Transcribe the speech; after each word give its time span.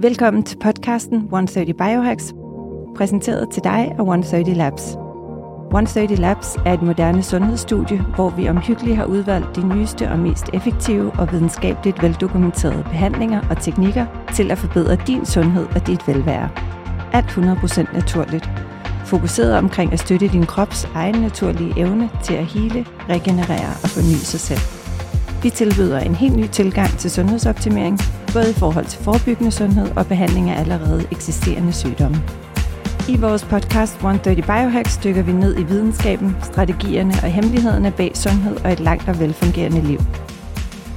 Velkommen 0.00 0.42
til 0.42 0.56
podcasten 0.58 1.16
130 1.16 1.74
Biohacks, 1.74 2.34
præsenteret 2.96 3.50
til 3.50 3.64
dig 3.64 3.92
af 3.98 4.00
130 4.00 4.54
Labs. 4.54 4.96
130 5.66 6.16
Labs 6.16 6.56
er 6.66 6.72
et 6.72 6.82
moderne 6.82 7.22
sundhedsstudie, 7.22 7.98
hvor 8.14 8.30
vi 8.30 8.48
omhyggeligt 8.48 8.96
har 8.96 9.04
udvalgt 9.04 9.56
de 9.56 9.68
nyeste 9.68 10.10
og 10.10 10.18
mest 10.18 10.44
effektive 10.52 11.12
og 11.18 11.32
videnskabeligt 11.32 12.02
veldokumenterede 12.02 12.82
behandlinger 12.82 13.40
og 13.50 13.62
teknikker 13.62 14.06
til 14.34 14.50
at 14.50 14.58
forbedre 14.58 14.96
din 15.06 15.26
sundhed 15.26 15.66
og 15.74 15.86
dit 15.86 16.08
velvære. 16.08 16.50
Alt 17.12 17.26
100% 17.26 17.94
naturligt. 17.94 18.50
Fokuseret 19.04 19.58
omkring 19.58 19.92
at 19.92 20.00
støtte 20.00 20.28
din 20.28 20.46
krops 20.46 20.88
egen 20.94 21.20
naturlige 21.20 21.78
evne 21.78 22.10
til 22.24 22.34
at 22.34 22.46
hele, 22.46 22.86
regenerere 23.08 23.70
og 23.82 23.88
forny 23.88 24.16
sig 24.16 24.40
selv. 24.40 24.77
Vi 25.42 25.50
tilbyder 25.50 26.00
en 26.00 26.14
helt 26.14 26.36
ny 26.36 26.46
tilgang 26.46 26.90
til 26.98 27.10
sundhedsoptimering, 27.10 27.98
både 28.32 28.50
i 28.50 28.54
forhold 28.54 28.84
til 28.84 29.00
forebyggende 29.04 29.50
sundhed 29.50 29.96
og 29.96 30.06
behandling 30.06 30.50
af 30.50 30.60
allerede 30.60 31.06
eksisterende 31.12 31.72
sygdomme. 31.72 32.16
I 33.08 33.16
vores 33.16 33.44
podcast 33.44 33.94
130 33.94 34.42
Biohacks 34.42 34.96
dykker 35.04 35.22
vi 35.22 35.32
ned 35.32 35.58
i 35.58 35.62
videnskaben, 35.62 36.36
strategierne 36.42 37.14
og 37.22 37.28
hemmelighederne 37.28 37.90
bag 37.90 38.16
sundhed 38.16 38.56
og 38.64 38.72
et 38.72 38.80
langt 38.80 39.08
og 39.08 39.20
velfungerende 39.20 39.80
liv. 39.80 39.98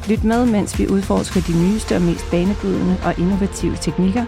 Lyt 0.09 0.23
med, 0.23 0.45
mens 0.45 0.79
vi 0.79 0.87
udforsker 0.87 1.41
de 1.41 1.63
nyeste 1.63 1.95
og 1.95 2.01
mest 2.01 2.31
banebrydende 2.31 2.97
og 3.05 3.19
innovative 3.19 3.75
teknikker 3.81 4.25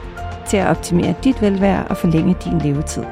til 0.50 0.58
at 0.58 0.68
optimere 0.68 1.16
dit 1.24 1.42
velvære 1.42 1.88
og 1.88 1.98
forlænge 1.98 2.36
din 2.46 2.60
levetid. 2.60 3.04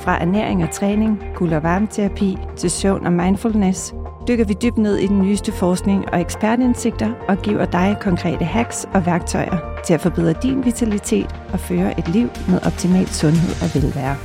Fra 0.00 0.22
ernæring 0.22 0.62
og 0.62 0.70
træning, 0.70 1.22
guld- 1.34 1.52
og 1.52 1.62
varmeterapi 1.62 2.38
til 2.56 2.70
søvn 2.70 3.06
og 3.06 3.12
mindfulness– 3.12 3.94
dykker 4.28 4.44
vi 4.44 4.54
dybt 4.62 4.78
ned 4.78 4.96
i 4.96 5.06
den 5.06 5.18
nyeste 5.18 5.52
forskning 5.52 6.08
og 6.12 6.20
ekspertindsigter 6.20 7.12
og 7.28 7.38
giver 7.42 7.64
dig 7.64 7.96
konkrete 8.00 8.44
hacks 8.44 8.84
og 8.94 9.06
værktøjer 9.06 9.82
til 9.86 9.94
at 9.94 10.00
forbedre 10.00 10.34
din 10.42 10.64
vitalitet 10.64 11.40
og 11.52 11.60
føre 11.60 11.98
et 11.98 12.08
liv 12.08 12.28
med 12.48 12.66
optimal 12.66 13.06
sundhed 13.06 13.54
og 13.62 13.68
velvære. 13.74 14.16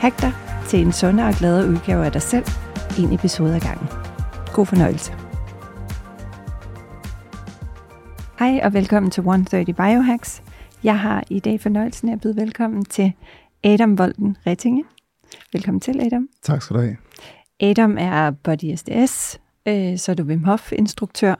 Hack 0.00 0.20
dig 0.20 0.32
til 0.68 0.80
en 0.80 0.92
sundere 0.92 1.28
og 1.28 1.34
gladere 1.34 1.68
udgave 1.68 2.04
af 2.04 2.12
dig 2.12 2.22
selv, 2.22 2.44
en 2.98 3.12
episode 3.12 3.54
ad 3.54 3.60
gangen. 3.60 3.88
God 4.52 4.66
fornøjelse. 4.66 5.12
Hej 8.38 8.60
og 8.64 8.72
velkommen 8.72 9.10
til 9.10 9.20
130 9.20 9.64
Biohacks. 9.64 10.42
Jeg 10.84 10.98
har 10.98 11.24
i 11.30 11.40
dag 11.40 11.60
fornøjelsen 11.60 12.08
af 12.08 12.12
at 12.12 12.20
byde 12.20 12.36
velkommen 12.36 12.84
til 12.84 13.12
Adam 13.64 13.98
Volden 13.98 14.36
Rettinge. 14.46 14.84
Velkommen 15.52 15.80
til, 15.80 16.00
Adam. 16.00 16.28
Tak 16.42 16.62
skal 16.62 16.76
du 16.76 16.80
have. 16.80 16.96
Adam 17.60 17.96
er 18.00 18.30
Body 18.30 18.74
SDS, 18.76 19.40
øh, 19.68 19.98
så 19.98 20.12
er 20.12 20.14
du 20.14 20.22
Wim 20.22 20.44
Hof 20.44 20.72
instruktør, 20.72 21.34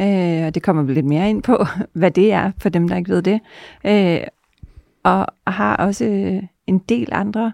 øh, 0.00 0.46
og 0.46 0.54
det 0.54 0.62
kommer 0.62 0.82
vi 0.82 0.94
lidt 0.94 1.06
mere 1.06 1.30
ind 1.30 1.42
på, 1.42 1.66
hvad 1.92 2.10
det 2.10 2.32
er 2.32 2.52
for 2.58 2.68
dem, 2.68 2.88
der 2.88 2.96
ikke 2.96 3.10
ved 3.10 3.22
det. 3.22 3.40
Øh, 3.86 4.20
og 5.02 5.26
har 5.46 5.76
også 5.76 6.04
øh, 6.04 6.42
en 6.66 6.78
del 6.78 7.08
andre 7.12 7.52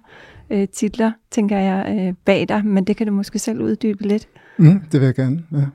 øh, 0.50 0.68
titler, 0.68 1.12
tænker 1.30 1.58
jeg, 1.58 1.96
øh, 1.98 2.14
bag 2.24 2.48
dig, 2.48 2.66
men 2.66 2.84
det 2.84 2.96
kan 2.96 3.06
du 3.06 3.12
måske 3.12 3.38
selv 3.38 3.60
uddybe 3.60 4.02
lidt. 4.02 4.28
Mm, 4.56 4.80
det 4.92 5.00
vil 5.00 5.06
jeg 5.06 5.14
gerne, 5.14 5.44
ja. 5.52 5.66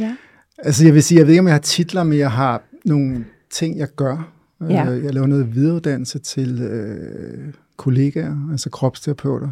ja. 0.00 0.16
Altså 0.58 0.84
jeg 0.84 0.94
vil 0.94 1.02
sige, 1.02 1.18
jeg 1.18 1.26
ved 1.26 1.32
ikke, 1.32 1.40
om 1.40 1.46
jeg 1.46 1.54
har 1.54 1.60
titler, 1.60 2.04
men 2.04 2.18
jeg 2.18 2.30
har 2.30 2.62
nogle 2.84 3.24
ting, 3.50 3.78
jeg 3.78 3.88
gør. 3.96 4.32
Ja. 4.68 4.90
Øh, 4.90 5.04
jeg 5.04 5.14
laver 5.14 5.26
noget 5.26 5.54
videreuddannelse 5.54 6.18
til 6.18 6.62
øh, 6.62 7.54
kollegaer, 7.76 8.36
altså 8.50 8.70
kropsterapeuter, 8.70 9.48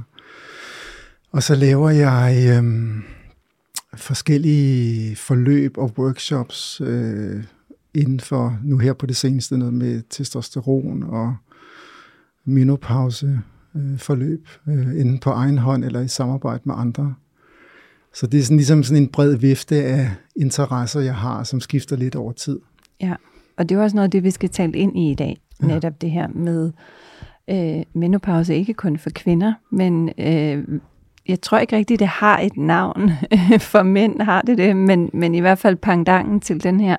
og 1.32 1.42
så 1.42 1.54
laver 1.54 1.90
jeg 1.90 2.46
øh, 2.50 2.64
forskellige 3.94 5.16
forløb 5.16 5.78
og 5.78 5.92
workshops 5.98 6.80
øh, 6.84 7.44
inden 7.94 8.20
for, 8.20 8.58
nu 8.64 8.78
her 8.78 8.92
på 8.92 9.06
det 9.06 9.16
seneste, 9.16 9.58
noget 9.58 9.74
med 9.74 10.02
testosteron 10.10 11.02
og 11.02 11.36
menopause 12.44 13.40
øh, 13.76 13.98
forløb, 13.98 14.48
øh, 14.68 15.00
enten 15.00 15.18
på 15.18 15.30
egen 15.30 15.58
hånd 15.58 15.84
eller 15.84 16.00
i 16.00 16.08
samarbejde 16.08 16.62
med 16.64 16.74
andre. 16.78 17.14
Så 18.14 18.26
det 18.26 18.40
er 18.40 18.44
sådan, 18.44 18.56
ligesom 18.56 18.82
sådan 18.82 19.02
en 19.02 19.08
bred 19.08 19.36
vifte 19.36 19.84
af 19.84 20.10
interesser, 20.36 21.00
jeg 21.00 21.14
har, 21.14 21.44
som 21.44 21.60
skifter 21.60 21.96
lidt 21.96 22.16
over 22.16 22.32
tid. 22.32 22.58
Ja, 23.00 23.14
og 23.56 23.68
det 23.68 23.76
er 23.76 23.82
også 23.82 23.96
noget 23.96 24.08
af 24.08 24.10
det, 24.10 24.22
vi 24.22 24.30
skal 24.30 24.48
tale 24.48 24.72
ind 24.72 24.98
i 24.98 25.10
i 25.10 25.14
dag. 25.14 25.40
Ja. 25.62 25.66
Netop 25.66 26.00
det 26.00 26.10
her 26.10 26.28
med 26.28 26.72
øh, 27.50 28.00
menopause, 28.00 28.54
ikke 28.54 28.74
kun 28.74 28.98
for 28.98 29.10
kvinder, 29.10 29.54
men 29.70 30.10
øh, 30.18 30.80
jeg 31.28 31.40
tror 31.40 31.58
ikke 31.58 31.76
rigtigt, 31.76 32.00
det 32.00 32.08
har 32.08 32.38
et 32.38 32.56
navn. 32.56 33.10
For 33.70 33.82
mænd 33.82 34.20
har 34.20 34.42
det 34.42 34.58
det, 34.58 34.76
men, 34.76 35.10
men 35.12 35.34
i 35.34 35.40
hvert 35.40 35.58
fald 35.58 35.76
pangdangen 35.76 36.40
til 36.40 36.62
den 36.62 36.80
her 36.80 36.96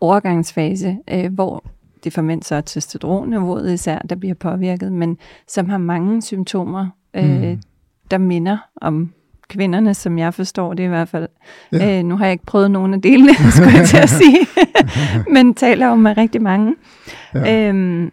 overgangsfase, 0.00 0.98
øh, 1.10 1.32
hvor 1.32 1.64
det 2.04 2.12
for 2.12 2.22
mænd 2.22 2.42
så 2.42 2.54
er 2.54 2.60
testosteronniveauet 2.60 3.72
især, 3.72 3.98
der 3.98 4.16
bliver 4.16 4.34
påvirket, 4.34 4.92
men 4.92 5.18
som 5.48 5.68
har 5.68 5.78
mange 5.78 6.22
symptomer, 6.22 6.86
øh, 7.14 7.42
mm. 7.42 7.60
der 8.10 8.18
minder 8.18 8.58
om 8.76 9.12
kvinderne, 9.48 9.94
som 9.94 10.18
jeg 10.18 10.34
forstår 10.34 10.74
det 10.74 10.82
i 10.82 10.86
hvert 10.86 11.08
fald. 11.08 11.28
Ja. 11.72 11.98
Øh, 11.98 12.04
nu 12.04 12.16
har 12.16 12.24
jeg 12.24 12.32
ikke 12.32 12.46
prøvet 12.46 12.70
nogen 12.70 12.94
af 12.94 13.02
delene, 13.02 13.34
skulle 13.56 13.78
jeg 13.78 13.86
til 13.86 13.96
at 13.96 14.10
sige, 14.10 14.38
men 15.34 15.54
taler 15.54 15.88
om 15.88 15.98
med 15.98 16.16
rigtig 16.16 16.42
mange. 16.42 16.74
Ja. 17.34 17.68
Øhm, 17.68 18.12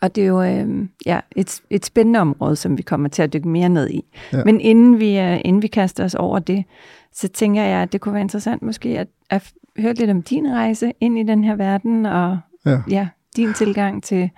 og 0.00 0.14
det 0.14 0.22
er 0.22 0.26
jo 0.26 0.42
øh, 0.42 0.88
ja, 1.06 1.20
et, 1.36 1.60
et 1.70 1.86
spændende 1.86 2.20
område, 2.20 2.56
som 2.56 2.78
vi 2.78 2.82
kommer 2.82 3.08
til 3.08 3.22
at 3.22 3.32
dykke 3.32 3.48
mere 3.48 3.68
ned 3.68 3.90
i. 3.90 4.04
Ja. 4.32 4.44
Men 4.44 4.60
inden 4.60 5.00
vi, 5.00 5.18
uh, 5.18 5.40
inden 5.44 5.62
vi 5.62 5.66
kaster 5.66 6.04
os 6.04 6.14
over 6.14 6.38
det, 6.38 6.64
så 7.12 7.28
tænker 7.28 7.62
jeg, 7.62 7.82
at 7.82 7.92
det 7.92 8.00
kunne 8.00 8.12
være 8.12 8.22
interessant 8.22 8.62
måske 8.62 8.88
at, 8.98 9.08
at 9.30 9.52
høre 9.78 9.94
lidt 9.94 10.10
om 10.10 10.22
din 10.22 10.52
rejse 10.52 10.92
ind 11.00 11.18
i 11.18 11.22
den 11.22 11.44
her 11.44 11.56
verden, 11.56 12.06
og 12.06 12.38
ja. 12.66 12.82
Ja, 12.90 13.08
din 13.36 13.54
tilgang 13.54 14.02
til 14.02 14.30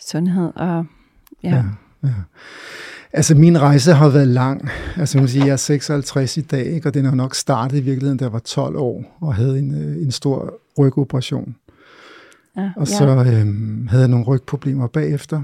sundhed. 0.00 0.52
Og, 0.56 0.86
ja. 1.42 1.48
Ja, 1.48 1.62
ja. 2.02 2.14
Altså 3.12 3.34
min 3.34 3.60
rejse 3.60 3.92
har 3.92 4.08
været 4.08 4.28
lang. 4.28 4.68
Altså 4.96 5.18
man 5.18 5.28
sige, 5.28 5.44
jeg 5.44 5.52
er 5.52 5.56
56 5.56 6.36
i 6.36 6.40
dag, 6.40 6.66
ikke? 6.66 6.88
og 6.88 6.94
den 6.94 7.04
har 7.04 7.14
nok 7.14 7.34
startet 7.34 7.78
i 7.78 7.80
virkeligheden, 7.80 8.18
da 8.18 8.24
jeg 8.24 8.32
var 8.32 8.38
12 8.38 8.76
år 8.76 9.18
og 9.20 9.34
havde 9.34 9.58
en, 9.58 9.74
øh, 9.74 10.02
en 10.02 10.10
stor 10.10 10.54
rygoperation. 10.78 11.56
Ja, 12.58 12.70
og 12.76 12.88
så 12.88 13.04
øh, 13.04 13.88
havde 13.88 14.02
jeg 14.02 14.08
nogle 14.08 14.26
rygproblemer 14.26 14.86
bagefter. 14.86 15.42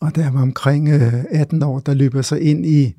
Og 0.00 0.16
da 0.16 0.20
jeg 0.20 0.34
var 0.34 0.42
omkring 0.42 0.88
øh, 0.88 1.24
18 1.30 1.62
år, 1.62 1.78
der 1.78 1.94
løb 1.94 2.14
jeg 2.14 2.24
så 2.24 2.36
ind 2.36 2.66
i 2.66 2.94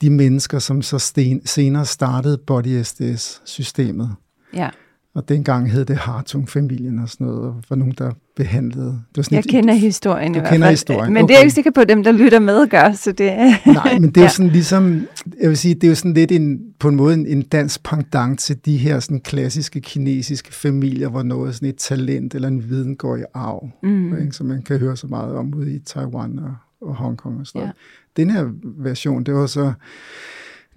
de 0.00 0.10
mennesker, 0.10 0.58
som 0.58 0.82
så 0.82 0.98
sten, 0.98 1.46
senere 1.46 1.86
startede 1.86 2.38
Body 2.38 2.82
SDS-systemet. 2.82 4.14
Ja. 4.54 4.70
Og 5.16 5.28
dengang 5.28 5.70
hed 5.70 5.84
det 5.84 5.96
Hartung-familien 5.96 6.98
og 6.98 7.08
sådan 7.08 7.26
noget, 7.26 7.42
og 7.42 7.62
var 7.68 7.76
nogen, 7.76 7.94
der 7.98 8.12
behandlede. 8.36 8.86
Det 8.86 9.16
var 9.16 9.22
sådan 9.22 9.36
jeg 9.36 9.38
et, 9.38 9.50
kender 9.50 9.74
historien 9.74 10.32
du 10.32 10.38
i 10.38 10.40
hvert 10.40 10.48
fald. 10.52 10.70
historien. 10.70 11.12
Men 11.12 11.22
okay. 11.22 11.28
det 11.28 11.34
er 11.34 11.38
jeg 11.38 11.44
ikke 11.44 11.54
sikker 11.54 11.70
på, 11.70 11.80
at 11.80 11.88
dem, 11.88 12.04
der 12.04 12.12
lytter 12.12 12.38
med, 12.38 12.68
gør. 12.68 12.92
Så 12.92 13.12
det 13.12 13.32
Nej, 13.66 13.98
men 13.98 14.10
det 14.10 14.16
er 14.16 14.22
jo 14.22 14.28
sådan 14.28 14.50
ligesom, 14.50 15.06
jeg 15.40 15.48
vil 15.48 15.56
sige, 15.56 15.74
det 15.74 15.84
er 15.84 15.88
jo 15.88 15.94
sådan 15.94 16.14
lidt 16.14 16.32
en, 16.32 16.60
på 16.78 16.88
en 16.88 16.96
måde 16.96 17.14
en, 17.14 17.26
en 17.26 17.42
dansk 17.42 17.82
pendant 17.82 18.40
til 18.40 18.56
de 18.64 18.76
her 18.76 19.00
sådan 19.00 19.20
klassiske 19.20 19.80
kinesiske 19.80 20.54
familier, 20.54 21.08
hvor 21.08 21.22
noget 21.22 21.54
sådan 21.54 21.68
et 21.68 21.76
talent 21.76 22.34
eller 22.34 22.48
en 22.48 22.68
viden 22.68 22.96
går 22.96 23.16
i 23.16 23.22
arv, 23.34 23.70
mm. 23.82 24.20
ikke, 24.20 24.32
som 24.32 24.46
man 24.46 24.62
kan 24.62 24.78
høre 24.78 24.96
så 24.96 25.06
meget 25.06 25.34
om 25.34 25.54
ude 25.54 25.74
i 25.74 25.78
Taiwan 25.78 26.38
og, 26.38 26.54
og 26.80 26.94
Hongkong 26.96 27.40
og 27.40 27.46
sådan 27.46 27.62
ja. 27.62 27.72
Den 28.16 28.30
her 28.30 28.50
version, 28.62 29.24
det 29.24 29.34
var 29.34 29.46
så 29.46 29.72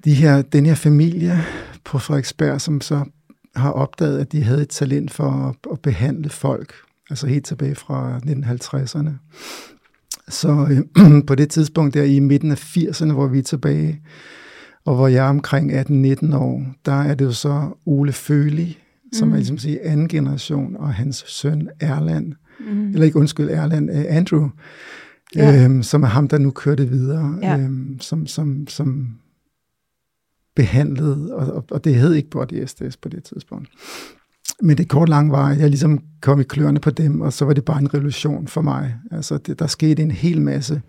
de 0.06 0.13
her, 0.13 0.41
den 0.41 0.66
her 0.66 0.75
familie 0.75 1.38
på 1.83 2.00
Frederiksberg, 2.00 2.61
som 2.61 2.81
så 2.81 3.03
har 3.56 3.72
opdaget, 3.72 4.20
at 4.20 4.32
de 4.32 4.44
havde 4.44 4.62
et 4.62 4.70
talent 4.70 5.12
for 5.12 5.32
at, 5.32 5.72
at 5.72 5.80
behandle 5.80 6.30
folk, 6.30 6.74
altså 7.10 7.28
helt 7.28 7.46
tilbage 7.46 7.76
fra 7.76 8.18
1950'erne. 8.18 9.12
Så 10.28 10.68
øh, 10.72 11.24
på 11.28 11.36
det 11.36 11.50
tidspunkt 11.50 11.94
der 11.94 12.04
i 12.04 12.20
midten 12.20 12.52
af 12.52 12.78
80'erne, 12.78 13.12
hvor 13.12 13.28
vi 13.28 13.40
er 13.40 13.44
tilbage, 13.44 14.02
og 14.86 14.96
hvor 14.96 15.08
jeg 15.08 15.26
er 15.26 15.30
omkring 15.30 15.72
18-19 15.72 16.36
år, 16.36 16.66
der 16.86 17.02
er 17.02 17.16
det 17.16 17.26
jo 17.26 17.32
så 17.32 17.70
Ole 17.86 18.12
Føli, 18.12 18.78
som 19.14 19.28
mm. 19.28 19.34
er 19.34 19.38
ligesom 19.38 19.58
sige 19.58 19.86
anden 19.86 20.07
generation, 20.07 20.75
og 20.75 20.94
hans 20.94 21.24
søn 21.28 21.69
Erland, 21.80 22.34
mm. 22.60 22.90
eller 22.90 23.04
ikke 23.04 23.19
undskyld, 23.19 23.50
Erland, 23.50 23.90
uh, 23.90 24.02
Andrew, 24.07 24.50
ja. 25.36 25.63
øhm, 25.63 25.84
som 25.84 26.04
er 26.04 26.07
ham, 26.07 26.28
der 26.28 26.38
nu 26.38 26.52
kører 26.52 26.75
det 26.75 26.92
videre, 26.92 27.40
ja. 27.42 27.57
øhm, 27.57 27.98
som, 28.00 28.28
som, 28.28 28.68
som 28.68 29.07
behandlet, 30.59 31.33
og, 31.33 31.65
og 31.71 31.83
det 31.83 31.95
hed 31.95 32.13
ikke 32.13 32.29
Body 32.29 32.65
SDS 32.65 32.97
på 32.97 33.09
det 33.09 33.23
tidspunkt. 33.23 33.69
Men 34.61 34.77
det 34.77 34.89
kort 34.89 35.09
lang 35.09 35.31
var, 35.31 35.50
jeg 35.50 35.69
ligesom 35.69 36.00
kom 36.21 36.39
i 36.39 36.44
kløerne 36.44 36.79
på 36.79 36.89
dem, 36.89 37.21
og 37.21 37.33
så 37.33 37.45
var 37.45 37.53
det 37.53 37.65
bare 37.65 37.79
en 37.79 37.94
revolution 37.94 38.47
for 38.47 38.61
mig. 38.61 38.95
Altså, 39.11 39.38
det, 39.38 39.59
der 39.59 39.67
skete 39.67 40.01
en 40.03 40.11
hel 40.11 40.41
masse 40.41 40.81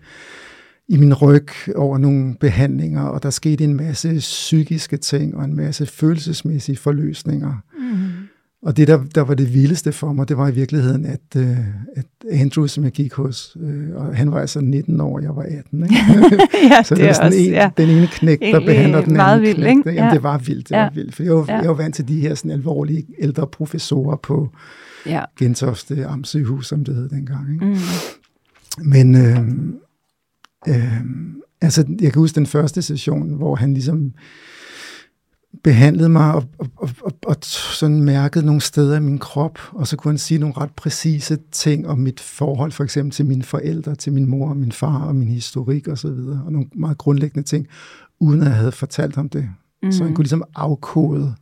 i 0.87 0.97
min 0.97 1.13
ryg 1.13 1.47
over 1.75 1.97
nogle 1.97 2.35
behandlinger, 2.39 3.01
og 3.01 3.23
der 3.23 3.29
skete 3.29 3.63
en 3.63 3.75
masse 3.75 4.17
psykiske 4.17 4.97
ting, 4.97 5.35
og 5.35 5.45
en 5.45 5.55
masse 5.55 5.85
følelsesmæssige 5.85 6.77
forløsninger. 6.77 7.53
Mm. 7.79 8.20
Og 8.63 8.77
det, 8.77 8.87
der, 8.87 9.03
der 9.15 9.21
var 9.21 9.33
det 9.33 9.53
vildeste 9.53 9.91
for 9.91 10.13
mig, 10.13 10.29
det 10.29 10.37
var 10.37 10.47
i 10.47 10.53
virkeligheden, 10.53 11.05
at, 11.05 11.21
øh, 11.37 11.57
at 11.95 12.05
Andrew, 12.31 12.67
som 12.67 12.83
jeg 12.83 12.91
gik 12.91 13.13
hos, 13.13 13.57
øh, 13.61 13.95
og 13.95 14.15
han 14.15 14.31
var 14.31 14.39
altså 14.39 14.61
19 14.61 15.01
år, 15.01 15.19
jeg 15.19 15.35
var 15.35 15.41
18. 15.43 15.83
Ikke? 15.83 15.95
ja, 16.71 16.83
så 16.83 16.95
det, 16.95 17.01
det 17.01 17.07
var 17.07 17.13
sådan 17.13 17.27
også, 17.27 17.39
en, 17.39 17.45
ja. 17.51 17.69
den 17.77 17.89
ene 17.89 18.07
knæk, 18.07 18.39
der 18.39 18.45
Egentlig 18.45 18.65
behandler 18.65 19.01
den 19.01 19.19
anden 19.19 19.41
vildt, 19.41 19.55
knæk. 19.57 19.69
ikke? 19.77 19.89
Jamen, 19.89 20.03
Ja. 20.03 20.13
det 20.13 20.23
var 20.23 20.37
vildt, 20.37 20.69
det 20.69 20.75
Ja. 20.75 20.81
var 20.83 20.89
vildt. 20.95 21.15
For 21.15 21.23
jeg 21.23 21.33
var, 21.35 21.45
Ja. 21.47 21.57
jeg 21.57 21.67
var 21.67 21.73
vant 21.75 21.95
til 21.95 22.07
de 22.07 22.19
her 22.21 22.35
sådan 22.35 22.51
alvorlige 22.51 23.05
ældre 23.19 23.47
professorer 23.47 24.15
på 24.15 24.49
Ja. 25.05 25.23
Gentofte 25.39 26.05
Amtssygehus, 26.05 26.67
som 26.67 26.85
det 26.85 26.95
hed 26.95 27.09
dengang. 27.09 27.53
Ikke? 27.53 27.65
Mm. 27.65 27.75
Men 28.89 29.15
øh, 29.15 29.37
øh, 30.67 31.01
altså, 31.61 31.85
jeg 32.01 32.13
kan 32.13 32.19
huske 32.19 32.35
den 32.35 32.45
første 32.45 32.81
session, 32.81 33.33
hvor 33.33 33.55
han 33.55 33.73
ligesom 33.73 34.11
behandlede 35.63 36.09
mig 36.09 36.33
og, 36.33 36.43
og, 36.57 36.69
og, 36.75 36.89
og, 37.01 37.11
og 37.25 37.35
sådan 37.41 38.03
mærkede 38.03 38.45
nogle 38.45 38.61
steder 38.61 38.97
i 38.97 38.99
min 38.99 39.17
krop, 39.17 39.59
og 39.71 39.87
så 39.87 39.97
kunne 39.97 40.11
han 40.11 40.17
sige 40.17 40.37
nogle 40.37 40.57
ret 40.57 40.71
præcise 40.71 41.37
ting 41.51 41.87
om 41.87 41.99
mit 41.99 42.19
forhold, 42.19 42.71
for 42.71 42.83
eksempel 42.83 43.11
til 43.11 43.25
mine 43.25 43.43
forældre, 43.43 43.95
til 43.95 44.13
min 44.13 44.29
mor 44.29 44.49
og 44.49 44.57
min 44.57 44.71
far 44.71 45.03
og 45.03 45.15
min 45.15 45.27
historik 45.27 45.87
og 45.87 45.97
så 45.97 46.11
videre, 46.11 46.41
og 46.45 46.51
nogle 46.51 46.67
meget 46.75 46.97
grundlæggende 46.97 47.47
ting, 47.47 47.67
uden 48.19 48.41
at 48.41 48.47
jeg 48.47 48.55
havde 48.55 48.71
fortalt 48.71 49.15
ham 49.15 49.29
det. 49.29 49.49
Mm. 49.83 49.91
Så 49.91 50.03
han 50.03 50.13
kunne 50.15 50.23
ligesom 50.23 50.43
afkode. 50.55 51.35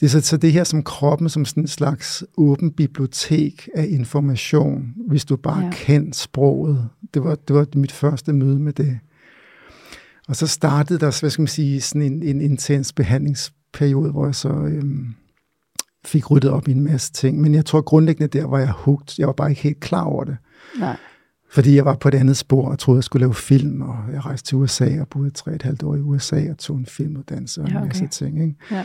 Det 0.00 0.06
er 0.06 0.10
så, 0.10 0.20
så 0.20 0.36
det 0.36 0.52
her 0.52 0.64
som 0.64 0.82
kroppen, 0.82 1.28
som 1.28 1.44
sådan 1.44 1.62
en 1.62 1.68
slags 1.68 2.24
åben 2.36 2.70
bibliotek 2.70 3.68
af 3.74 3.86
information, 3.90 4.94
hvis 5.08 5.24
du 5.24 5.36
bare 5.36 5.58
Ja. 5.58 5.64
ja. 5.64 5.72
kendt 5.72 6.16
sproget. 6.16 6.88
Det 7.14 7.24
var, 7.24 7.34
det 7.34 7.56
var 7.56 7.66
mit 7.74 7.92
første 7.92 8.32
møde 8.32 8.58
med 8.58 8.72
det. 8.72 8.98
Og 10.30 10.36
så 10.36 10.46
startede 10.46 10.98
der, 10.98 11.20
hvad 11.20 11.30
skal 11.30 11.42
man 11.42 11.48
sige, 11.48 11.80
sådan 11.80 12.02
en, 12.02 12.22
en 12.22 12.40
intens 12.40 12.92
behandlingsperiode, 12.92 14.10
hvor 14.10 14.24
jeg 14.26 14.34
så 14.34 14.48
øhm, 14.48 15.14
fik 16.04 16.30
ryddet 16.30 16.50
op 16.50 16.68
i 16.68 16.72
en 16.72 16.84
masse 16.84 17.12
ting. 17.12 17.40
Men 17.40 17.54
jeg 17.54 17.64
tror 17.66 17.80
grundlæggende 17.80 18.38
der 18.38 18.46
var 18.46 18.58
jeg 18.58 18.70
hugt. 18.70 19.18
Jeg 19.18 19.26
var 19.26 19.32
bare 19.32 19.50
ikke 19.50 19.62
helt 19.62 19.80
klar 19.80 20.04
over 20.04 20.24
det. 20.24 20.36
Nej. 20.78 20.96
Fordi 21.50 21.76
jeg 21.76 21.84
var 21.84 21.94
på 21.94 22.08
et 22.08 22.14
andet 22.14 22.36
spor 22.36 22.68
og 22.70 22.78
troede, 22.78 22.98
jeg 22.98 23.04
skulle 23.04 23.20
lave 23.20 23.34
film, 23.34 23.82
og 23.82 23.96
jeg 24.12 24.24
rejste 24.26 24.48
til 24.48 24.56
USA 24.58 25.00
og 25.00 25.08
boede 25.08 25.30
tre 25.30 25.54
et 25.54 25.62
halvt 25.62 25.82
år 25.82 25.96
i 25.96 26.00
USA 26.00 26.50
og 26.50 26.58
tog 26.58 26.76
en 26.76 26.86
filmuddannelse 26.86 27.60
og 27.60 27.66
en 27.66 27.72
Ja, 27.72 27.78
okay. 27.78 27.86
masse 27.86 28.06
ting. 28.06 28.42
Ikke? 28.42 28.54
Ja. 28.70 28.84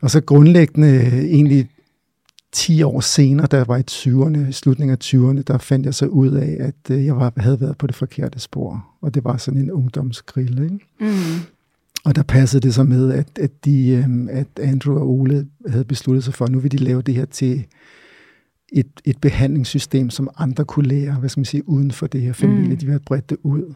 Og 0.00 0.10
så 0.10 0.20
grundlæggende 0.20 0.88
øh, 0.88 1.12
egentlig 1.12 1.70
10 2.56 2.82
år 2.82 3.00
senere, 3.00 3.46
da 3.46 3.56
jeg 3.56 3.68
var 3.68 3.76
i 3.76 3.82
20'erne, 3.90 4.48
i 4.48 4.52
slutningen 4.52 4.92
af 5.00 5.04
20'erne, 5.04 5.42
der 5.42 5.58
fandt 5.58 5.86
jeg 5.86 5.94
så 5.94 6.06
ud 6.06 6.30
af, 6.30 6.56
at 6.60 6.90
øh, 6.90 7.04
jeg 7.04 7.16
var, 7.16 7.32
havde 7.36 7.60
været 7.60 7.78
på 7.78 7.86
det 7.86 7.94
forkerte 7.94 8.38
spor. 8.38 8.86
Og 9.00 9.14
det 9.14 9.24
var 9.24 9.36
sådan 9.36 9.60
en 9.60 9.70
ungdomsgrill. 9.70 10.62
Ikke? 10.62 10.78
Mm. 11.00 11.40
Og 12.04 12.16
der 12.16 12.22
passede 12.22 12.60
det 12.60 12.74
så 12.74 12.82
med, 12.82 13.12
at, 13.12 13.38
at, 13.40 13.64
de, 13.64 13.88
øhm, 13.88 14.28
at 14.30 14.46
Andrew 14.60 14.98
og 14.98 15.10
Ole 15.10 15.46
havde 15.68 15.84
besluttet 15.84 16.24
sig 16.24 16.34
for, 16.34 16.44
at 16.44 16.52
nu 16.52 16.58
vil 16.58 16.72
de 16.72 16.76
lave 16.76 17.02
det 17.02 17.14
her 17.14 17.24
til 17.24 17.64
et, 18.72 18.86
et 19.04 19.18
behandlingssystem, 19.18 20.10
som 20.10 20.30
andre 20.38 20.64
kunne 20.64 20.88
lære, 20.88 21.14
hvad 21.14 21.28
skal 21.28 21.40
man 21.40 21.44
sige, 21.44 21.68
uden 21.68 21.90
for 21.90 22.06
det 22.06 22.20
her 22.22 22.32
familie. 22.32 22.70
Mm. 22.70 22.76
De 22.76 22.86
vil 22.86 22.92
have 22.92 23.00
bredt 23.06 23.30
det 23.30 23.38
ud. 23.42 23.74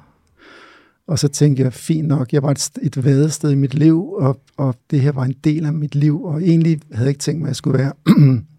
Og 1.06 1.18
så 1.18 1.28
tænkte 1.28 1.62
jeg, 1.62 1.72
fint 1.72 2.08
nok, 2.08 2.32
jeg 2.32 2.42
var 2.42 2.50
et, 2.50 2.70
et 2.82 3.04
vadested 3.04 3.50
i 3.50 3.54
mit 3.54 3.74
liv, 3.74 4.12
og, 4.12 4.40
og 4.56 4.74
det 4.90 5.00
her 5.00 5.12
var 5.12 5.24
en 5.24 5.34
del 5.44 5.66
af 5.66 5.72
mit 5.72 5.94
liv, 5.94 6.24
og 6.24 6.42
egentlig 6.42 6.80
havde 6.92 7.06
jeg 7.06 7.10
ikke 7.10 7.18
tænkt 7.18 7.40
mig, 7.40 7.46
at 7.46 7.50
jeg 7.50 7.56
skulle 7.56 7.78
være 7.78 7.92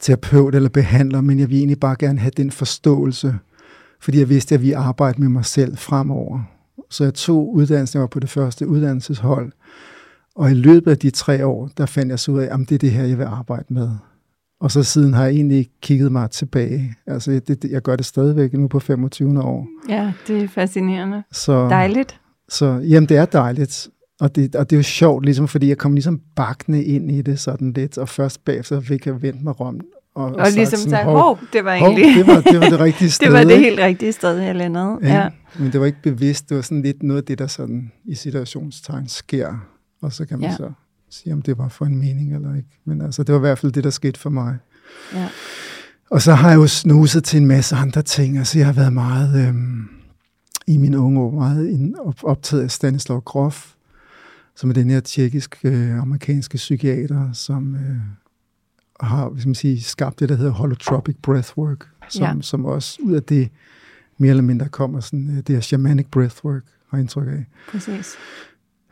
terapeut 0.00 0.54
eller 0.54 0.68
behandler, 0.68 1.20
men 1.20 1.38
jeg 1.38 1.48
ville 1.48 1.58
egentlig 1.58 1.80
bare 1.80 1.96
gerne 1.98 2.18
have 2.18 2.32
den 2.36 2.50
forståelse, 2.50 3.38
fordi 4.00 4.18
jeg 4.18 4.28
vidste, 4.28 4.54
at 4.54 4.62
vi 4.62 4.72
arbejder 4.72 5.18
med 5.18 5.28
mig 5.28 5.44
selv 5.44 5.76
fremover. 5.76 6.40
Så 6.90 7.04
jeg 7.04 7.14
tog 7.14 7.54
uddannelsen, 7.54 7.96
jeg 7.96 8.00
var 8.00 8.06
på 8.06 8.20
det 8.20 8.30
første 8.30 8.68
uddannelseshold, 8.68 9.52
og 10.36 10.50
i 10.50 10.54
løbet 10.54 10.90
af 10.90 10.98
de 10.98 11.10
tre 11.10 11.46
år, 11.46 11.70
der 11.76 11.86
fandt 11.86 12.10
jeg 12.10 12.18
så 12.18 12.32
ud 12.32 12.40
af, 12.40 12.54
at 12.54 12.68
det 12.68 12.72
er 12.72 12.78
det 12.78 12.90
her, 12.90 13.04
jeg 13.04 13.18
vil 13.18 13.24
arbejde 13.24 13.64
med. 13.68 13.90
Og 14.60 14.70
så 14.70 14.82
siden 14.82 15.14
har 15.14 15.24
jeg 15.24 15.34
egentlig 15.34 15.58
ikke 15.58 15.70
kigget 15.82 16.12
mig 16.12 16.30
tilbage. 16.30 16.94
Altså, 17.06 17.30
det, 17.30 17.48
det, 17.62 17.70
jeg 17.70 17.82
gør 17.82 17.96
det 17.96 18.06
stadigvæk 18.06 18.52
nu 18.52 18.68
på 18.68 18.80
25. 18.80 19.42
år. 19.42 19.66
Ja, 19.88 20.12
det 20.26 20.42
er 20.42 20.48
fascinerende. 20.48 21.22
Så, 21.32 21.68
Dejligt. 21.68 22.20
så 22.48 22.66
jamen, 22.66 23.08
det 23.08 23.16
er 23.16 23.24
dejligt. 23.24 23.88
Og 24.20 24.34
det, 24.36 24.54
og 24.56 24.70
det 24.70 24.76
er 24.76 24.78
jo 24.78 24.82
sjovt, 24.82 25.24
ligesom, 25.24 25.48
fordi 25.48 25.68
jeg 25.68 25.78
kom 25.78 25.92
ligesom 25.94 26.20
bakkende 26.36 26.84
ind 26.84 27.10
i 27.12 27.22
det 27.22 27.40
sådan 27.40 27.72
lidt, 27.72 27.98
og 27.98 28.08
først 28.08 28.44
bagefter 28.44 28.80
fik 28.80 29.06
jeg 29.06 29.22
vendt 29.22 29.42
mig 29.44 29.60
om. 29.60 29.80
Og, 30.14 30.24
Og 30.24 30.46
ligesom 30.54 30.76
sådan, 30.78 30.90
sagt, 30.90 31.04
hov, 31.04 31.18
hov, 31.18 31.38
det 31.52 31.64
var 31.64 31.78
hov, 31.78 31.88
egentlig... 31.88 32.16
det, 32.16 32.26
var, 32.26 32.40
det 32.40 32.60
var 32.60 32.68
det 32.68 32.80
rigtige 32.80 33.10
sted. 33.16 33.26
det 33.26 33.32
var 33.34 33.44
det 33.44 33.58
helt 33.58 33.78
rigtige 33.80 34.12
sted, 34.12 34.38
jeg 34.38 34.54
landede. 34.54 34.98
Ja. 35.02 35.14
Ja. 35.14 35.28
Men 35.58 35.72
det 35.72 35.80
var 35.80 35.86
ikke 35.86 36.02
bevidst. 36.02 36.48
Det 36.48 36.56
var 36.56 36.62
sådan 36.62 36.82
lidt 36.82 37.02
noget 37.02 37.20
af 37.20 37.26
det, 37.26 37.38
der 37.38 37.46
sådan 37.46 37.92
i 38.04 38.14
situationstegn 38.14 39.08
sker. 39.08 39.66
Og 40.02 40.12
så 40.12 40.26
kan 40.26 40.38
man 40.40 40.50
Ja. 40.50 40.56
så 40.56 40.70
sige, 41.10 41.32
om 41.32 41.42
det 41.42 41.58
var 41.58 41.68
for 41.68 41.84
en 41.84 41.98
mening 41.98 42.34
eller 42.34 42.54
ikke. 42.56 42.68
Men 42.84 43.00
altså, 43.02 43.22
det 43.22 43.32
var 43.32 43.38
i 43.38 43.40
hvert 43.40 43.58
fald 43.58 43.72
det, 43.72 43.84
der 43.84 43.90
skete 43.90 44.20
for 44.20 44.30
mig. 44.30 44.56
ja. 45.14 45.28
Og 46.10 46.22
så 46.22 46.32
har 46.34 46.48
jeg 46.50 46.56
jo 46.56 46.66
snuset 46.66 47.24
til 47.24 47.40
en 47.40 47.46
masse 47.46 47.76
andre 47.76 48.02
ting. 48.02 48.38
Altså, 48.38 48.58
jeg 48.58 48.66
har 48.66 48.72
været 48.72 48.92
meget 48.92 49.48
øhm, 49.48 49.88
i 50.66 50.76
mine 50.76 50.98
unge 50.98 51.20
år 51.20 51.30
meget 51.30 51.94
optaget 52.22 52.62
af 52.62 52.70
Stanislav 52.70 53.20
Grof, 53.20 53.73
som 54.56 54.70
er 54.70 54.74
den 54.74 54.90
her 54.90 55.00
tjekkiske 55.00 55.68
øh, 55.68 55.98
amerikanske 55.98 56.56
psykiater, 56.56 57.32
som 57.32 57.74
øh, 57.74 57.96
har 59.00 59.28
hvis 59.28 59.46
man 59.46 59.54
siger, 59.54 59.80
skabt 59.80 60.20
det, 60.20 60.28
der 60.28 60.34
hedder 60.36 60.52
holotropic 60.52 61.16
breathwork, 61.22 61.88
som, 62.08 62.22
Ja. 62.22 62.34
som 62.40 62.64
også 62.64 62.98
ud 63.02 63.12
af 63.14 63.22
det 63.22 63.48
mere 64.18 64.30
eller 64.30 64.42
mindre 64.42 64.68
kommer 64.68 65.00
sådan, 65.00 65.30
øh, 65.30 65.36
det 65.36 65.48
her 65.48 65.60
shamanic 65.60 66.06
breathwork, 66.10 66.62
har 66.88 66.98
jeg 66.98 67.00
indtryk 67.02 67.28
af. 67.28 67.44
Præcis. 67.70 68.14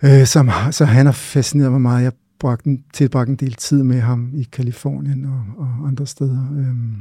Øh, 0.02 0.26
som, 0.26 0.50
så 0.70 0.84
han 0.84 1.06
har 1.06 1.12
fascineret 1.12 1.72
mig 1.72 1.80
meget. 1.80 2.04
Jeg 2.04 2.12
bragte 2.38 2.66
en, 2.70 2.84
tilbragte 2.92 3.30
en 3.30 3.36
del 3.36 3.54
tid 3.54 3.82
med 3.82 4.00
ham 4.00 4.30
i 4.34 4.42
Kalifornien 4.52 5.24
og, 5.24 5.44
og 5.56 5.88
andre 5.88 6.06
steder. 6.06 6.46
Øhm, 6.52 6.96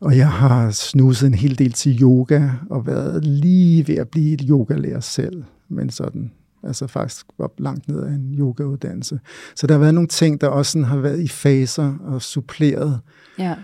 og 0.00 0.16
jeg 0.16 0.30
har 0.30 0.70
snuset 0.70 1.26
en 1.26 1.34
hel 1.34 1.58
del 1.58 1.72
til 1.72 2.02
yoga 2.02 2.50
og 2.70 2.86
været 2.86 3.24
lige 3.24 3.88
ved 3.88 3.94
at 3.94 4.08
blive 4.08 4.32
et 4.32 4.46
yogalærer 4.48 5.00
selv, 5.00 5.44
men 5.68 5.90
sådan 5.90 6.30
altså 6.66 6.86
faktisk 6.86 7.26
var 7.38 7.50
langt 7.58 7.88
ned 7.88 8.02
af 8.02 8.10
en 8.12 8.34
yogauddannelse. 8.38 9.20
Så 9.54 9.66
der 9.66 9.74
har 9.74 9.78
været 9.78 9.94
nogle 9.94 10.08
ting, 10.08 10.40
der 10.40 10.46
også 10.48 10.72
sådan 10.72 10.84
har 10.84 10.96
været 10.96 11.20
i 11.20 11.28
faser 11.28 11.94
og 12.00 12.22
suppleret 12.22 13.00
Ja. 13.38 13.54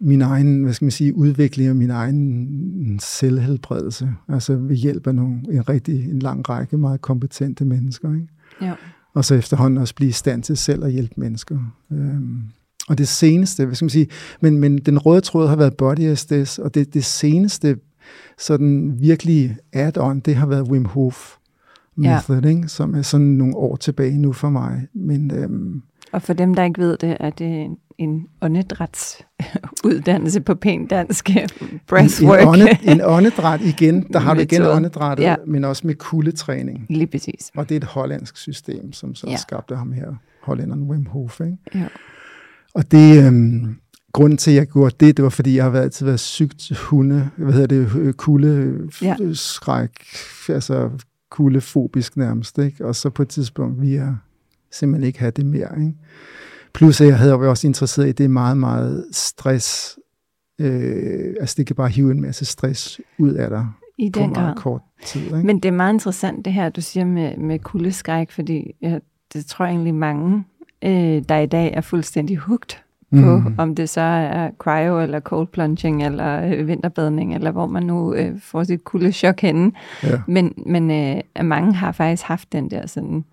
min 0.00 0.22
egen, 0.22 0.62
hvad 0.62 0.72
skal 0.72 0.84
man 0.84 0.90
sige, 0.90 1.14
udvikling 1.14 1.70
og 1.70 1.76
min 1.76 1.90
egen 1.90 2.98
selvhelbredelse, 3.02 4.10
altså 4.28 4.56
ved 4.56 4.76
hjælp 4.76 5.06
af 5.06 5.14
nogle, 5.14 5.40
en 5.50 5.68
rigtig 5.68 6.04
en 6.10 6.18
lang 6.18 6.48
række 6.48 6.76
meget 6.76 7.00
kompetente 7.00 7.64
mennesker, 7.64 8.14
ikke? 8.14 8.28
Ja. 8.62 8.74
og 9.14 9.24
så 9.24 9.34
efterhånden 9.34 9.78
også 9.78 9.94
blive 9.94 10.08
i 10.08 10.12
stand 10.12 10.42
til 10.42 10.56
selv 10.56 10.84
at 10.84 10.92
hjælpe 10.92 11.14
mennesker. 11.16 11.58
Øhm, 11.92 12.42
og 12.88 12.98
det 12.98 13.08
seneste, 13.08 13.64
hvad 13.64 13.74
skal 13.74 13.84
man 13.84 13.90
sige, 13.90 14.08
men, 14.40 14.58
men 14.58 14.78
den 14.78 14.98
røde 14.98 15.20
tråd 15.20 15.48
har 15.48 15.56
været 15.56 15.76
body 15.76 16.14
SDS, 16.14 16.58
og 16.58 16.74
det, 16.74 16.94
det 16.94 17.04
seneste 17.04 17.76
sådan 18.38 18.96
virkelig 19.00 19.56
add-on, 19.72 20.20
det 20.20 20.34
har 20.36 20.46
været 20.46 20.68
Wim 20.68 20.84
Hof 20.84 21.36
method, 21.98 22.40
ja. 22.42 22.48
ikke? 22.48 22.68
som 22.68 22.94
er 22.94 23.02
sådan 23.02 23.26
nogle 23.26 23.56
år 23.56 23.76
tilbage 23.76 24.18
nu 24.18 24.32
for 24.32 24.50
mig. 24.50 24.86
Men 24.94 25.30
øhm, 25.34 25.82
Og 26.12 26.22
for 26.22 26.32
dem, 26.32 26.54
der 26.54 26.64
ikke 26.64 26.80
ved 26.80 26.96
det, 26.96 27.16
er 27.20 27.30
det 27.30 27.66
en, 27.98 28.26
åndedrætsuddannelse 28.42 30.40
på 30.40 30.54
pænt 30.54 30.90
dansk. 30.90 31.30
Breathwork. 31.88 32.40
En, 32.42 32.48
ånde, 32.48 32.68
en 32.82 33.00
åndedræt 33.04 33.60
igen, 33.60 34.06
der 34.12 34.18
har 34.18 34.34
du 34.34 34.40
igen 34.40 34.62
åndedrættet, 34.62 35.24
Ja. 35.24 35.34
men 35.46 35.64
også 35.64 35.86
med 35.86 35.94
kuldetræning. 35.94 36.86
Lige 36.90 37.06
præcis. 37.06 37.50
Og 37.56 37.68
det 37.68 37.74
er 37.74 37.78
et 37.80 37.84
hollandsk 37.84 38.36
system, 38.36 38.92
som 38.92 39.14
så 39.14 39.26
Ja. 39.30 39.36
skabte 39.36 39.76
ham 39.76 39.92
her, 39.92 40.06
hollænderen 40.42 40.82
Wim 40.82 41.06
Hof. 41.06 41.40
Ikke? 41.40 41.56
Ja. 41.74 41.86
Og 42.74 42.90
det, 42.90 43.26
øhm, 43.26 43.76
grunden 44.12 44.36
til, 44.36 44.50
at 44.50 44.56
jeg 44.56 44.66
gjorde 44.66 44.94
det, 45.06 45.16
det 45.16 45.22
var, 45.22 45.28
fordi 45.28 45.56
jeg 45.56 45.64
har 45.64 45.70
været, 45.70 45.82
altid 45.84 46.06
været 46.06 46.20
sygt 46.20 46.72
hunde, 46.78 47.30
hvad 47.36 47.52
hedder 47.52 47.66
det, 47.66 47.96
øh, 47.96 48.12
kulde, 48.12 48.78
Ja. 49.02 49.16
ja. 49.20 49.32
skræk, 49.32 49.90
altså 50.48 50.90
kuldefobisk 51.30 52.16
nærmest, 52.16 52.58
ikke? 52.58 52.86
Og 52.86 52.96
så 52.96 53.10
på 53.10 53.22
et 53.22 53.28
tidspunkt, 53.28 53.82
vi 53.82 53.94
er 53.94 54.14
simpelthen 54.70 55.06
ikke 55.06 55.18
have 55.18 55.30
det 55.30 55.46
mere, 55.46 55.80
ikke? 55.80 55.94
Plus, 56.74 57.00
at 57.00 57.06
jeg 57.06 57.18
havde 57.18 57.34
også 57.34 57.66
interesseret 57.66 58.08
i, 58.08 58.12
det 58.12 58.24
er 58.24 58.28
meget, 58.28 58.56
meget 58.56 59.06
stress, 59.12 59.98
øh, 60.60 61.34
altså 61.40 61.54
det 61.58 61.66
kan 61.66 61.76
bare 61.76 61.88
hive 61.88 62.10
en 62.10 62.20
masse 62.20 62.44
stress 62.44 63.00
ud 63.18 63.32
af 63.32 63.50
dig 63.50 63.68
I 63.98 64.10
på 64.10 64.20
den 64.20 64.30
meget 64.30 64.54
grad. 64.54 64.62
kort 64.62 64.82
tid, 65.04 65.24
ikke? 65.24 65.36
Men 65.36 65.56
det 65.56 65.68
er 65.68 65.72
meget 65.72 65.92
interessant 65.92 66.44
det 66.44 66.52
her, 66.52 66.68
du 66.68 66.80
siger 66.80 67.04
med, 67.04 67.36
med 67.36 67.58
kuldeskræk, 67.58 68.30
fordi 68.30 68.74
jeg, 68.80 69.00
det 69.32 69.46
tror 69.46 69.64
jeg 69.64 69.72
egentlig 69.72 69.94
mange, 69.94 70.44
øh, 70.84 71.22
der 71.28 71.38
i 71.38 71.46
dag 71.46 71.72
er 71.74 71.80
fuldstændig 71.80 72.36
hugt 72.36 72.84
på, 73.12 73.36
mm. 73.36 73.54
om 73.58 73.74
det 73.74 73.88
så 73.88 74.00
er 74.00 74.50
cryo 74.58 75.00
eller 75.00 75.20
cold 75.20 75.46
plunging 75.46 76.06
eller 76.06 76.46
øh, 76.46 76.66
vinterbadning, 76.66 77.34
eller 77.34 77.50
hvor 77.50 77.66
man 77.66 77.82
nu 77.82 78.14
øh, 78.14 78.32
får 78.42 78.64
sit 78.64 78.84
kuldechok 78.84 79.40
henne. 79.40 79.72
ja. 80.02 80.08
Men, 80.26 80.54
men 80.66 80.90
øh, 80.90 81.44
mange 81.44 81.74
har 81.74 81.92
faktisk 81.92 82.22
haft 82.22 82.52
den 82.52 82.70
der 82.70 82.86
sådan, 82.86 83.24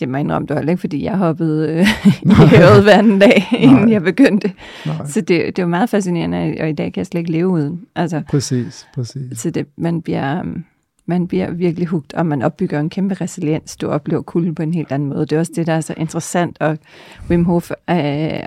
det 0.00 0.08
må 0.08 0.16
jeg 0.16 0.20
indrømme, 0.20 0.46
det 0.48 0.56
var 0.56 0.62
ikke, 0.62 0.76
fordi 0.76 1.04
jeg 1.04 1.16
hoppede 1.16 1.72
øh, 1.72 1.86
i 2.22 2.28
havet 2.56 2.82
hver 2.82 2.98
anden 2.98 3.18
dag, 3.18 3.48
inden 3.58 3.76
Nej. 3.76 3.92
jeg 3.92 4.02
begyndte. 4.02 4.52
Nej, 4.86 5.06
Så 5.06 5.20
det, 5.20 5.28
det 5.28 5.58
er 5.58 5.62
jo 5.62 5.68
meget 5.68 5.90
fascinerende, 5.90 6.56
og 6.60 6.68
i 6.68 6.72
dag 6.72 6.92
kan 6.92 7.00
jeg 7.00 7.06
slet 7.06 7.20
ikke 7.20 7.32
leve 7.32 7.48
uden. 7.48 7.80
Altså, 7.96 8.22
præcis, 8.28 8.86
præcis. 8.94 9.38
så 9.38 9.50
det, 9.50 9.66
man 9.76 10.02
bliver, 10.02 10.38
øhm, 10.38 10.64
man 11.10 11.26
bliver 11.28 11.50
virkelig 11.50 11.88
hugt, 11.88 12.14
og 12.14 12.26
man 12.26 12.42
opbygger 12.42 12.80
en 12.80 12.90
kæmpe 12.90 13.14
resiliens. 13.14 13.76
Du 13.76 13.88
oplever 13.88 14.22
kulden 14.22 14.54
på 14.54 14.62
en 14.62 14.74
helt 14.74 14.92
anden 14.92 15.08
måde. 15.08 15.20
Det 15.20 15.32
er 15.32 15.38
også 15.38 15.52
det, 15.56 15.66
der 15.66 15.72
er 15.72 15.80
så 15.80 15.94
interessant, 15.96 16.56
og 16.60 16.78
Wim 17.30 17.44
Hof 17.44 17.70
øh, 17.70 17.96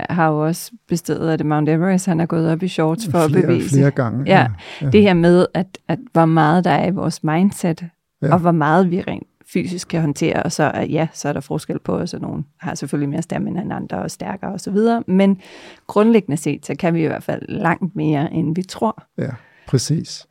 har 0.10 0.30
jo 0.30 0.46
også 0.46 0.72
bestedet 0.88 1.30
af 1.30 1.38
det 1.38 1.48
Mount 1.48 1.70
Everest. 1.70 2.06
Han 2.06 2.20
er 2.20 2.26
gået 2.26 2.52
op 2.52 2.64
i 2.64 2.68
shorts 2.68 3.06
for 3.06 3.28
flere, 3.28 3.42
at 3.42 3.48
bevæge 3.48 3.70
Flere 3.70 3.92
gange. 3.92 4.24
Ja, 4.28 4.48
ja, 4.82 4.90
det 4.90 5.02
her 5.02 5.14
med, 5.14 5.46
at, 5.54 5.78
at 5.88 6.00
hvor 6.14 6.26
meget 6.26 6.64
der 6.64 6.72
er 6.72 6.88
i 6.88 6.92
vores 6.92 7.24
mindset, 7.24 7.86
ja. 8.22 8.34
og 8.34 8.40
hvor 8.40 8.52
meget 8.52 8.92
vi 8.92 9.02
rent 9.02 9.28
fysisk 9.54 9.88
kan 9.88 10.02
håndtere, 10.02 10.44
og 10.44 10.52
så 10.52 10.72
ja, 10.90 11.08
så 11.14 11.30
er 11.30 11.34
der 11.34 11.40
forskel 11.40 11.80
på 11.80 11.98
os, 11.98 12.14
og 12.14 12.22
nogen 12.22 12.46
har 12.60 12.76
selvfølgelig 12.76 13.10
mere 13.10 13.22
stamina 13.22 13.62
end 13.62 13.74
andre, 13.74 13.98
og 13.98 14.12
stærkere 14.12 14.52
og 14.52 14.60
så 14.60 14.72
videre, 14.72 15.04
men 15.08 15.42
grundlæggende 15.88 16.38
set, 16.38 16.66
så 16.66 16.76
kan 16.76 16.94
vi 16.94 17.04
i 17.04 17.08
hvert 17.08 17.24
fald 17.24 17.42
langt 17.50 17.96
mere, 17.96 18.34
end 18.34 18.56
vi 18.56 18.62
tror. 18.64 19.04
Ja, 19.18 19.30
præcis. 19.68 20.28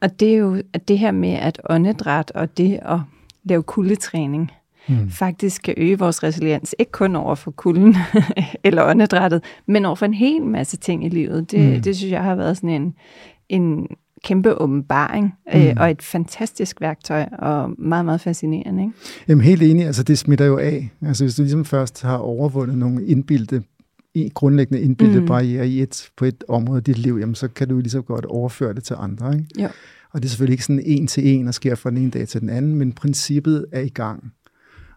Og, 0.00 0.20
det 0.20 0.28
er 0.34 0.36
jo 0.36 0.62
at 0.72 0.88
det 0.88 0.98
her 0.98 1.10
med, 1.10 1.32
at 1.32 1.60
åndedræt 1.70 2.30
og 2.30 2.58
det 2.58 2.78
at 2.82 2.98
lave 3.44 3.62
kuldetræning, 3.62 4.50
mm. 4.88 5.10
faktisk 5.10 5.62
kan 5.62 5.74
øge 5.76 5.98
vores 5.98 6.22
resiliens, 6.22 6.74
ikke 6.78 6.92
kun 6.92 7.16
over 7.16 7.34
for 7.34 7.50
kulden 7.50 7.96
eller 8.64 8.84
åndedrættet, 8.84 9.44
men 9.66 9.84
over 9.84 9.94
for 9.94 10.06
en 10.06 10.14
hel 10.14 10.42
masse 10.42 10.76
ting 10.76 11.04
i 11.04 11.08
livet. 11.08 11.50
Det, 11.50 11.74
mm. 11.76 11.82
det 11.82 11.96
synes 11.96 12.12
jeg 12.12 12.22
har 12.22 12.34
været 12.34 12.56
sådan 12.56 12.70
en, 12.70 12.94
en 13.48 13.86
kæmpe 14.24 14.60
åbenbaring, 14.60 15.34
øh, 15.54 15.60
mm. 15.60 15.66
øh, 15.66 15.76
og 15.76 15.90
et 15.90 16.02
fantastisk 16.02 16.80
værktøj, 16.80 17.24
og 17.38 17.70
meget, 17.78 18.04
meget 18.04 18.20
fascinerende. 18.20 18.82
Ikke? 18.82 18.94
Jamen 19.28 19.44
helt 19.44 19.62
enig, 19.62 19.86
altså 19.86 20.02
det 20.02 20.18
smitter 20.18 20.44
jo 20.44 20.58
af. 20.58 20.90
Altså 21.06 21.24
hvis 21.24 21.34
du 21.34 21.42
ligesom 21.42 21.64
først 21.64 22.02
har 22.02 22.16
overvundet 22.16 22.78
nogle 22.78 23.06
indbildte, 23.06 23.62
grundlæggende 24.34 24.82
indbildte 24.82 25.20
mm. 25.20 25.26
barriere 25.26 25.68
i 25.68 25.82
et, 25.82 26.10
på 26.16 26.24
et 26.24 26.44
område 26.48 26.76
af 26.76 26.84
dit 26.84 26.98
liv, 26.98 27.18
jamen 27.20 27.34
så 27.34 27.48
kan 27.48 27.68
du 27.68 27.78
lige 27.78 27.90
så 27.90 28.02
godt 28.02 28.24
overføre 28.24 28.74
det 28.74 28.84
til 28.84 28.96
andre. 28.98 29.34
Ikke? 29.34 29.62
Jo. 29.62 29.68
Og 30.12 30.22
det 30.22 30.24
er 30.24 30.28
selvfølgelig 30.28 30.54
ikke 30.54 30.64
sådan 30.64 30.82
en 30.86 31.06
til 31.06 31.28
en, 31.28 31.48
og 31.48 31.54
sker 31.54 31.74
fra 31.74 31.90
den 31.90 31.98
ene 31.98 32.10
dag 32.10 32.28
til 32.28 32.40
den 32.40 32.50
anden, 32.50 32.74
men 32.74 32.92
princippet 32.92 33.66
er 33.72 33.80
i 33.80 33.88
gang. 33.88 34.32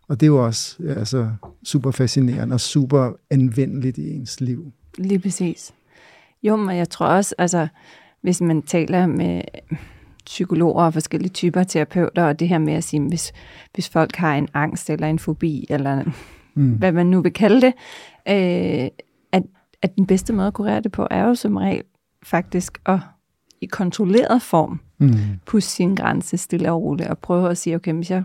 Og 0.07 0.19
det 0.19 0.25
er 0.25 0.27
jo 0.27 0.45
også 0.45 0.77
altså, 0.97 1.29
super 1.63 1.91
fascinerende 1.91 2.53
og 2.53 2.61
super 2.61 3.11
anvendeligt 3.29 3.97
i 3.97 4.09
ens 4.09 4.41
liv. 4.41 4.71
Lige 4.97 5.19
præcis. 5.19 5.73
Jo, 6.43 6.55
men 6.55 6.77
jeg 6.77 6.89
tror 6.89 7.05
også, 7.05 7.35
altså, 7.37 7.67
hvis 8.21 8.41
man 8.41 8.61
taler 8.61 9.07
med 9.07 9.41
psykologer 10.25 10.83
og 10.83 10.93
forskellige 10.93 11.31
typer 11.31 11.63
terapeuter, 11.63 12.23
og 12.23 12.39
det 12.39 12.47
her 12.49 12.57
med 12.57 12.73
at 12.73 12.83
sige, 12.83 13.01
hvis, 13.01 13.33
hvis 13.73 13.89
folk 13.89 14.15
har 14.15 14.35
en 14.35 14.47
angst 14.53 14.89
eller 14.89 15.07
en 15.07 15.19
fobi, 15.19 15.65
eller 15.69 16.03
mm. 16.55 16.71
hvad 16.71 16.91
man 16.91 17.05
nu 17.05 17.21
vil 17.21 17.33
kalde 17.33 17.61
det, 17.61 17.73
øh, 18.29 18.89
at, 19.31 19.43
at 19.81 19.95
den 19.95 20.05
bedste 20.07 20.33
måde 20.33 20.47
at 20.47 20.53
kurere 20.53 20.81
det 20.81 20.91
på, 20.91 21.07
er 21.11 21.27
jo 21.27 21.35
som 21.35 21.57
regel 21.57 21.83
faktisk 22.23 22.81
at 22.85 22.99
i 23.61 23.65
kontrolleret 23.65 24.41
form 24.41 24.79
mm. 24.97 25.13
pusse 25.45 25.69
sin 25.69 25.95
grænse 25.95 26.37
stille 26.37 26.71
og 26.71 26.81
roligt, 26.81 27.09
og 27.09 27.17
prøve 27.17 27.49
at 27.49 27.57
sige, 27.57 27.75
okay, 27.75 27.93
hvis 27.93 28.11
jeg 28.11 28.23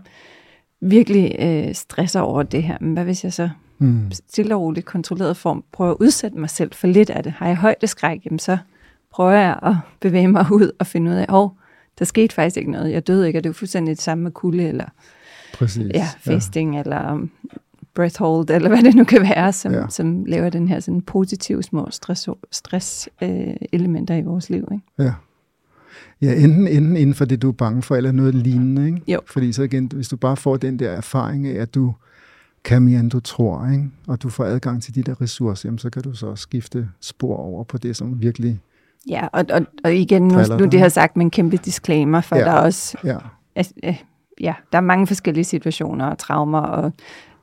virkelig 0.80 1.36
øh, 1.38 1.74
stresser 1.74 2.20
over 2.20 2.42
det 2.42 2.62
her, 2.62 2.78
men 2.80 2.92
hvad 2.92 3.04
hvis 3.04 3.24
jeg 3.24 3.32
så 3.32 3.50
mm. 3.78 4.10
stille 4.10 4.54
og 4.54 4.60
roligt 4.60 4.86
kontrolleret 4.86 5.36
form 5.36 5.64
prøver 5.72 5.90
at 5.90 5.96
udsætte 6.00 6.38
mig 6.38 6.50
selv 6.50 6.72
for 6.74 6.86
lidt 6.86 7.10
af 7.10 7.22
det? 7.22 7.32
Har 7.32 7.46
jeg 7.46 7.56
højdeskræk, 7.56 8.24
jamen 8.24 8.38
så 8.38 8.58
prøver 9.10 9.32
jeg 9.32 9.58
at 9.62 9.74
bevæge 10.00 10.28
mig 10.28 10.46
ud 10.52 10.70
og 10.78 10.86
finde 10.86 11.10
ud 11.10 11.16
af, 11.16 11.22
at 11.22 11.50
der 11.98 12.04
skete 12.04 12.34
faktisk 12.34 12.56
ikke 12.56 12.70
noget. 12.70 12.92
Jeg 12.92 13.06
døde 13.06 13.26
ikke, 13.26 13.38
og 13.38 13.44
det 13.44 13.50
er 13.50 13.54
fuldstændig 13.54 13.96
det 13.96 14.02
samme 14.02 14.24
med 14.24 14.32
kulde, 14.32 14.68
eller 14.68 14.84
Præcis, 15.54 15.90
ja, 15.94 16.08
fasting, 16.20 16.74
ja. 16.74 16.80
eller 16.80 17.28
um, 17.98 18.02
breath 18.02 18.18
hold, 18.18 18.50
eller 18.50 18.68
hvad 18.68 18.82
det 18.82 18.94
nu 18.94 19.04
kan 19.04 19.22
være, 19.22 19.52
som, 19.52 19.72
ja. 19.72 19.88
som 19.88 20.24
laver 20.24 20.50
den 20.50 20.68
her 20.68 20.80
sådan 20.80 21.00
positive 21.00 21.62
små 21.62 21.90
stress, 21.90 22.28
stress 22.50 23.08
øh, 23.22 23.56
elementer 23.72 24.16
i 24.16 24.22
vores 24.22 24.50
liv. 24.50 24.68
Ikke? 24.72 24.84
Ja. 24.98 25.12
Ja, 26.22 26.34
enten, 26.34 26.68
enten 26.68 26.96
inden 26.96 27.14
for 27.14 27.24
det, 27.24 27.42
du 27.42 27.48
er 27.48 27.52
bange 27.52 27.82
for, 27.82 27.96
eller 27.96 28.12
noget 28.12 28.34
lignende. 28.34 28.86
Ikke? 28.86 29.02
Jo. 29.08 29.20
Fordi 29.26 29.52
så 29.52 29.62
igen, 29.62 29.90
hvis 29.94 30.08
du 30.08 30.16
bare 30.16 30.36
får 30.36 30.56
den 30.56 30.78
der 30.78 30.90
erfaring 30.90 31.46
af, 31.46 31.62
at 31.62 31.74
du 31.74 31.94
kan 32.64 32.82
mere, 32.82 33.00
end 33.00 33.10
du 33.10 33.20
tror, 33.20 33.70
ikke? 33.72 33.90
og 34.06 34.22
du 34.22 34.28
får 34.28 34.44
adgang 34.44 34.82
til 34.82 34.94
de 34.94 35.02
der 35.02 35.20
ressourcer, 35.20 35.68
jamen, 35.68 35.78
så 35.78 35.90
kan 35.90 36.02
du 36.02 36.12
så 36.12 36.36
skifte 36.36 36.88
spor 37.00 37.36
over 37.36 37.64
på 37.64 37.78
det, 37.78 37.96
som 37.96 38.22
virkelig 38.22 38.60
Ja, 39.08 39.26
og, 39.32 39.44
og, 39.52 39.60
og 39.84 39.94
igen, 39.94 40.22
nu, 40.22 40.38
nu 40.58 40.64
det 40.64 40.80
har 40.80 40.88
sagt 40.88 41.16
med 41.16 41.24
en 41.24 41.30
kæmpe 41.30 41.56
disclaimer, 41.56 42.20
for 42.20 42.36
ja. 42.36 42.44
der 42.44 42.50
er 42.50 42.60
også, 42.60 42.98
ja. 43.04 43.16
Altså, 43.56 43.74
ja, 44.40 44.54
der 44.72 44.78
er 44.78 44.82
mange 44.82 45.06
forskellige 45.06 45.44
situationer 45.44 46.06
og 46.06 46.18
traumer 46.18 46.60
og 46.60 46.92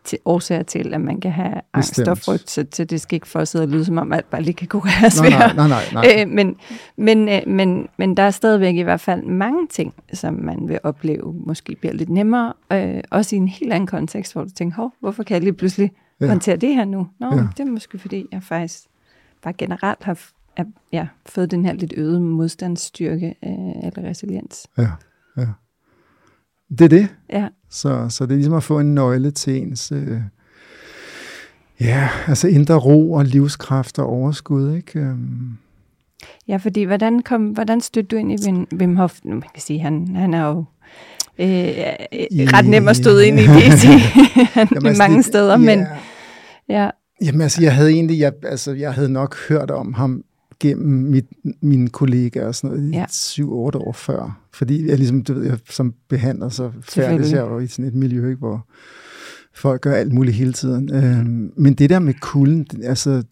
til, 0.05 0.19
årsager 0.25 0.63
til, 0.63 0.93
at 0.93 1.01
man 1.01 1.21
kan 1.21 1.31
have 1.31 1.61
angst 1.73 1.99
og 1.99 2.17
frygt, 2.17 2.49
så, 2.49 2.65
så 2.73 2.83
det 2.83 3.01
skal 3.01 3.15
ikke 3.15 3.27
for 3.27 3.39
at 3.39 3.47
sidde 3.47 3.63
og 3.63 3.69
lyde, 3.69 3.85
som 3.85 3.97
om 3.97 4.13
alt 4.13 4.29
bare 4.29 4.41
lige 4.41 4.53
kan 4.53 4.67
kureres 4.67 5.21
nej, 5.21 5.29
nej, 5.29 5.53
nej, 5.53 5.67
nej, 5.67 5.83
nej. 5.93 6.05
Øh, 6.21 6.29
men, 6.29 6.55
men, 6.97 7.29
øh, 7.29 7.41
men, 7.47 7.87
men 7.97 8.17
der 8.17 8.23
er 8.23 8.31
stadigvæk 8.31 8.75
i 8.75 8.81
hvert 8.81 8.99
fald 8.99 9.23
mange 9.23 9.67
ting, 9.67 9.93
som 10.13 10.33
man 10.33 10.67
vil 10.67 10.79
opleve, 10.83 11.33
måske 11.47 11.75
bliver 11.79 11.93
lidt 11.93 12.09
nemmere, 12.09 12.53
øh, 12.71 13.03
også 13.11 13.35
i 13.35 13.39
en 13.39 13.47
helt 13.47 13.73
anden 13.73 13.87
kontekst, 13.87 14.33
hvor 14.33 14.43
du 14.43 14.49
tænker, 14.49 14.75
Hov, 14.75 14.93
hvorfor 14.99 15.23
kan 15.23 15.33
jeg 15.33 15.43
lige 15.43 15.53
pludselig 15.53 15.91
ja. 16.21 16.27
håndtere 16.27 16.57
det 16.57 16.75
her 16.75 16.85
nu? 16.85 17.07
Nå, 17.19 17.27
ja. 17.27 17.47
det 17.57 17.59
er 17.59 17.71
måske 17.71 17.99
fordi, 17.99 18.25
jeg 18.31 18.43
faktisk 18.43 18.79
bare 19.43 19.53
generelt 19.53 20.03
har 20.03 20.17
er, 20.57 20.63
ja, 20.91 21.07
fået 21.25 21.51
den 21.51 21.65
her 21.65 21.73
lidt 21.73 21.93
øget 21.97 22.21
modstandsstyrke 22.21 23.35
øh, 23.43 23.87
eller 23.87 24.09
resiliens. 24.09 24.67
Ja, 24.77 24.87
ja. 25.37 25.47
Det 26.69 26.81
er 26.81 26.89
det. 26.89 27.15
Ja. 27.29 27.47
Så, 27.75 28.05
så 28.09 28.25
det 28.25 28.31
er 28.31 28.35
ligesom 28.35 28.53
at 28.53 28.63
få 28.63 28.79
en 28.79 28.95
nøgle 28.95 29.31
til 29.31 29.57
ens 29.57 29.91
øh, 29.91 30.19
ja, 31.81 32.09
altså 32.27 32.47
indre 32.47 32.75
ro 32.75 33.11
og 33.11 33.25
livskraft 33.25 33.99
og 33.99 34.05
overskud, 34.05 34.75
ikke? 34.75 35.01
Um. 35.01 35.57
Ja, 36.47 36.57
fordi 36.57 36.83
hvordan, 36.83 37.21
kom, 37.21 37.47
hvordan 37.47 37.81
stødte 37.81 38.07
du 38.07 38.15
ind 38.15 38.31
i 38.31 38.47
Wim, 38.47 38.67
Wim 38.73 38.95
Hof? 38.95 39.19
Nu, 39.23 39.31
man 39.31 39.49
kan 39.53 39.61
sige, 39.61 39.79
han, 39.79 40.15
han 40.15 40.33
er 40.33 40.47
jo 40.47 40.65
øh, 41.39 41.47
ret 42.53 42.65
nem 42.65 42.87
at 42.87 42.95
støde 42.95 43.27
ind 43.27 43.39
i 43.39 43.43
det 43.43 43.83
i 43.83 43.87
altså, 44.59 44.95
mange 44.97 45.23
steder, 45.23 45.51
ja. 45.51 45.57
men 45.57 45.85
ja. 46.69 46.89
Jamen 47.21 47.41
altså, 47.41 47.63
jeg 47.63 47.75
havde 47.75 47.91
egentlig, 47.91 48.19
jeg, 48.19 48.33
altså, 48.43 48.73
jeg 48.73 48.93
havde 48.93 49.09
nok 49.09 49.35
hørt 49.49 49.71
om 49.71 49.93
ham 49.93 50.23
gennem 50.59 51.11
mit, 51.11 51.25
mine 51.61 51.89
kollegaer 51.89 52.47
og 52.47 52.55
sådan 52.55 52.77
noget, 52.77 52.93
ja. 52.93 53.05
syv-otte 53.09 53.79
år 53.79 53.91
før. 53.91 54.41
Fordi 54.53 54.87
jeg 54.87 54.97
ligesom, 54.97 55.23
du 55.23 55.33
ved, 55.33 55.43
jeg 55.43 55.57
som 55.69 55.93
behandler, 56.09 56.49
så 56.49 56.71
færdig 56.81 57.31
jeg 57.31 57.41
jo 57.41 57.59
i 57.59 57.67
sådan 57.67 57.85
et 57.85 57.95
miljø, 57.95 58.29
ikke, 58.29 58.39
hvor 58.39 58.67
folk 59.53 59.81
gør 59.81 59.93
alt 59.93 60.13
muligt 60.13 60.35
hele 60.35 60.53
tiden. 60.53 60.95
Øhm, 60.95 61.51
men 61.57 61.73
det 61.73 61.89
der 61.89 61.99
med 61.99 62.13
kulden, 62.21 62.67
altså, 62.83 63.23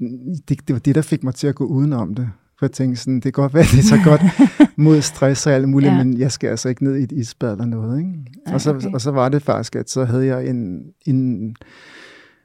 det, 0.49 0.67
det 0.67 0.73
var 0.73 0.79
det, 0.79 0.95
der 0.95 1.01
fik 1.01 1.23
mig 1.23 1.35
til 1.35 1.47
at 1.47 1.55
gå 1.55 1.65
udenom 1.65 2.15
det. 2.15 2.29
For 2.59 2.65
jeg 2.65 2.71
tænkte 2.71 3.01
sådan, 3.01 3.15
det 3.15 3.23
kan 3.23 3.31
godt 3.31 3.53
være, 3.53 3.63
det 3.63 3.79
er 3.79 3.83
så 3.83 3.99
godt 4.05 4.21
mod 4.85 5.01
stress 5.01 5.47
og 5.47 5.53
alt 5.53 5.69
muligt, 5.69 5.91
ja. 5.91 6.03
men 6.03 6.17
jeg 6.17 6.31
skal 6.31 6.47
altså 6.47 6.69
ikke 6.69 6.83
ned 6.83 6.95
i 6.95 7.03
et 7.03 7.11
isbad 7.11 7.51
eller 7.51 7.65
noget. 7.65 7.99
Ikke? 7.99 8.13
Og, 8.45 8.61
så, 8.61 8.73
okay. 8.73 8.93
og 8.93 9.01
så 9.01 9.11
var 9.11 9.29
det 9.29 9.43
faktisk, 9.43 9.75
at 9.75 9.89
så 9.89 10.05
havde 10.05 10.25
jeg 10.25 10.47
en, 10.47 10.83
en 11.05 11.55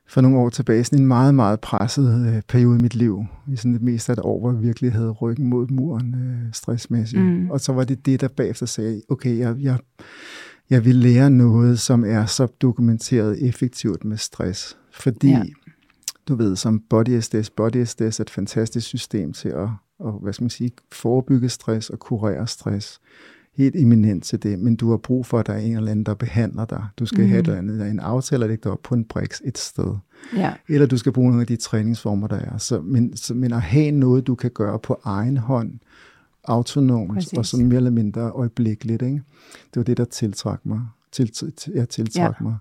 for 0.09 0.21
nogle 0.21 0.38
år 0.38 0.49
tilbage, 0.49 0.85
sådan 0.85 0.99
en 0.99 1.07
meget, 1.07 1.35
meget 1.35 1.61
presset 1.61 2.27
øh, 2.27 2.43
periode 2.49 2.79
i 2.79 2.83
mit 2.83 2.95
liv. 2.95 3.25
I 3.53 3.57
sådan 3.57 3.73
det 3.73 3.83
meste 3.83 4.12
af 4.12 4.17
et 4.17 4.21
år, 4.25 4.41
hvor 4.41 4.53
jeg 4.53 4.62
virkelig 4.62 4.93
havde 4.93 5.11
ryggen 5.11 5.47
mod 5.47 5.67
muren 5.69 6.15
øh, 6.15 6.53
stressmæssigt. 6.53 7.23
Mm. 7.23 7.50
Og 7.50 7.61
så 7.61 7.73
var 7.73 7.85
det 7.85 8.07
det, 8.07 8.21
der 8.21 8.29
bagefter 8.29 8.67
sagde, 8.67 9.03
okay, 9.09 9.38
jeg, 9.38 9.57
jeg, 9.61 9.79
jeg 10.71 10.85
vil 10.85 10.97
lære 10.97 11.31
noget, 11.31 11.79
som 11.79 12.05
er 12.05 12.27
så 12.27 12.47
dokumenteret 12.47 13.49
effektivt 13.49 14.05
med 14.05 14.17
stress. 14.17 14.77
Fordi, 14.93 15.29
ja. 15.29 15.43
du 16.29 16.35
ved, 16.35 16.57
som 16.57 16.83
Body 16.91 17.21
SDS, 17.21 17.50
Body 17.50 17.85
SDS 17.85 18.21
er 18.21 18.21
et 18.21 18.31
fantastisk 18.31 18.87
system 18.87 19.33
til 19.33 19.49
at, 19.49 19.69
at 20.00 20.12
hvad 20.23 20.33
skal 20.33 20.45
man 20.45 20.50
sige, 20.50 20.71
forebygge 20.93 21.49
stress 21.49 21.91
og 21.91 21.99
kurere 21.99 22.47
stress 22.47 23.00
helt 23.59 23.77
eminent 23.77 24.25
til 24.25 24.43
det, 24.43 24.59
men 24.59 24.77
du 24.77 24.91
har 24.91 24.97
brug 24.97 25.27
for, 25.27 25.38
at 25.38 25.47
der 25.47 25.53
er 25.53 25.59
en 25.59 25.77
eller 25.77 25.91
anden, 25.91 26.07
der 26.07 26.15
behandler 26.15 26.65
dig. 26.65 26.87
Du 26.99 27.07
skal 27.07 27.21
mm. 27.21 27.29
have 27.29 27.41
et 27.41 27.47
eller 27.47 27.59
andet, 27.59 27.91
en 27.91 28.00
aftale 28.00 28.45
at 28.45 28.50
lægge 28.50 28.62
dig 28.65 28.73
op 28.73 28.83
på 28.83 28.95
en 28.95 29.05
brix 29.05 29.41
et 29.45 29.59
sted. 29.59 29.95
Ja. 30.37 30.53
Eller 30.69 30.87
du 30.87 30.99
skal 30.99 31.12
bruge 31.12 31.29
nogle 31.29 31.41
af 31.41 31.47
de 31.47 31.57
træningsformer, 31.57 32.27
der 32.27 32.37
er. 32.37 32.59
Så, 32.59 32.81
men, 32.81 33.17
så, 33.17 33.35
men 33.35 33.53
at 33.53 33.62
have 33.62 33.91
noget, 33.91 34.27
du 34.27 34.35
kan 34.35 34.50
gøre 34.50 34.79
på 34.79 35.00
egen 35.05 35.37
hånd, 35.37 35.73
autonomt, 36.45 37.15
Præcis. 37.15 37.38
og 37.38 37.47
sådan 37.47 37.67
mere 37.67 37.77
eller 37.77 37.91
mindre 37.91 38.31
øjeblikkeligt. 38.31 39.03
Ikke? 39.03 39.23
Det 39.75 39.77
var 39.77 39.83
det, 39.83 39.97
der 39.97 40.05
tiltrak 40.05 40.67
mig. 40.67 40.81
Til, 41.12 41.33
til, 41.33 41.73
jeg 41.75 41.88
tiltrak 41.88 42.35
ja. 42.41 42.45
mig. 42.45 42.57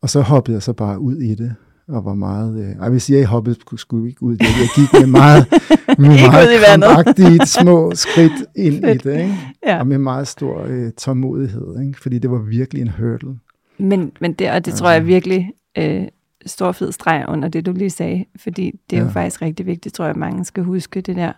Og 0.00 0.10
så 0.10 0.20
hoppede 0.20 0.54
jeg 0.54 0.62
så 0.62 0.72
bare 0.72 1.00
ud 1.00 1.16
i 1.16 1.34
det 1.34 1.54
og 1.88 2.04
var 2.04 2.14
meget... 2.14 2.76
Øh, 2.92 3.00
sige, 3.00 3.16
at 3.16 3.20
jeg 3.20 3.28
hoppede 3.28 3.56
sgu 3.76 4.04
ikke 4.04 4.22
ud. 4.22 4.36
Jeg 4.40 4.68
gik 4.74 4.92
med 4.92 5.06
meget, 5.06 5.46
med 5.98 6.30
meget 6.30 7.48
små 7.48 7.94
skridt 7.94 8.32
ind 8.56 8.74
i 8.74 8.96
det, 8.96 9.20
ikke? 9.20 9.38
Ja. 9.66 9.78
og 9.78 9.86
med 9.86 9.98
meget 9.98 10.28
stor 10.28 10.64
øh, 10.66 10.92
tålmodighed, 10.92 11.80
ikke? 11.80 12.00
fordi 12.00 12.18
det 12.18 12.30
var 12.30 12.38
virkelig 12.38 12.82
en 12.82 12.88
hurdle. 12.88 13.38
Men, 13.78 14.12
men 14.20 14.32
det, 14.32 14.50
og 14.50 14.64
det 14.64 14.70
altså. 14.70 14.82
tror 14.82 14.90
jeg 14.90 15.06
virkelig 15.06 15.50
øh, 15.78 16.08
stor 16.46 16.72
fed 16.72 16.92
streg 16.92 17.24
under 17.28 17.48
det, 17.48 17.66
du 17.66 17.72
lige 17.72 17.90
sagde, 17.90 18.24
fordi 18.36 18.80
det 18.90 18.96
er 18.96 19.00
ja. 19.00 19.06
jo 19.06 19.12
faktisk 19.12 19.42
rigtig 19.42 19.66
vigtigt, 19.66 19.94
tror 19.94 20.04
jeg, 20.04 20.10
at 20.10 20.16
mange 20.16 20.44
skal 20.44 20.62
huske 20.62 21.00
det 21.00 21.16
der 21.16 21.32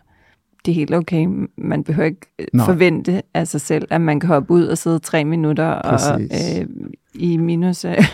det 0.66 0.72
er 0.72 0.74
helt 0.74 0.94
okay. 0.94 1.48
Man 1.56 1.84
behøver 1.84 2.06
ikke 2.06 2.34
øh, 2.38 2.46
Nej. 2.52 2.66
forvente 2.66 3.22
af 3.34 3.48
sig 3.48 3.60
selv, 3.60 3.88
at 3.90 4.00
man 4.00 4.20
kan 4.20 4.28
hoppe 4.28 4.50
ud 4.50 4.64
og 4.64 4.78
sidde 4.78 4.98
tre 4.98 5.24
minutter 5.24 5.82
Præcis. 5.82 6.08
og 6.08 6.60
øh, 6.60 6.66
i 7.14 7.36
minus 7.36 7.84
øh, 7.84 8.04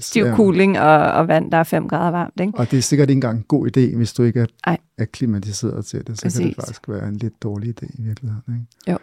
stiv 0.00 0.24
ja. 0.24 0.36
cooling 0.36 0.78
og, 0.78 1.12
og 1.12 1.28
vand, 1.28 1.50
der 1.50 1.58
er 1.58 1.62
5 1.64 1.88
grader 1.88 2.10
varmt. 2.10 2.40
Ikke? 2.40 2.52
Og 2.54 2.70
det 2.70 2.76
er 2.76 2.82
sikkert 2.82 3.10
ikke 3.10 3.16
engang 3.16 3.38
en 3.38 3.44
god 3.48 3.76
idé, 3.76 3.96
hvis 3.96 4.12
du 4.12 4.22
ikke 4.22 4.46
er, 4.64 4.76
er 4.98 5.04
klimatiseret 5.04 5.86
til 5.86 6.06
det. 6.06 6.18
Så 6.18 6.22
Præcis. 6.22 6.38
kan 6.38 6.48
det 6.48 6.56
faktisk 6.56 6.88
være 6.88 7.08
en 7.08 7.16
lidt 7.16 7.42
dårlig 7.42 7.68
idé 7.68 7.86
i 7.98 8.02
virkeligheden. 8.02 8.54
Ikke? 8.54 8.92
Jo. 8.92 8.98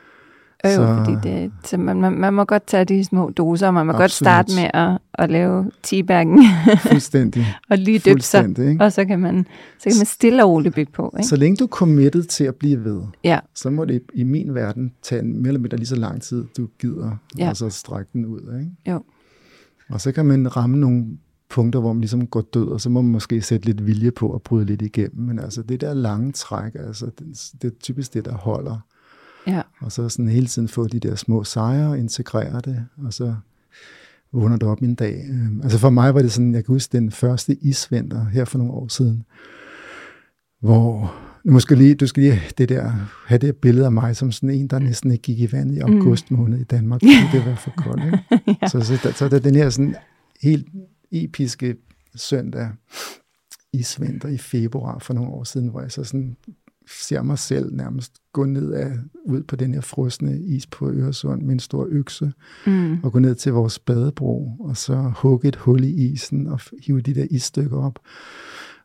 Øh, 0.65 0.71
så, 0.71 1.03
fordi 1.05 1.29
det, 1.29 1.51
så 1.63 1.77
man, 1.77 2.01
man, 2.01 2.13
man 2.13 2.33
må 2.33 2.43
godt 2.43 2.67
tage 2.67 2.85
de 2.85 3.03
små 3.03 3.29
doser, 3.29 3.67
og 3.67 3.73
man 3.73 3.85
må 3.85 3.91
absolut. 3.91 4.03
godt 4.03 4.11
starte 4.11 4.51
med 4.55 4.69
at, 4.73 4.97
at 5.13 5.31
lave 5.31 5.71
teabaggen. 5.83 6.43
Fuldstændig. 6.91 7.45
og 7.69 7.77
lige 7.77 7.99
dyppe 7.99 8.21
sig, 8.21 8.59
ikke? 8.59 8.83
og 8.83 8.91
så 8.91 9.05
kan, 9.05 9.19
man, 9.19 9.47
så 9.79 9.89
kan 9.89 9.97
man 9.97 10.05
stille 10.05 10.43
og 10.43 10.49
roligt 10.49 10.75
bygge 10.75 10.91
på. 10.91 11.13
Ikke? 11.17 11.27
Så 11.27 11.35
længe 11.35 11.57
du 11.57 11.63
er 11.63 11.67
committed 11.67 12.23
til 12.23 12.43
at 12.43 12.55
blive 12.55 12.83
ved, 12.83 13.01
ja. 13.23 13.39
så 13.55 13.69
må 13.69 13.85
det 13.85 14.01
i 14.13 14.23
min 14.23 14.55
verden 14.55 14.93
tage 15.01 15.23
mere 15.23 15.47
eller 15.47 15.59
mindre 15.59 15.77
lige 15.77 15.87
så 15.87 15.95
lang 15.95 16.21
tid, 16.21 16.45
du 16.57 16.67
gider, 16.79 17.17
ja. 17.37 17.49
og 17.49 17.57
så 17.57 17.69
strække 17.69 18.09
den 18.13 18.25
ud. 18.25 18.59
Ikke? 18.59 18.71
Jo. 18.87 19.03
Og 19.89 20.01
så 20.01 20.11
kan 20.11 20.25
man 20.25 20.57
ramme 20.57 20.77
nogle 20.77 21.05
punkter, 21.49 21.79
hvor 21.79 21.93
man 21.93 22.01
ligesom 22.01 22.27
går 22.27 22.41
død, 22.41 22.67
og 22.67 22.81
så 22.81 22.89
må 22.89 23.01
man 23.01 23.11
måske 23.11 23.41
sætte 23.41 23.65
lidt 23.65 23.85
vilje 23.85 24.11
på 24.11 24.33
at 24.33 24.41
bryde 24.41 24.65
lidt 24.65 24.81
igennem. 24.81 25.25
Men 25.27 25.39
altså 25.39 25.61
det 25.61 25.81
der 25.81 25.93
lange 25.93 26.31
træk, 26.31 26.75
altså 26.75 27.05
det, 27.05 27.51
det 27.61 27.67
er 27.67 27.75
typisk 27.79 28.13
det, 28.13 28.25
der 28.25 28.33
holder. 28.33 28.85
Ja. 29.47 29.61
Og 29.79 29.91
så 29.91 30.09
sådan 30.09 30.29
hele 30.29 30.47
tiden 30.47 30.67
få 30.67 30.87
de 30.87 30.99
der 30.99 31.15
små 31.15 31.43
sejre, 31.43 31.99
integrere 31.99 32.61
det, 32.61 32.85
og 33.05 33.13
så 33.13 33.35
vågner 34.33 34.57
du 34.57 34.67
op 34.67 34.79
en 34.79 34.95
dag. 34.95 35.25
Øhm, 35.29 35.61
altså 35.61 35.77
for 35.77 35.89
mig 35.89 36.15
var 36.15 36.21
det 36.21 36.31
sådan, 36.31 36.53
jeg 36.53 36.65
kan 36.65 36.73
huske 36.73 36.97
den 36.97 37.11
første 37.11 37.55
isvinter 37.55 38.25
her 38.25 38.45
for 38.45 38.57
nogle 38.57 38.73
år 38.73 38.87
siden, 38.87 39.23
hvor 40.61 41.15
du 41.45 41.59
skal 41.59 41.77
lige, 41.77 41.95
du 41.95 42.07
skal 42.07 42.23
lige 42.23 42.41
det 42.57 42.69
der, 42.69 42.91
have 43.27 43.37
det 43.37 43.55
billede 43.55 43.85
af 43.85 43.91
mig 43.91 44.15
som 44.15 44.31
sådan 44.31 44.49
en, 44.49 44.67
der 44.67 44.79
næsten 44.79 45.11
ikke 45.11 45.21
gik 45.21 45.39
i 45.39 45.51
vand 45.51 45.71
i 45.71 45.79
mm. 45.79 45.93
august 45.93 46.31
måned 46.31 46.59
i 46.59 46.63
Danmark, 46.63 47.01
fordi 47.01 47.37
det 47.37 47.45
var 47.45 47.55
for 47.55 47.73
koldt. 47.77 48.05
Ikke? 48.05 48.57
ja. 48.61 48.67
Så, 48.67 48.81
så, 48.81 49.13
så 49.15 49.29
der 49.29 49.39
den 49.39 49.55
her 49.55 49.69
sådan 49.69 49.95
helt 50.41 50.67
episke 51.11 51.75
søndag 52.15 52.69
isvinter 53.73 54.29
i 54.29 54.37
februar 54.37 54.99
for 54.99 55.13
nogle 55.13 55.29
år 55.29 55.43
siden, 55.43 55.67
hvor 55.67 55.81
jeg 55.81 55.91
så 55.91 56.03
sådan 56.03 56.35
ser 56.87 57.21
mig 57.21 57.39
selv 57.39 57.75
nærmest 57.75 58.13
gå 58.33 58.45
ned 58.45 58.71
af, 58.73 58.91
ud 59.25 59.43
på 59.43 59.55
den 59.55 59.73
her 59.73 59.81
frosne 59.81 60.39
is 60.39 60.67
på 60.67 60.91
Øresund 60.91 61.41
med 61.41 61.53
en 61.53 61.59
stor 61.59 61.87
økse, 61.89 62.33
mm. 62.67 63.03
og 63.03 63.11
gå 63.11 63.19
ned 63.19 63.35
til 63.35 63.51
vores 63.51 63.79
badebro, 63.79 64.51
og 64.59 64.77
så 64.77 65.11
hugge 65.15 65.47
et 65.47 65.55
hul 65.55 65.83
i 65.83 66.11
isen, 66.11 66.47
og 66.47 66.59
hive 66.83 67.01
de 67.01 67.15
der 67.15 67.27
isstykker 67.31 67.77
op, 67.77 67.99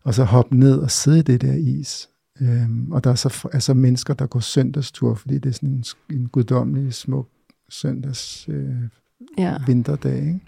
og 0.02 0.14
så 0.14 0.24
hoppe 0.24 0.56
ned 0.56 0.78
og 0.78 0.90
sidde 0.90 1.18
i 1.18 1.22
det 1.22 1.40
der 1.40 1.54
is. 1.54 2.08
Øhm, 2.40 2.92
og 2.92 3.04
der 3.04 3.10
er 3.10 3.14
så 3.14 3.48
altså 3.52 3.74
mennesker, 3.74 4.14
der 4.14 4.26
går 4.26 4.40
søndagstur, 4.40 5.14
fordi 5.14 5.38
det 5.38 5.48
er 5.48 5.52
sådan 5.52 5.68
en, 5.68 5.84
en 6.10 6.28
guddommelig 6.28 6.94
smuk 6.94 7.28
søndags 7.68 8.48
øh, 8.48 8.74
ja. 9.38 9.56
vinterdag. 9.66 10.18
Ikke? 10.18 10.40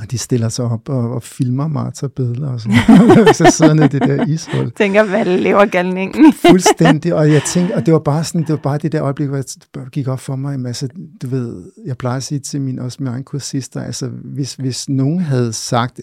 Og 0.00 0.10
de 0.10 0.18
stiller 0.18 0.48
sig 0.48 0.64
op 0.64 0.88
og, 0.88 1.14
og 1.14 1.22
filmer 1.22 1.68
mig 1.68 1.86
og 1.86 1.92
sådan 1.94 2.34
noget, 2.38 3.36
så 3.36 3.52
sidder 3.56 3.74
nede 3.74 3.86
i 3.86 3.88
det 3.88 4.02
der 4.02 4.26
ishul. 4.26 4.70
Tænker, 4.70 5.04
hvad 5.04 5.24
lever 5.24 5.66
galningen? 5.66 6.32
Fuldstændig, 6.50 7.14
og 7.14 7.32
jeg 7.32 7.42
tænkte, 7.42 7.74
og 7.74 7.86
det 7.86 7.94
var 7.94 8.00
bare 8.00 8.24
sådan, 8.24 8.40
det 8.40 8.48
var 8.48 8.56
bare 8.56 8.78
det 8.78 8.92
der 8.92 9.02
øjeblik, 9.02 9.28
hvor 9.28 9.36
jeg 9.36 9.86
gik 9.92 10.08
op 10.08 10.20
for 10.20 10.36
mig, 10.36 10.66
altså, 10.66 10.88
du 11.22 11.26
ved, 11.26 11.72
jeg 11.86 11.96
plejer 11.96 12.16
at 12.16 12.22
sige 12.22 12.38
til 12.38 12.60
min, 12.60 12.78
også 12.78 13.02
min 13.02 13.06
egen 13.12 13.24
kursister, 13.24 13.82
altså, 13.82 14.08
hvis, 14.08 14.54
hvis 14.54 14.88
nogen 14.88 15.20
havde 15.20 15.52
sagt, 15.52 16.00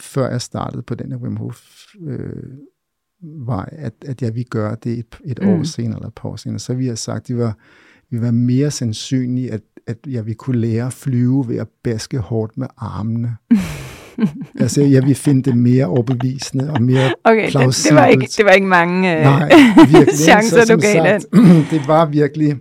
før 0.00 0.30
jeg 0.30 0.40
startede 0.40 0.82
på 0.82 0.94
den 0.94 1.12
her 1.12 1.18
Wim 1.18 1.36
Hof 1.36 1.62
øh, 2.06 2.42
vej, 3.46 3.68
at, 3.72 3.94
at 4.06 4.22
jeg 4.22 4.34
ville 4.34 4.48
gøre 4.50 4.76
det 4.84 4.98
et, 4.98 5.18
et 5.24 5.38
mm. 5.42 5.48
år 5.48 5.62
senere, 5.62 5.96
eller 5.96 6.08
et 6.08 6.14
par 6.14 6.28
år 6.28 6.36
senere, 6.36 6.58
så 6.58 6.74
ville 6.74 6.88
jeg 6.88 6.98
sagt, 6.98 7.28
det 7.28 7.36
var, 7.36 7.56
vi 8.10 8.20
var 8.20 8.30
mere 8.30 8.70
sandsynligt, 8.70 9.52
at 9.52 9.60
at 9.90 9.98
jeg 10.06 10.26
vil 10.26 10.34
kunne 10.34 10.60
lære 10.60 10.86
at 10.86 10.92
flyve 10.92 11.48
ved 11.48 11.56
at 11.56 11.68
baske 11.84 12.18
hårdt 12.18 12.58
med 12.58 12.66
armene. 12.78 13.36
altså, 14.60 14.82
jeg 14.82 15.02
vil 15.06 15.14
finde 15.14 15.42
det 15.42 15.56
mere 15.56 15.84
overbevisende 15.84 16.70
og 16.70 16.82
mere 16.82 17.14
okay, 17.24 17.50
plausibelt. 17.50 17.76
Det, 17.76 17.90
det, 17.90 17.96
var 17.96 18.06
ikke, 18.06 18.32
det 18.36 18.44
var 18.44 18.50
ikke 18.50 18.66
mange 18.66 19.16
uh, 19.16 19.22
Nej, 19.22 19.50
virkelig, 19.76 20.18
chancer, 20.28 20.64
så, 20.64 20.74
du 20.74 20.80
gav 20.80 21.12
den. 21.12 21.20
det 21.72 21.88
var 21.88 22.06
virkelig... 22.06 22.56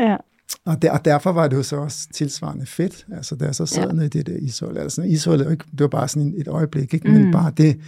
Ja. 0.00 0.16
Og, 0.64 0.82
der, 0.82 0.90
og 0.90 1.04
derfor 1.04 1.32
var 1.32 1.48
det 1.48 1.56
jo 1.56 1.62
så 1.62 1.76
også 1.76 2.08
tilsvarende 2.14 2.66
fedt, 2.66 3.06
altså 3.12 3.36
da 3.36 3.44
jeg 3.44 3.54
så 3.54 3.66
sad 3.66 3.90
ja. 3.98 4.04
i 4.04 4.08
det 4.08 4.26
der 4.26 4.36
ishul. 4.36 4.78
Altså 4.78 5.02
ishul, 5.02 5.38
det 5.38 5.60
var 5.78 5.88
bare 5.88 6.08
sådan 6.08 6.34
et 6.36 6.48
øjeblik, 6.48 6.94
ikke? 6.94 7.10
men 7.10 7.24
mm. 7.24 7.32
bare 7.32 7.52
det, 7.56 7.80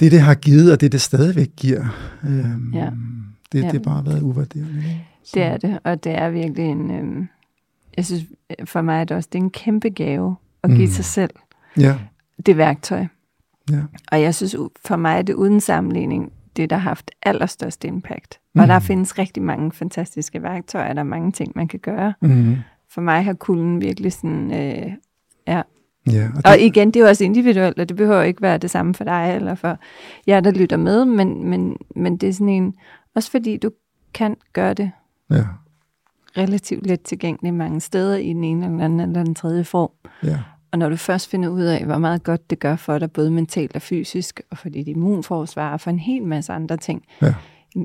det, 0.00 0.12
det 0.12 0.20
har 0.20 0.34
givet, 0.34 0.72
og 0.72 0.80
det, 0.80 0.92
det 0.92 1.00
stadigvæk 1.00 1.50
giver, 1.56 1.84
øhm, 2.24 2.72
ja. 2.74 2.88
det, 3.52 3.58
ja. 3.58 3.66
det 3.66 3.72
har 3.72 3.78
bare 3.78 4.06
været 4.06 4.22
uvurderligt. 4.22 4.66
Det 5.34 5.42
er 5.42 5.56
det, 5.56 5.78
og 5.84 6.04
det 6.04 6.12
er 6.12 6.30
virkelig 6.30 6.64
en... 6.64 6.90
Øhm 6.90 7.28
jeg 7.96 8.06
synes, 8.06 8.22
for 8.64 8.82
mig 8.82 9.00
er 9.00 9.04
det 9.04 9.16
også, 9.16 9.28
det 9.32 9.38
er 9.38 9.42
en 9.42 9.50
kæmpe 9.50 9.90
gave 9.90 10.36
at 10.62 10.70
give 10.70 10.86
mm. 10.86 10.92
sig 10.92 11.04
selv 11.04 11.30
ja. 11.78 11.98
det 12.46 12.56
værktøj. 12.56 13.06
Ja. 13.70 13.82
Og 14.12 14.22
jeg 14.22 14.34
synes, 14.34 14.56
for 14.84 14.96
mig 14.96 15.18
er 15.18 15.22
det 15.22 15.34
uden 15.34 15.60
sammenligning, 15.60 16.32
det, 16.56 16.70
der 16.70 16.76
har 16.76 16.88
haft 16.88 17.10
allerstørst 17.22 17.84
impact. 17.84 18.40
Mm. 18.54 18.60
Og 18.60 18.68
der 18.68 18.78
findes 18.78 19.18
rigtig 19.18 19.42
mange 19.42 19.72
fantastiske 19.72 20.42
værktøjer, 20.42 20.92
der 20.92 21.00
er 21.00 21.04
mange 21.04 21.32
ting, 21.32 21.52
man 21.54 21.68
kan 21.68 21.80
gøre. 21.80 22.14
Mm. 22.20 22.56
For 22.90 23.00
mig 23.00 23.24
har 23.24 23.32
kulden 23.32 23.80
virkelig 23.80 24.12
sådan, 24.12 24.50
øh, 24.50 24.92
ja. 25.46 25.62
Ja, 26.06 26.28
og, 26.28 26.36
det... 26.36 26.46
og 26.46 26.60
igen, 26.60 26.88
det 26.88 26.96
er 26.96 27.04
jo 27.04 27.08
også 27.08 27.24
individuelt, 27.24 27.78
og 27.78 27.88
det 27.88 27.96
behøver 27.96 28.22
ikke 28.22 28.42
være 28.42 28.58
det 28.58 28.70
samme 28.70 28.94
for 28.94 29.04
dig, 29.04 29.32
eller 29.36 29.54
for 29.54 29.78
jer, 30.26 30.40
der 30.40 30.50
lytter 30.50 30.76
med, 30.76 31.04
men, 31.04 31.44
men, 31.44 31.76
men 31.96 32.16
det 32.16 32.28
er 32.28 32.32
sådan 32.32 32.48
en, 32.48 32.74
også 33.14 33.30
fordi 33.30 33.56
du 33.56 33.70
kan 34.14 34.36
gøre 34.52 34.74
det. 34.74 34.90
Ja 35.30 35.44
relativt 36.36 36.86
let 36.86 37.00
tilgængelig 37.00 37.54
mange 37.54 37.80
steder 37.80 38.16
i 38.16 38.28
den 38.28 38.44
ene 38.44 38.66
eller 38.66 38.84
anden 38.84 39.00
eller 39.00 39.24
den 39.24 39.34
tredje 39.34 39.64
form. 39.64 39.90
Ja. 40.22 40.38
Og 40.72 40.78
når 40.78 40.88
du 40.88 40.96
først 40.96 41.30
finder 41.30 41.48
ud 41.48 41.62
af, 41.62 41.84
hvor 41.84 41.98
meget 41.98 42.22
godt 42.22 42.50
det 42.50 42.58
gør 42.58 42.76
for 42.76 42.98
dig, 42.98 43.12
både 43.12 43.30
mentalt 43.30 43.76
og 43.76 43.82
fysisk, 43.82 44.40
og 44.50 44.58
for 44.58 44.68
dit 44.68 44.88
immunforsvar, 44.88 45.72
og 45.72 45.80
for 45.80 45.90
en 45.90 45.98
hel 45.98 46.22
masse 46.22 46.52
andre 46.52 46.76
ting, 46.76 47.02
ja. 47.22 47.34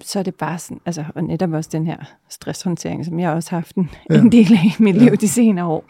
så 0.01 0.19
er 0.19 0.23
det 0.23 0.35
bare 0.35 0.59
sådan, 0.59 0.81
altså, 0.85 1.03
og 1.15 1.23
netop 1.23 1.51
også 1.51 1.69
den 1.73 1.85
her 1.85 1.97
stresshåndtering, 2.29 3.05
som 3.05 3.19
jeg 3.19 3.31
også 3.31 3.49
har 3.49 3.57
haft 3.57 3.75
en, 3.75 3.89
ja. 4.09 4.19
en 4.19 4.31
del 4.31 4.53
af 4.53 4.65
i 4.79 4.83
mit 4.83 4.95
liv 4.95 5.11
de 5.17 5.27
senere 5.27 5.65
år. 5.65 5.85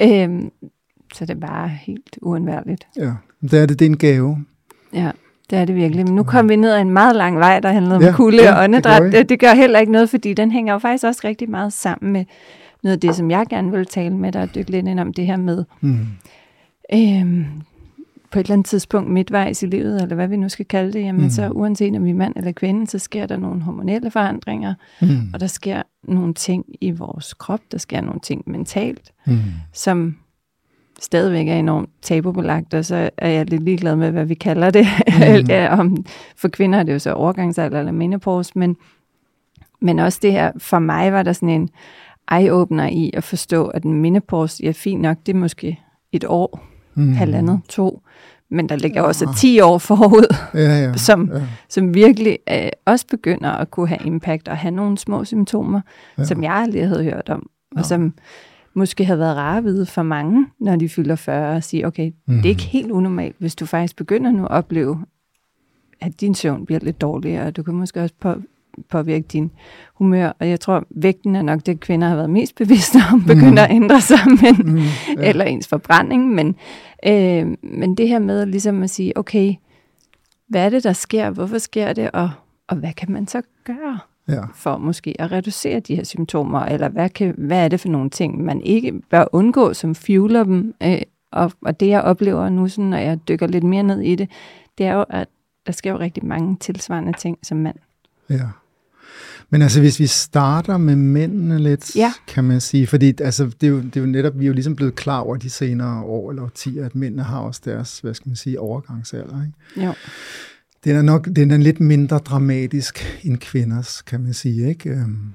Øhm, 0.00 0.50
så 1.14 1.26
det 1.26 1.36
er 1.36 1.40
bare 1.40 1.68
helt 1.68 2.18
uundværligt. 2.22 2.86
Ja, 2.96 3.12
det 3.42 3.52
er 3.52 3.66
det, 3.66 3.78
det 3.78 3.86
er 3.86 3.90
en 3.90 3.96
gave. 3.96 4.44
Ja. 4.92 5.10
Det 5.50 5.58
er 5.58 5.64
det 5.64 5.74
virkelig. 5.74 6.04
Men 6.04 6.14
nu 6.14 6.22
kom 6.22 6.48
vi 6.48 6.56
ned 6.56 6.72
ad 6.72 6.80
en 6.80 6.90
meget 6.90 7.16
lang 7.16 7.38
vej, 7.38 7.60
der 7.60 7.68
handlede 7.68 7.96
om 7.96 8.02
ja, 8.02 8.12
kulde 8.12 8.42
ja, 8.42 8.54
og 8.54 8.64
åndedræt. 8.64 9.02
Det, 9.02 9.12
det, 9.12 9.28
det 9.28 9.40
gør 9.40 9.54
heller 9.54 9.78
ikke 9.78 9.92
noget, 9.92 10.10
fordi 10.10 10.34
den 10.34 10.50
hænger 10.50 10.72
jo 10.72 10.78
faktisk 10.78 11.04
også 11.04 11.20
rigtig 11.24 11.50
meget 11.50 11.72
sammen 11.72 12.12
med 12.12 12.24
noget 12.82 12.96
af 12.96 13.00
det, 13.00 13.14
som 13.14 13.30
jeg 13.30 13.46
gerne 13.50 13.70
vil 13.70 13.86
tale 13.86 14.16
med 14.16 14.32
dig 14.32 14.42
og 14.42 14.54
dykke 14.54 14.70
lidt 14.70 14.88
ind 14.88 15.00
om 15.00 15.12
det 15.12 15.26
her 15.26 15.36
med. 15.36 15.64
Mm. 15.80 16.06
Øhm, 16.94 17.46
på 18.30 18.38
et 18.38 18.44
eller 18.44 18.52
andet 18.52 18.66
tidspunkt 18.66 19.10
midtvejs 19.10 19.62
i 19.62 19.66
livet, 19.66 20.02
eller 20.02 20.14
hvad 20.14 20.28
vi 20.28 20.36
nu 20.36 20.48
skal 20.48 20.66
kalde 20.66 20.92
det, 20.92 21.00
jamen 21.00 21.22
mm. 21.22 21.30
så 21.30 21.48
uanset 21.48 21.96
om 21.96 22.04
vi 22.04 22.10
er 22.10 22.14
mand 22.14 22.32
eller 22.36 22.52
kvinde, 22.52 22.86
så 22.86 22.98
sker 22.98 23.26
der 23.26 23.36
nogle 23.36 23.62
hormonelle 23.62 24.10
forandringer, 24.10 24.74
mm. 25.00 25.30
og 25.34 25.40
der 25.40 25.46
sker 25.46 25.82
nogle 26.02 26.34
ting 26.34 26.64
i 26.80 26.90
vores 26.90 27.34
krop, 27.34 27.60
der 27.72 27.78
sker 27.78 28.00
nogle 28.00 28.20
ting 28.20 28.42
mentalt, 28.46 29.12
mm. 29.26 29.38
som 29.72 30.16
stadigvæk 31.00 31.48
er 31.48 31.54
enormt 31.54 31.90
tabubelagt, 32.02 32.74
og 32.74 32.84
så 32.84 33.10
er 33.18 33.28
jeg 33.28 33.50
lidt 33.50 33.62
ligeglad 33.62 33.96
med, 33.96 34.10
hvad 34.10 34.24
vi 34.24 34.34
kalder 34.34 34.70
det. 34.70 34.86
Mm. 35.06 35.46
ja, 35.48 35.78
om, 35.78 36.04
for 36.36 36.48
kvinder 36.48 36.78
er 36.78 36.82
det 36.82 36.92
jo 36.92 36.98
så 36.98 37.12
overgangsalder 37.12 37.78
eller 37.78 37.92
menopause, 37.92 38.52
men, 38.54 38.76
men 39.80 39.98
også 39.98 40.18
det 40.22 40.32
her, 40.32 40.52
for 40.58 40.78
mig 40.78 41.12
var 41.12 41.22
der 41.22 41.32
sådan 41.32 41.48
en 41.48 41.68
eye-opener 42.32 42.86
i 42.86 43.10
at 43.14 43.24
forstå, 43.24 43.66
at 43.66 43.82
en 43.82 43.94
menopause, 43.94 44.62
ja 44.64 44.70
fint 44.70 45.02
nok, 45.02 45.16
det 45.26 45.34
er 45.34 45.38
måske 45.38 45.80
et 46.12 46.24
år, 46.28 46.66
mm. 46.94 47.12
halvandet, 47.12 47.60
to, 47.68 48.02
men 48.50 48.68
der 48.68 48.76
ligger 48.76 49.02
også 49.02 49.34
10 49.36 49.60
år 49.60 49.78
forud, 49.78 50.36
ja, 50.54 50.60
ja, 50.60 50.96
som, 50.96 51.30
ja. 51.34 51.42
som 51.68 51.94
virkelig 51.94 52.38
øh, 52.50 52.68
også 52.84 53.06
begynder 53.06 53.50
at 53.50 53.70
kunne 53.70 53.88
have 53.88 54.00
impact 54.04 54.48
og 54.48 54.56
have 54.56 54.74
nogle 54.74 54.98
små 54.98 55.24
symptomer, 55.24 55.80
ja. 56.18 56.24
som 56.24 56.42
jeg 56.42 56.52
aldrig 56.52 56.88
havde 56.88 57.04
hørt 57.04 57.28
om, 57.28 57.48
og 57.70 57.78
ja. 57.78 57.82
som 57.82 58.14
måske 58.76 59.04
havde 59.04 59.18
været 59.18 59.36
rare 59.36 59.58
at 59.58 59.64
vide 59.64 59.86
for 59.86 60.02
mange, 60.02 60.46
når 60.60 60.76
de 60.76 60.88
fylder 60.88 61.16
40 61.16 61.56
og 61.56 61.64
siger, 61.64 61.86
okay, 61.86 62.12
mm. 62.26 62.36
det 62.36 62.44
er 62.44 62.48
ikke 62.48 62.62
mhm. 62.62 62.70
helt 62.70 62.90
unormalt, 62.90 63.36
hvis 63.38 63.54
du 63.54 63.66
faktisk 63.66 63.96
begynder 63.96 64.30
nu 64.30 64.42
at 64.42 64.50
opleve, 64.50 65.04
at 66.00 66.20
din 66.20 66.34
søvn 66.34 66.66
bliver 66.66 66.80
lidt 66.82 67.00
dårligere, 67.00 67.46
og 67.46 67.56
du 67.56 67.62
kan 67.62 67.74
måske 67.74 68.02
også 68.02 68.14
på, 68.20 68.34
påvirke 68.88 69.26
din 69.32 69.50
humør. 69.94 70.32
Og 70.40 70.48
jeg 70.48 70.60
tror, 70.60 70.84
vægten 70.90 71.36
er 71.36 71.42
nok 71.42 71.66
det, 71.66 71.80
kvinder 71.80 72.08
har 72.08 72.16
været 72.16 72.30
mest 72.30 72.54
bevidste 72.54 72.98
om, 73.12 73.24
begynder 73.24 73.50
mm. 73.50 73.58
at 73.58 73.70
ændre 73.70 74.00
sig, 74.00 74.18
men, 74.42 74.72
mm, 74.72 74.76
ja. 74.76 75.28
eller 75.28 75.44
ens 75.44 75.68
forbrænding. 75.68 76.34
Men, 76.34 76.56
øh, 77.06 77.56
men 77.62 77.94
det 77.94 78.08
her 78.08 78.18
med 78.18 78.46
ligesom 78.46 78.82
at 78.82 78.90
sige, 78.90 79.18
okay, 79.18 79.54
hvad 80.48 80.64
er 80.64 80.70
det, 80.70 80.84
der 80.84 80.92
sker? 80.92 81.30
Hvorfor 81.30 81.58
sker 81.58 81.92
det? 81.92 82.10
Og, 82.10 82.30
og 82.68 82.76
hvad 82.76 82.92
kan 82.92 83.12
man 83.12 83.26
så 83.26 83.42
gøre? 83.64 83.98
Ja. 84.28 84.42
for 84.54 84.78
måske 84.78 85.14
at 85.18 85.32
reducere 85.32 85.80
de 85.80 85.96
her 85.96 86.04
symptomer, 86.04 86.60
eller 86.60 86.88
hvad, 86.88 87.08
kan, 87.08 87.34
hvad 87.38 87.64
er 87.64 87.68
det 87.68 87.80
for 87.80 87.88
nogle 87.88 88.10
ting, 88.10 88.44
man 88.44 88.60
ikke 88.60 88.92
bør 89.10 89.24
undgå, 89.32 89.74
som 89.74 89.94
fueler 89.94 90.44
dem. 90.44 90.74
Øh, 90.82 90.98
og, 91.30 91.52
og 91.62 91.80
det 91.80 91.88
jeg 91.88 92.02
oplever 92.02 92.48
nu, 92.48 92.68
sådan, 92.68 92.84
når 92.84 92.98
jeg 92.98 93.18
dykker 93.28 93.46
lidt 93.46 93.64
mere 93.64 93.82
ned 93.82 94.00
i 94.00 94.14
det, 94.14 94.30
det 94.78 94.86
er 94.86 94.94
jo, 94.94 95.04
at 95.10 95.28
der 95.66 95.72
sker 95.72 95.90
jo 95.90 95.98
rigtig 95.98 96.26
mange 96.26 96.56
tilsvarende 96.60 97.12
ting 97.12 97.38
som 97.42 97.58
mand. 97.58 97.76
Ja. 98.30 98.48
Men 99.50 99.62
altså, 99.62 99.80
hvis 99.80 100.00
vi 100.00 100.06
starter 100.06 100.76
med 100.76 100.96
mændene 100.96 101.58
lidt, 101.58 101.96
ja. 101.96 102.12
kan 102.28 102.44
man 102.44 102.60
sige, 102.60 102.86
fordi 102.86 103.14
altså, 103.20 103.44
det, 103.44 103.62
er 103.62 103.68
jo, 103.68 103.80
det 103.80 103.96
er 103.96 104.00
jo 104.00 104.06
netop, 104.06 104.38
vi 104.38 104.44
er 104.44 104.46
jo 104.46 104.52
ligesom 104.52 104.76
blevet 104.76 104.94
klar 104.94 105.20
over 105.20 105.36
de 105.36 105.50
senere 105.50 106.02
år 106.04 106.30
eller 106.30 106.42
årtier, 106.42 106.86
at 106.86 106.94
mændene 106.94 107.22
har 107.22 107.38
også 107.38 107.60
deres, 107.64 107.98
hvad 107.98 108.14
skal 108.14 108.28
man 108.28 108.36
sige, 108.36 108.60
overgangsalder. 108.60 109.42
Ikke? 109.42 109.86
Jo. 109.86 109.92
Den 110.86 110.96
er 110.96 111.02
nok 111.02 111.28
den 111.36 111.50
er 111.50 111.56
lidt 111.56 111.80
mindre 111.80 112.18
dramatisk 112.18 113.20
end 113.24 113.38
kvinders, 113.38 114.02
kan 114.02 114.20
man 114.20 114.34
sige. 114.34 114.68
Ikke? 114.68 114.90
Øhm, 114.90 115.32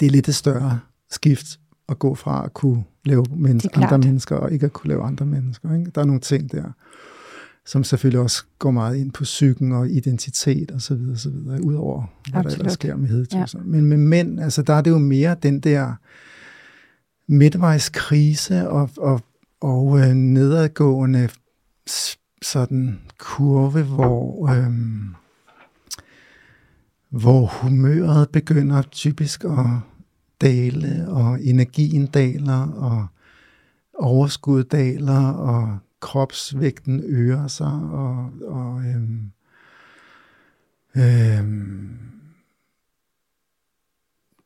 det 0.00 0.06
er 0.06 0.10
lidt 0.10 0.28
et 0.28 0.34
større 0.34 0.80
skift 1.10 1.60
at 1.88 1.98
gå 1.98 2.14
fra 2.14 2.44
at 2.44 2.54
kunne 2.54 2.84
lave 3.04 3.24
men- 3.36 3.60
andre 3.74 3.98
mennesker, 3.98 4.36
og 4.36 4.52
ikke 4.52 4.66
at 4.66 4.72
kunne 4.72 4.88
lave 4.88 5.02
andre 5.02 5.26
mennesker. 5.26 5.74
Ikke? 5.74 5.90
Der 5.94 6.00
er 6.00 6.04
nogle 6.04 6.20
ting 6.20 6.52
der, 6.52 6.64
som 7.66 7.84
selvfølgelig 7.84 8.20
også 8.20 8.44
går 8.58 8.70
meget 8.70 8.96
ind 8.96 9.12
på 9.12 9.22
psyken 9.22 9.72
og 9.72 9.90
identitet 9.90 10.70
og 10.70 10.80
så 10.80 10.94
videre, 10.94 11.16
så 11.16 11.30
videre 11.30 11.64
udover 11.64 12.06
hvad 12.30 12.38
Absolut. 12.40 12.52
der 12.52 12.58
ellers 12.58 12.72
sker 12.72 12.96
med 12.96 13.08
hedetøser. 13.08 13.58
Ja. 13.58 13.64
Men 13.64 13.84
med 13.84 13.96
mænd, 13.96 14.40
altså 14.40 14.62
der 14.62 14.74
er 14.74 14.80
det 14.80 14.90
jo 14.90 14.98
mere 14.98 15.36
den 15.42 15.60
der 15.60 15.94
midtvejskrise 17.28 18.68
og, 18.68 18.90
og, 18.96 19.20
og 19.60 20.00
øh, 20.00 20.14
nedadgående 20.14 21.28
sådan 22.42 23.00
kurve, 23.18 23.82
hvor, 23.82 24.48
øhm, 24.48 25.14
hvor 27.08 27.46
humøret 27.46 28.30
begynder 28.30 28.82
typisk 28.82 29.44
at 29.44 29.66
dale, 30.40 31.08
og 31.08 31.44
energien 31.44 32.06
daler, 32.06 32.66
og 32.66 33.06
overskud 33.94 34.64
daler, 34.64 35.26
og 35.32 35.78
kropsvægten 36.00 37.02
øger 37.04 37.46
sig, 37.46 37.72
og, 37.72 38.32
og 38.42 38.82
øhm, 38.84 39.30
øhm, 40.96 41.98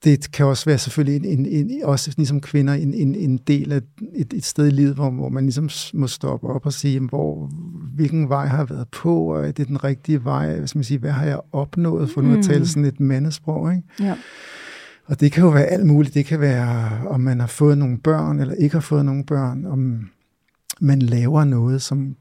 det 0.04 0.32
kan 0.32 0.46
også 0.46 0.64
være 0.64 0.78
selvfølgelig 0.78 1.30
en, 1.30 1.46
en, 1.46 1.70
en, 1.70 1.84
også 1.84 2.14
ligesom 2.16 2.40
kvinder 2.40 2.74
en, 2.74 2.94
en, 2.94 3.14
en 3.14 3.38
del 3.38 3.72
af 3.72 3.80
et, 4.14 4.32
et 4.32 4.44
sted 4.44 4.66
i 4.66 4.70
livet, 4.70 4.94
hvor, 4.94 5.10
hvor 5.10 5.28
man 5.28 5.44
ligesom 5.44 5.70
må 5.94 6.06
stoppe 6.06 6.46
op 6.46 6.66
og 6.66 6.72
sige, 6.72 7.00
hvor, 7.00 7.50
hvilken 7.94 8.28
vej 8.28 8.46
har 8.46 8.58
jeg 8.58 8.70
været 8.70 8.88
på, 8.88 9.34
og 9.34 9.48
er 9.48 9.52
det 9.52 9.68
den 9.68 9.84
rigtige 9.84 10.24
vej, 10.24 10.56
hvad, 10.56 10.66
skal 10.66 10.78
man 10.78 10.84
sige, 10.84 10.98
hvad 10.98 11.10
har 11.10 11.26
jeg 11.26 11.40
opnået, 11.52 12.10
for 12.10 12.20
nu 12.20 12.38
at 12.38 12.44
tale 12.44 12.58
mm. 12.58 12.64
sådan 12.64 12.84
et 12.84 13.00
mandesprog, 13.00 13.72
ikke? 13.72 13.88
Ja. 14.00 14.14
Og 15.06 15.20
det 15.20 15.32
kan 15.32 15.44
jo 15.44 15.50
være 15.50 15.64
alt 15.64 15.86
muligt. 15.86 16.14
Det 16.14 16.26
kan 16.26 16.40
være, 16.40 16.90
om 17.08 17.20
man 17.20 17.40
har 17.40 17.46
fået 17.46 17.78
nogle 17.78 17.98
børn, 17.98 18.40
eller 18.40 18.54
ikke 18.54 18.74
har 18.74 18.80
fået 18.80 19.04
nogle 19.04 19.24
børn, 19.24 19.66
om 19.66 20.08
man 20.80 20.98
laver 20.98 21.44
noget, 21.44 21.82
som 21.82 22.16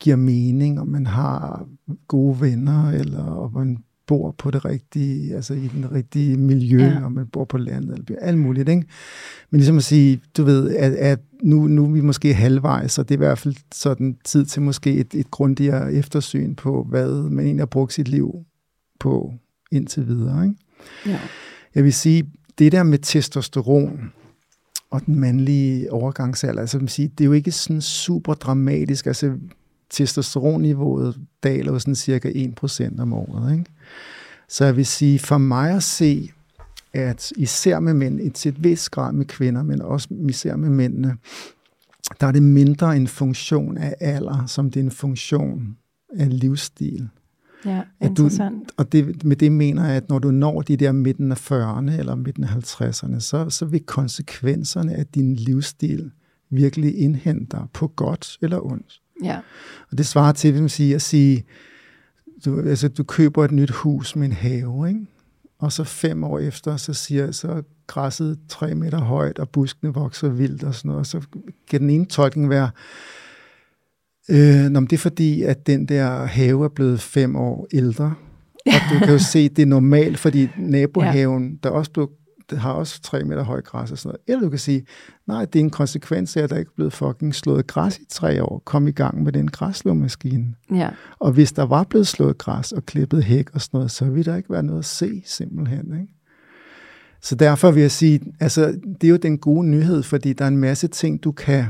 giver 0.00 0.16
mening, 0.16 0.80
om 0.80 0.88
man 0.88 1.06
har 1.06 1.66
gode 2.08 2.40
venner, 2.40 2.90
eller 2.90 3.24
om 3.24 3.52
man 3.52 3.78
bor 4.06 4.34
på 4.38 4.50
det 4.50 4.64
rigtige, 4.64 5.34
altså 5.34 5.54
i 5.54 5.68
den 5.68 5.92
rigtige 5.92 6.36
miljø, 6.36 6.78
ja. 6.78 7.04
om 7.04 7.12
man 7.12 7.26
bor 7.26 7.44
på 7.44 7.58
landet, 7.58 7.98
eller 8.08 8.20
alt 8.20 8.38
muligt, 8.38 8.68
ikke? 8.68 8.86
Men 9.50 9.58
ligesom 9.58 9.76
at 9.76 9.84
sige, 9.84 10.20
du 10.36 10.44
ved, 10.44 10.74
at, 10.76 10.92
at 10.92 11.20
nu, 11.42 11.66
nu 11.66 11.84
er 11.84 11.90
vi 11.90 12.00
måske 12.00 12.34
halvvejs, 12.34 12.92
så 12.92 13.02
det 13.02 13.10
er 13.10 13.14
i 13.14 13.16
hvert 13.16 13.38
fald 13.38 13.54
sådan 13.74 14.16
tid 14.24 14.44
til 14.44 14.62
måske 14.62 14.92
et, 14.92 15.14
et 15.14 15.30
grundigere 15.30 15.92
eftersyn 15.92 16.54
på, 16.54 16.86
hvad 16.88 17.08
man 17.10 17.44
egentlig 17.44 17.60
har 17.60 17.66
brugt 17.66 17.92
sit 17.92 18.08
liv 18.08 18.34
på 19.00 19.32
indtil 19.72 20.08
videre, 20.08 20.44
ikke? 20.44 20.56
Ja. 21.06 21.20
Jeg 21.74 21.84
vil 21.84 21.92
sige, 21.92 22.30
det 22.58 22.72
der 22.72 22.82
med 22.82 22.98
testosteron 22.98 24.12
og 24.90 25.06
den 25.06 25.20
mandlige 25.20 25.92
overgangsalder, 25.92 26.60
altså 26.60 26.78
vil 26.78 26.88
sige, 26.88 27.08
det 27.08 27.20
er 27.20 27.26
jo 27.26 27.32
ikke 27.32 27.52
sådan 27.52 27.80
super 27.80 28.34
dramatisk. 28.34 29.06
Altså 29.06 29.32
testosteronniveauet 29.90 31.20
daler 31.42 31.72
jo 31.72 31.78
sådan 31.78 31.94
cirka 31.94 32.30
1% 32.64 33.00
om 33.00 33.12
året. 33.12 33.52
Ikke? 33.52 33.64
Så 34.48 34.64
jeg 34.64 34.76
vil 34.76 34.86
sige, 34.86 35.18
for 35.18 35.38
mig 35.38 35.70
at 35.70 35.82
se, 35.82 36.30
at 36.92 37.32
især 37.36 37.80
med 37.80 37.94
mænd, 37.94 38.32
til 38.32 38.48
et 38.48 38.64
vis 38.64 38.88
grad 38.88 39.12
med 39.12 39.24
kvinder, 39.26 39.62
men 39.62 39.82
også 39.82 40.08
især 40.28 40.56
med 40.56 40.70
mændene, 40.70 41.16
der 42.20 42.26
er 42.26 42.32
det 42.32 42.42
mindre 42.42 42.96
en 42.96 43.06
funktion 43.06 43.78
af 43.78 43.94
alder, 44.00 44.46
som 44.46 44.70
det 44.70 44.80
er 44.80 44.84
en 44.84 44.90
funktion 44.90 45.76
af 46.18 46.40
livsstil. 46.40 47.08
Ja, 47.64 47.82
interessant. 48.00 48.68
Du, 48.68 48.74
og 48.76 48.92
det, 48.92 49.24
med 49.24 49.36
det 49.36 49.52
mener 49.52 49.86
jeg, 49.86 49.96
at 49.96 50.08
når 50.08 50.18
du 50.18 50.30
når 50.30 50.62
de 50.62 50.76
der 50.76 50.92
midten 50.92 51.32
af 51.32 51.50
40'erne 51.52 51.98
eller 51.98 52.14
midten 52.14 52.44
af 52.44 52.48
50'erne, 52.48 53.20
så, 53.20 53.50
så 53.50 53.64
vil 53.64 53.80
konsekvenserne 53.80 54.94
af 54.94 55.06
din 55.06 55.34
livsstil 55.36 56.10
virkelig 56.50 56.98
indhente 56.98 57.56
dig 57.56 57.66
på 57.72 57.88
godt 57.88 58.38
eller 58.42 58.66
ondt. 58.66 59.00
Ja. 59.22 59.38
Og 59.90 59.98
det 59.98 60.06
svarer 60.06 60.32
til, 60.32 60.52
vil 60.52 60.62
man 60.62 60.68
sige, 60.68 60.94
at 60.94 61.02
sige, 61.02 61.44
du, 62.44 62.60
altså, 62.60 62.88
du 62.88 63.04
køber 63.04 63.44
et 63.44 63.52
nyt 63.52 63.70
hus 63.70 64.16
med 64.16 64.26
en 64.26 64.32
have, 64.32 64.88
ikke? 64.88 65.06
og 65.58 65.72
så 65.72 65.84
fem 65.84 66.24
år 66.24 66.38
efter, 66.38 66.76
så 66.76 66.94
siger 66.94 67.30
så 67.32 67.62
græsset 67.86 68.38
tre 68.48 68.74
meter 68.74 68.98
højt, 68.98 69.38
og 69.38 69.48
buskene 69.48 69.94
vokser 69.94 70.28
vildt 70.28 70.64
og 70.64 70.74
sådan 70.74 70.88
noget, 70.88 71.00
og 71.00 71.06
så 71.06 71.20
kan 71.70 71.80
den 71.80 71.90
ene 71.90 72.04
tolkning 72.04 72.50
være, 72.50 72.70
Øh, 74.30 74.70
nå, 74.70 74.80
det 74.80 74.92
er 74.92 74.98
fordi, 74.98 75.42
at 75.42 75.66
den 75.66 75.86
der 75.86 76.24
have 76.24 76.64
er 76.64 76.68
blevet 76.68 77.00
fem 77.00 77.36
år 77.36 77.66
ældre. 77.72 78.14
Og 78.66 78.72
du 78.92 78.98
kan 78.98 79.08
jo 79.08 79.18
se, 79.32 79.48
det 79.48 79.62
er 79.62 79.66
normalt, 79.66 80.18
fordi 80.18 80.48
nabohaven, 80.58 81.50
ja. 81.50 81.56
der 81.62 81.70
også 81.70 81.90
blev 81.90 82.10
det 82.50 82.58
har 82.58 82.72
også 82.72 83.02
tre 83.02 83.24
meter 83.24 83.42
høj 83.42 83.62
græs 83.62 83.92
og 83.92 83.98
sådan 83.98 84.08
noget. 84.08 84.20
Eller 84.26 84.40
du 84.40 84.50
kan 84.50 84.58
sige, 84.58 84.86
nej, 85.26 85.44
det 85.44 85.58
er 85.58 85.64
en 85.64 85.70
konsekvens 85.70 86.36
af, 86.36 86.42
at 86.42 86.50
der 86.50 86.56
ikke 86.56 86.68
er 86.68 86.76
blevet 86.76 86.92
fucking 86.92 87.34
slået 87.34 87.66
græs 87.66 87.98
i 87.98 88.04
tre 88.08 88.42
år. 88.42 88.62
Kom 88.64 88.88
i 88.88 88.92
gang 88.92 89.22
med 89.22 89.32
den 89.32 89.48
græsslåmaskine. 89.48 90.54
Ja. 90.74 90.90
Og 91.18 91.32
hvis 91.32 91.52
der 91.52 91.62
var 91.62 91.84
blevet 91.84 92.06
slået 92.06 92.38
græs 92.38 92.72
og 92.72 92.86
klippet 92.86 93.24
hæk 93.24 93.54
og 93.54 93.60
sådan 93.60 93.78
noget, 93.78 93.90
så 93.90 94.04
ville 94.04 94.32
der 94.32 94.36
ikke 94.36 94.50
være 94.50 94.62
noget 94.62 94.78
at 94.78 94.84
se, 94.84 95.22
simpelthen. 95.26 96.00
Ikke? 96.00 96.12
Så 97.20 97.34
derfor 97.34 97.70
vil 97.70 97.80
jeg 97.80 97.90
sige, 97.90 98.20
altså, 98.40 98.80
det 99.00 99.06
er 99.06 99.10
jo 99.10 99.16
den 99.16 99.38
gode 99.38 99.66
nyhed, 99.66 100.02
fordi 100.02 100.32
der 100.32 100.44
er 100.44 100.48
en 100.48 100.56
masse 100.56 100.88
ting, 100.88 101.24
du 101.24 101.32
kan 101.32 101.66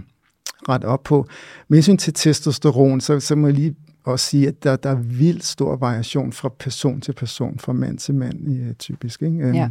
ret 0.68 0.84
op 0.84 1.02
på. 1.02 1.26
Med 1.68 1.78
hensyn 1.78 1.96
til 1.96 2.14
testosteron, 2.14 3.00
så, 3.00 3.20
så 3.20 3.36
må 3.36 3.46
jeg 3.46 3.54
lige 3.54 3.74
også 4.04 4.26
sige, 4.26 4.48
at 4.48 4.64
der, 4.64 4.76
der 4.76 4.90
er 4.90 4.94
vildt 4.94 5.44
stor 5.44 5.76
variation 5.76 6.32
fra 6.32 6.48
person 6.58 7.00
til 7.00 7.12
person, 7.12 7.58
fra 7.58 7.72
mand 7.72 7.98
til 7.98 8.14
mand, 8.14 8.74
typisk. 8.76 9.22
Ikke? 9.22 9.38
Øhm, 9.38 9.54
ja. 9.54 9.70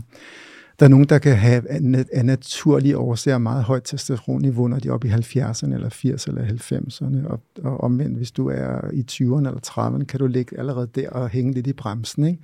Der 0.83 0.87
er 0.87 0.91
nogen, 0.91 1.09
der 1.09 1.19
kan 1.19 1.37
have 1.37 1.69
af 2.13 2.25
naturlige 2.25 2.97
årsager 2.97 3.37
meget 3.37 3.63
højt 3.63 3.83
testosteronniveau, 3.83 4.67
når 4.67 4.79
de 4.79 4.87
er 4.87 4.91
oppe 4.91 5.07
i 5.07 5.11
70'erne, 5.11 5.73
eller 5.73 5.89
80'erne, 5.89 6.29
eller 6.29 6.43
90'erne. 6.43 7.27
Og, 7.27 7.41
og 7.63 7.81
omvendt, 7.81 8.17
hvis 8.17 8.31
du 8.31 8.47
er 8.49 8.91
i 8.93 9.05
20'erne 9.11 9.47
eller 9.47 9.59
30'erne, 9.67 10.03
kan 10.03 10.19
du 10.19 10.27
ligge 10.27 10.59
allerede 10.59 10.87
der 10.95 11.09
og 11.09 11.29
hænge 11.29 11.53
lidt 11.53 11.67
i 11.67 11.73
bremsen. 11.73 12.25
Ikke? 12.25 12.39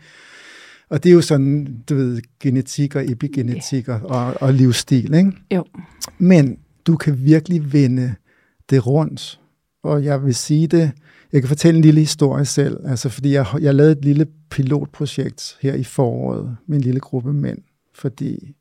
Og 0.90 1.04
det 1.04 1.10
er 1.10 1.14
jo 1.14 1.22
sådan, 1.22 1.78
du 1.90 1.96
ved, 1.96 2.22
genetik 2.40 2.96
og 2.96 3.12
epigenetik 3.12 3.90
yeah. 3.90 4.04
og, 4.04 4.34
og 4.42 4.54
livsstil. 4.54 5.14
Ikke? 5.14 5.32
Jo. 5.56 5.66
Men 6.18 6.58
du 6.88 6.98
kan 6.98 7.26
virkelig 7.26 7.74
vende 7.74 8.16
det 8.70 8.88
rundt. 8.88 9.40
Og 9.84 10.04
jeg 10.04 10.26
vil 10.26 10.36
sige 10.36 10.68
det, 10.68 10.92
jeg 11.34 11.42
kan 11.42 11.48
fortælle 11.48 11.78
en 11.78 11.84
lille 11.84 12.00
historie 12.00 12.46
selv, 12.46 12.78
altså 12.86 13.10
fordi 13.10 13.34
jeg, 13.34 13.46
jeg 13.62 13.76
lavede 13.76 13.92
et 13.92 14.06
lille 14.06 14.26
pilotprojekt 14.50 15.58
her 15.62 15.74
i 15.74 15.84
foråret 15.84 16.58
med 16.68 16.78
en 16.78 16.84
lille 16.84 17.00
gruppe 17.00 17.34
mænd, 17.34 17.58
fordi 18.00 18.56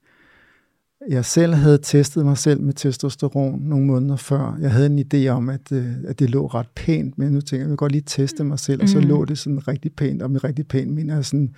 jeg 1.08 1.24
selv 1.24 1.54
havde 1.54 1.78
testet 1.78 2.24
mig 2.24 2.38
selv 2.38 2.60
med 2.60 2.72
testosteron 2.72 3.60
nogle 3.60 3.86
måneder 3.86 4.16
før. 4.16 4.58
Jeg 4.60 4.70
havde 4.70 4.86
en 4.86 4.98
idé 4.98 5.28
om, 5.28 5.48
at, 5.48 5.72
øh, 5.72 5.86
at 6.08 6.18
det 6.18 6.30
lå 6.30 6.46
ret 6.46 6.68
pænt, 6.76 7.18
men 7.18 7.32
nu 7.32 7.40
tænker 7.40 7.56
jeg, 7.56 7.60
jeg 7.60 7.68
vil 7.68 7.76
godt 7.76 7.92
lige 7.92 8.02
teste 8.06 8.44
mig 8.44 8.58
selv, 8.58 8.82
og 8.82 8.88
så 8.88 9.00
mm. 9.00 9.06
lå 9.06 9.24
det 9.24 9.38
sådan 9.38 9.68
rigtig 9.68 9.92
pænt, 9.92 10.22
og 10.22 10.30
med 10.30 10.44
rigtig 10.44 10.66
pænt 10.66 10.90
mener 10.90 11.14
jeg 11.14 11.24
sådan 11.24 11.54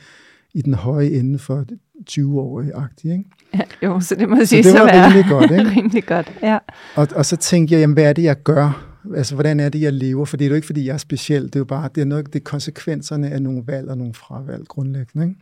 i 0.54 0.62
den 0.62 0.74
høje 0.74 1.06
ende 1.06 1.38
for 1.38 1.64
20-årige 2.10 2.74
agtige 2.74 3.12
ikke? 3.12 3.30
Ja, 3.54 3.60
jo, 3.82 4.00
så 4.00 4.14
det 4.14 4.28
må 4.28 4.44
sige 4.44 4.64
så 4.64 4.70
det 4.70 4.80
var 4.80 4.86
være 4.86 5.06
rimelig 5.06 5.24
godt, 5.30 5.50
ikke? 5.58 5.70
rimelig 5.70 6.06
godt, 6.06 6.32
ja. 6.42 6.58
Og, 6.96 7.08
og 7.14 7.26
så 7.26 7.36
tænkte 7.36 7.74
jeg, 7.74 7.80
jamen, 7.80 7.94
hvad 7.94 8.04
er 8.04 8.12
det, 8.12 8.22
jeg 8.22 8.42
gør? 8.42 8.86
Altså, 9.16 9.34
hvordan 9.34 9.60
er 9.60 9.68
det, 9.68 9.80
jeg 9.80 9.92
lever? 9.92 10.24
For 10.24 10.36
det 10.36 10.44
er 10.44 10.48
jo 10.48 10.54
ikke, 10.54 10.66
fordi 10.66 10.86
jeg 10.86 10.92
er 10.92 10.98
speciel. 10.98 11.42
Det 11.42 11.56
er 11.56 11.60
jo 11.60 11.64
bare, 11.64 11.88
det 11.94 12.00
er, 12.00 12.04
noget, 12.04 12.26
det 12.26 12.40
er 12.40 12.44
konsekvenserne 12.44 13.30
af 13.30 13.42
nogle 13.42 13.62
valg 13.66 13.88
og 13.88 13.98
nogle 13.98 14.14
fravalg 14.14 14.68
grundlæggende, 14.68 15.26
ikke? 15.26 15.40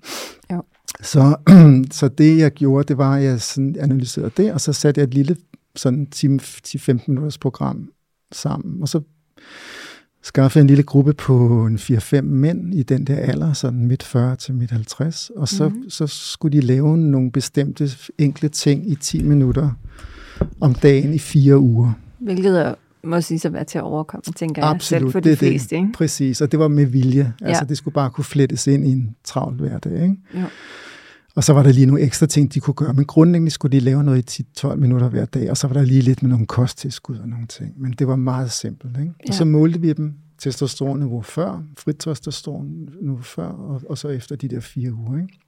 Jo. 0.52 0.62
Så, 1.02 1.36
så 1.98 2.08
det, 2.08 2.38
jeg 2.38 2.50
gjorde, 2.50 2.88
det 2.88 2.98
var, 2.98 3.16
at 3.16 3.24
jeg 3.24 3.40
sådan 3.40 3.76
analyserede 3.80 4.30
det, 4.36 4.52
og 4.52 4.60
så 4.60 4.72
satte 4.72 4.98
jeg 4.98 5.06
et 5.06 5.14
lille 5.14 5.36
sådan 5.76 6.08
10-15 6.14 6.98
minutters 7.06 7.38
program 7.38 7.88
sammen, 8.32 8.82
og 8.82 8.88
så 8.88 9.00
skaffede 10.22 10.60
en 10.62 10.66
lille 10.66 10.82
gruppe 10.82 11.12
på 11.12 11.66
en 11.66 11.76
4-5 11.76 12.20
mænd 12.20 12.74
i 12.74 12.82
den 12.82 13.06
der 13.06 13.16
alder, 13.16 13.52
sådan 13.52 13.86
midt 13.86 14.02
40 14.02 14.36
til 14.36 14.54
midt 14.54 14.70
50, 14.70 15.30
og 15.36 15.48
så, 15.48 15.68
mm-hmm. 15.68 15.90
så 15.90 16.06
skulle 16.06 16.60
de 16.60 16.66
lave 16.66 16.98
nogle 16.98 17.32
bestemte 17.32 17.90
enkle 18.18 18.48
ting 18.48 18.90
i 18.90 18.94
10 18.94 19.22
minutter 19.22 19.70
om 20.60 20.74
dagen 20.74 21.14
i 21.14 21.18
fire 21.18 21.58
uger. 21.58 21.92
Hvilket 22.18 22.60
er 22.60 22.74
må 23.04 23.20
sige 23.20 23.40
at 23.44 23.52
være 23.52 23.64
til 23.64 23.78
at 23.78 23.84
overkomme, 23.84 24.32
tænker 24.36 24.62
Absolut, 24.62 24.72
jeg 24.72 25.00
selv 25.00 25.12
for 25.12 25.20
de 25.20 25.30
det, 25.30 25.38
fleste. 25.38 25.76
Ikke? 25.76 25.88
Præcis, 25.94 26.40
og 26.40 26.52
det 26.52 26.58
var 26.58 26.68
med 26.68 26.86
vilje. 26.86 27.34
Ja. 27.40 27.46
Altså, 27.46 27.64
det 27.64 27.76
skulle 27.76 27.94
bare 27.94 28.10
kunne 28.10 28.24
flettes 28.24 28.66
ind 28.66 28.86
i 28.86 28.92
en 28.92 29.16
travl 29.24 29.54
hverdag. 29.54 30.02
Ikke? 30.02 30.16
Ja. 30.34 30.44
Og 31.34 31.44
så 31.44 31.52
var 31.52 31.62
der 31.62 31.72
lige 31.72 31.86
nogle 31.86 32.02
ekstra 32.02 32.26
ting, 32.26 32.54
de 32.54 32.60
kunne 32.60 32.74
gøre. 32.74 32.92
Men 32.92 33.04
grundlæggende 33.04 33.50
skulle 33.50 33.72
de 33.72 33.80
lave 33.80 34.04
noget 34.04 34.38
i 34.38 34.44
10-12 34.58 34.74
minutter 34.74 35.08
hver 35.08 35.24
dag, 35.24 35.50
og 35.50 35.56
så 35.56 35.66
var 35.66 35.74
der 35.74 35.82
lige 35.82 36.00
lidt 36.00 36.22
med 36.22 36.30
nogle 36.30 36.46
kosttilskud 36.46 37.18
og 37.18 37.28
nogle 37.28 37.46
ting. 37.46 37.74
Men 37.76 37.92
det 37.92 38.08
var 38.08 38.16
meget 38.16 38.52
simpelt. 38.52 38.98
Ikke? 38.98 39.12
Ja. 39.26 39.28
Og 39.28 39.34
så 39.34 39.44
målte 39.44 39.80
vi 39.80 39.92
dem 39.92 40.14
testosteronniveau 40.38 41.22
før, 41.22 41.62
frit 41.78 41.96
testosteronniveau 41.98 43.22
før, 43.22 43.46
og, 43.46 43.82
og 43.88 43.98
så 43.98 44.08
efter 44.08 44.36
de 44.36 44.48
der 44.48 44.60
fire 44.60 44.92
uger. 44.92 45.16
Ikke? 45.16 45.38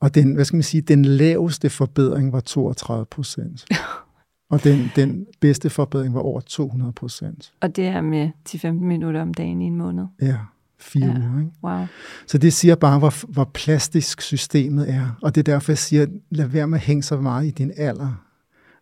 Og 0.00 0.14
den, 0.14 0.34
hvad 0.34 0.44
skal 0.44 0.56
man 0.56 0.62
sige, 0.62 0.80
den 0.80 1.04
laveste 1.04 1.70
forbedring 1.70 2.32
var 2.32 2.40
32 2.40 3.06
procent. 3.06 3.64
og 4.50 4.64
den, 4.64 4.90
den 4.96 5.26
bedste 5.40 5.70
forbedring 5.70 6.14
var 6.14 6.20
over 6.20 6.40
200 6.40 6.92
procent. 6.92 7.52
Og 7.60 7.76
det 7.76 7.86
er 7.86 8.00
med 8.00 8.28
10-15 8.48 8.70
minutter 8.70 9.22
om 9.22 9.34
dagen 9.34 9.62
i 9.62 9.64
en 9.64 9.76
måned? 9.76 10.04
Ja. 10.22 10.36
fire 10.78 11.04
Ja. 11.06 11.10
uger. 11.12 11.38
Ikke? 11.40 11.52
Wow. 11.64 11.86
Så 12.26 12.38
det 12.38 12.52
siger 12.52 12.74
bare, 12.74 12.98
hvor, 12.98 13.32
hvor 13.32 13.44
plastisk 13.54 14.20
systemet 14.22 14.90
er. 14.90 15.18
Og 15.22 15.34
det 15.34 15.48
er 15.48 15.52
derfor, 15.52 15.72
jeg 15.72 15.78
siger, 15.78 16.06
lad 16.30 16.46
være 16.46 16.66
med 16.66 16.78
at 16.78 16.84
hænge 16.84 17.02
så 17.02 17.20
meget 17.20 17.46
i 17.46 17.50
din 17.50 17.72
alder. 17.76 18.22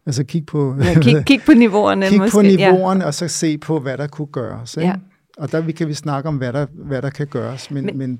Altså 0.07 0.25
kig 0.25 0.47
på, 0.47 0.77
Ja, 0.81 1.01
kig, 1.01 1.23
kig 1.27 1.41
på 1.47 1.53
niveauerne 1.53 2.07
kig 2.09 2.19
måske. 2.19 2.37
på 2.37 2.43
niveauerne, 2.43 3.07
og 3.07 3.15
så 3.15 3.29
se 3.29 3.59
på, 3.59 3.81
hvad 3.81 3.99
der 3.99 4.07
kunne 4.07 4.27
gøres. 4.27 4.77
Ikke? 4.77 4.89
Ja. 4.89 4.95
Og 5.39 5.53
der 5.53 5.73
kan 5.73 5.89
vi 5.89 5.95
snakke 5.95 6.29
om, 6.29 6.37
hvad 6.37 6.53
der, 6.53 6.67
hvad 6.75 7.03
der 7.03 7.11
kan 7.11 7.27
gøres. 7.27 7.71
Men, 7.71 7.85
Men- 7.87 7.99
men, 7.99 8.11
men 8.11 8.19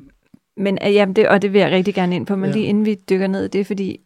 Men 0.65 0.79
jamen 0.83 1.17
det, 1.17 1.29
og 1.29 1.43
det 1.43 1.53
vil 1.53 1.61
jeg 1.61 1.71
rigtig 1.71 1.95
gerne 1.95 2.17
ind 2.17 2.27
på, 2.27 2.37
men 2.37 2.45
Ja. 2.45 2.51
ja. 2.51 2.55
lige 2.57 2.67
inden 2.67 2.85
vi 2.85 2.97
dykker 3.11 3.27
ned 3.27 3.45
i 3.45 3.49
det, 3.49 3.67
fordi, 3.67 4.01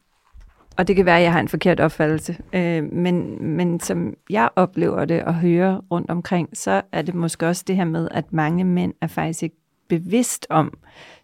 og 0.79 0.89
det 0.89 0.97
kan 0.97 1.07
være, 1.07 1.17
at 1.17 1.23
jeg 1.23 1.33
har 1.33 1.41
en 1.41 1.49
forkert 1.49 1.81
opfattelse, 1.81 2.37
øh, 2.53 2.93
men, 2.93 3.47
men 3.57 3.81
som 3.81 4.15
jeg 4.31 4.49
oplever 4.57 5.05
det 5.05 5.23
og 5.23 5.35
hører 5.35 5.81
rundt 5.91 6.11
omkring, 6.11 6.49
så 6.55 6.83
er 6.93 7.03
det 7.03 7.15
måske 7.15 7.47
også 7.47 7.65
det 7.67 7.77
her 7.77 7.85
med, 7.85 8.09
at 8.11 8.25
mange 8.33 8.65
mænd 8.65 8.93
er 9.03 9.07
faktisk 9.07 9.43
ikke 9.43 9.57
bevidst 9.89 10.47
om, 10.51 10.73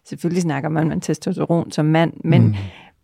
selvfølgelig 0.05 0.41
snakker 0.41 0.69
man 0.69 0.91
om 0.91 0.99
testosteron 1.01 1.71
som 1.71 1.85
mand, 1.85 2.13
men, 2.23 2.55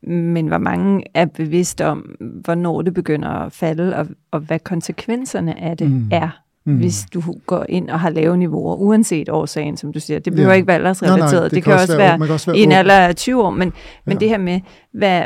mm. 0.04 0.14
men 0.14 0.48
hvor 0.48 0.58
mange 0.58 1.04
er 1.14 1.26
bevidst 1.26 1.82
om, 1.82 2.16
hvornår 2.20 2.82
det 2.82 2.94
begynder 2.94 3.30
at 3.30 3.52
falde, 3.54 3.96
og, 3.96 4.08
og 4.32 4.40
hvad 4.40 4.60
konsekvenserne 4.60 5.60
af 5.62 5.78
det 5.78 5.92
Mm. 5.92 6.10
er, 6.12 6.30
Mm. 6.66 6.78
hvis 6.78 7.06
du 7.14 7.22
går 7.46 7.66
ind 7.70 7.90
og 7.90 8.00
har 8.00 8.10
lave 8.10 8.38
niveauer, 8.38 8.76
uanset 8.76 9.30
årsagen, 9.30 9.78
som 9.78 9.94
du 9.94 10.00
siger. 10.00 10.20
Det 10.20 10.34
behøver 10.34 10.52
Ja. 10.52 10.56
ikke 10.56 10.68
være 10.68 10.76
aldersrelateret. 10.76 11.20
Nej, 11.32 11.32
nej, 11.34 11.44
det, 11.44 11.52
det 11.52 11.64
kan 11.64 11.74
også 11.74 11.98
være, 11.98 12.20
kan 12.20 12.30
også 12.30 12.52
være 12.52 12.58
i 12.60 12.64
en 12.64 12.72
alder 12.72 12.94
af 12.94 13.16
20 13.16 13.44
år, 13.44 13.50
men, 13.50 13.74
men 14.06 14.14
Ja. 14.14 14.20
det 14.20 14.30
her 14.30 14.38
med, 14.38 14.60
hvad, 14.94 15.24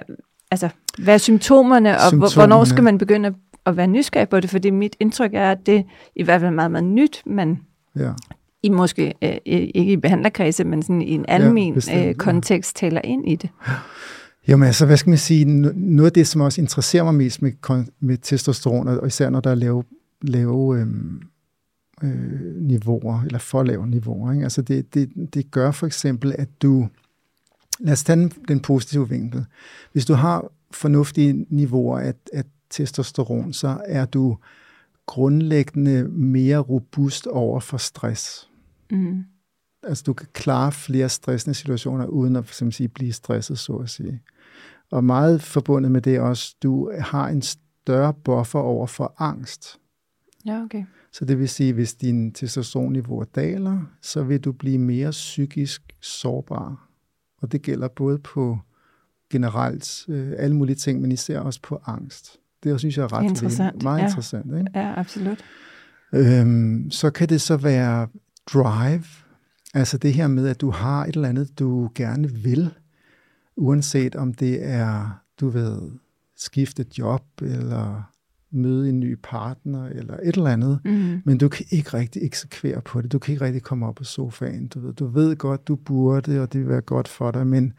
altså, 0.52 0.70
hvad 1.04 1.14
er 1.14 1.18
symptomerne, 1.18 1.96
og 1.96 2.02
symptomerne. 2.10 2.34
Hvornår 2.36 2.64
skal 2.64 2.84
man 2.84 2.98
begynde 2.98 3.28
at, 3.28 3.34
at 3.66 3.78
være 3.78 3.88
nysgerrig 3.88 4.30
på 4.30 4.40
det? 4.40 4.50
Fordi 4.50 4.70
mit 4.70 4.96
indtryk 5.00 5.32
er, 5.34 5.52
at 5.52 5.66
det 5.66 5.86
i 6.16 6.24
hvert 6.24 6.42
fald 6.42 6.52
er 6.52 6.56
meget, 6.56 6.72
meget 6.72 6.84
nyt, 6.86 7.24
men 7.26 7.60
Ja. 8.00 8.12
i 8.64 8.70
måske 8.70 9.14
øh, 9.22 9.38
ikke 9.46 9.92
i 9.92 9.98
behandlerkredse, 9.98 10.64
men 10.64 10.82
sådan 10.82 11.02
i 11.02 11.12
en 11.12 11.26
almen 11.28 11.74
bestemt, 11.74 11.98
ja, 11.98 12.04
ja. 12.04 12.10
øh, 12.10 12.16
kontekst 12.16 12.76
taler 12.76 13.02
ind 13.04 13.30
i 13.30 13.36
det. 13.36 13.50
Jamen 14.48 14.66
altså, 14.68 14.86
hvad 14.86 14.98
skal 14.98 15.10
man 15.10 15.18
sige, 15.18 15.46
no- 15.46 15.72
noget 15.76 16.06
af 16.10 16.14
det, 16.14 16.28
som 16.28 16.42
også 16.42 16.62
interesserer 16.62 17.04
mig 17.04 17.16
mest 17.16 17.42
med, 17.42 17.52
med 18.00 18.18
testosteron, 18.18 18.88
og 18.88 19.08
især 19.08 19.30
når 19.30 19.40
der 19.40 19.52
er 19.52 19.56
lave, 19.56 19.84
lave 20.22 20.80
øhm, 20.80 21.22
øh, 22.04 22.12
niveauer, 22.62 23.22
eller 23.26 23.40
for 23.40 23.64
lave 23.64 23.88
niveauer, 23.88 24.32
ikke? 24.32 24.44
Altså 24.44 24.62
det, 24.62 24.94
det, 24.94 25.10
det 25.34 25.52
gør 25.52 25.72
for 25.72 25.86
eksempel, 25.88 26.36
at 26.38 26.50
du, 26.62 26.88
lad 27.80 27.94
os 27.94 28.04
tage 28.04 28.20
den, 28.20 28.30
den 28.48 28.60
positive 28.60 29.10
vinkel. 29.10 29.46
Hvis 29.92 30.06
du 30.06 30.14
har 30.14 30.52
fornuftige 30.72 31.46
niveauer 31.50 32.00
af, 32.00 32.14
af 32.34 32.44
testosteron, 32.70 33.54
så 33.54 33.82
er 33.86 34.06
du 34.06 34.38
grundlæggende 35.06 36.04
mere 36.04 36.58
robust 36.58 37.28
over 37.28 37.60
for 37.60 37.78
stress. 37.78 38.50
Mm. 38.92 39.24
Altså 39.84 40.04
du 40.04 40.14
kan 40.14 40.28
klare 40.34 40.72
flere 40.72 41.10
stressende 41.10 41.54
situationer, 41.54 42.06
uden 42.06 42.36
at 42.36 42.50
som 42.50 42.72
sige, 42.72 42.88
blive 42.88 43.14
stresset, 43.14 43.60
så 43.60 43.74
at 43.74 43.90
sige. 43.90 44.22
Og 44.92 45.04
meget 45.04 45.42
forbundet 45.42 45.92
med 45.92 46.02
det 46.02 46.20
også, 46.20 46.56
du 46.64 46.92
har 47.00 47.28
en 47.28 47.42
større 47.42 48.14
buffer 48.14 48.60
over 48.60 48.88
for 48.88 49.14
angst. 49.18 49.80
Ja, 50.46 50.62
okay. 50.64 50.84
Så 51.12 51.26
det 51.26 51.40
vil 51.40 51.50
sige, 51.50 51.74
hvis 51.74 51.94
din 51.94 52.32
testosteronniveau 52.32 53.24
daler, 53.36 53.82
så 54.02 54.24
vil 54.24 54.40
du 54.40 54.52
blive 54.52 54.78
mere 54.78 55.12
psykisk 55.12 55.82
sårbar. 56.02 56.90
Og 57.42 57.52
det 57.52 57.62
gælder 57.62 57.88
både 57.88 58.18
på 58.20 58.60
generelt 59.30 60.06
øh, 60.10 60.34
alle 60.38 60.56
mulige 60.56 60.76
ting, 60.76 61.02
men 61.02 61.12
især 61.12 61.40
også 61.40 61.60
på 61.64 61.82
angst. 61.86 62.38
Det 62.64 62.80
synes 62.80 62.98
jeg 62.98 63.04
er 63.04 63.14
ret 63.14 63.24
Interessant, 63.24 63.66
vigtigt. 63.68 63.84
meget 63.84 64.00
ja. 64.00 64.06
interessant. 64.06 64.46
Ikke? 64.46 64.72
Ja, 64.76 65.00
absolut. 65.00 65.44
Øhm, 66.14 66.92
så 66.92 67.10
kan 67.10 67.30
det 67.30 67.42
så 67.42 67.58
være 67.58 68.08
drive, 68.54 69.04
altså 69.74 69.98
det 69.98 70.14
her 70.14 70.28
med, 70.28 70.48
at 70.48 70.62
du 70.62 70.70
har 70.70 71.06
et 71.06 71.16
eller 71.16 71.30
andet, 71.30 71.60
du 71.60 71.90
gerne 71.96 72.32
vil, 72.32 72.74
uanset 73.56 74.16
om 74.16 74.34
det 74.34 74.66
er, 74.66 75.20
du 75.40 75.50
ved, 75.50 75.92
skifte 76.38 76.86
job, 76.98 77.24
eller 77.42 78.12
møde 78.56 78.90
en 78.90 79.00
ny 79.00 79.18
partner, 79.24 79.86
eller 79.86 80.18
et 80.24 80.36
eller 80.38 80.50
andet, 80.50 80.80
Mm. 80.86 81.22
men 81.26 81.38
du 81.38 81.50
kan 81.50 81.66
ikke 81.72 81.94
rigtig 81.94 82.24
eksekvere 82.24 82.82
på 82.82 83.02
det. 83.02 83.12
Du 83.12 83.20
kan 83.20 83.32
ikke 83.34 83.46
rigtig 83.46 83.62
komme 83.64 83.86
op 83.88 83.96
på 83.96 84.04
sofaen. 84.04 84.68
Du 84.68 84.80
ved, 84.80 84.94
du 84.94 85.06
ved 85.08 85.36
godt, 85.36 85.68
du 85.68 85.76
burde, 85.76 86.42
og 86.42 86.54
det 86.54 86.62
vil 86.62 86.70
være 86.70 86.82
godt 86.82 87.08
for 87.08 87.32
dig, 87.32 87.48
men 87.48 87.74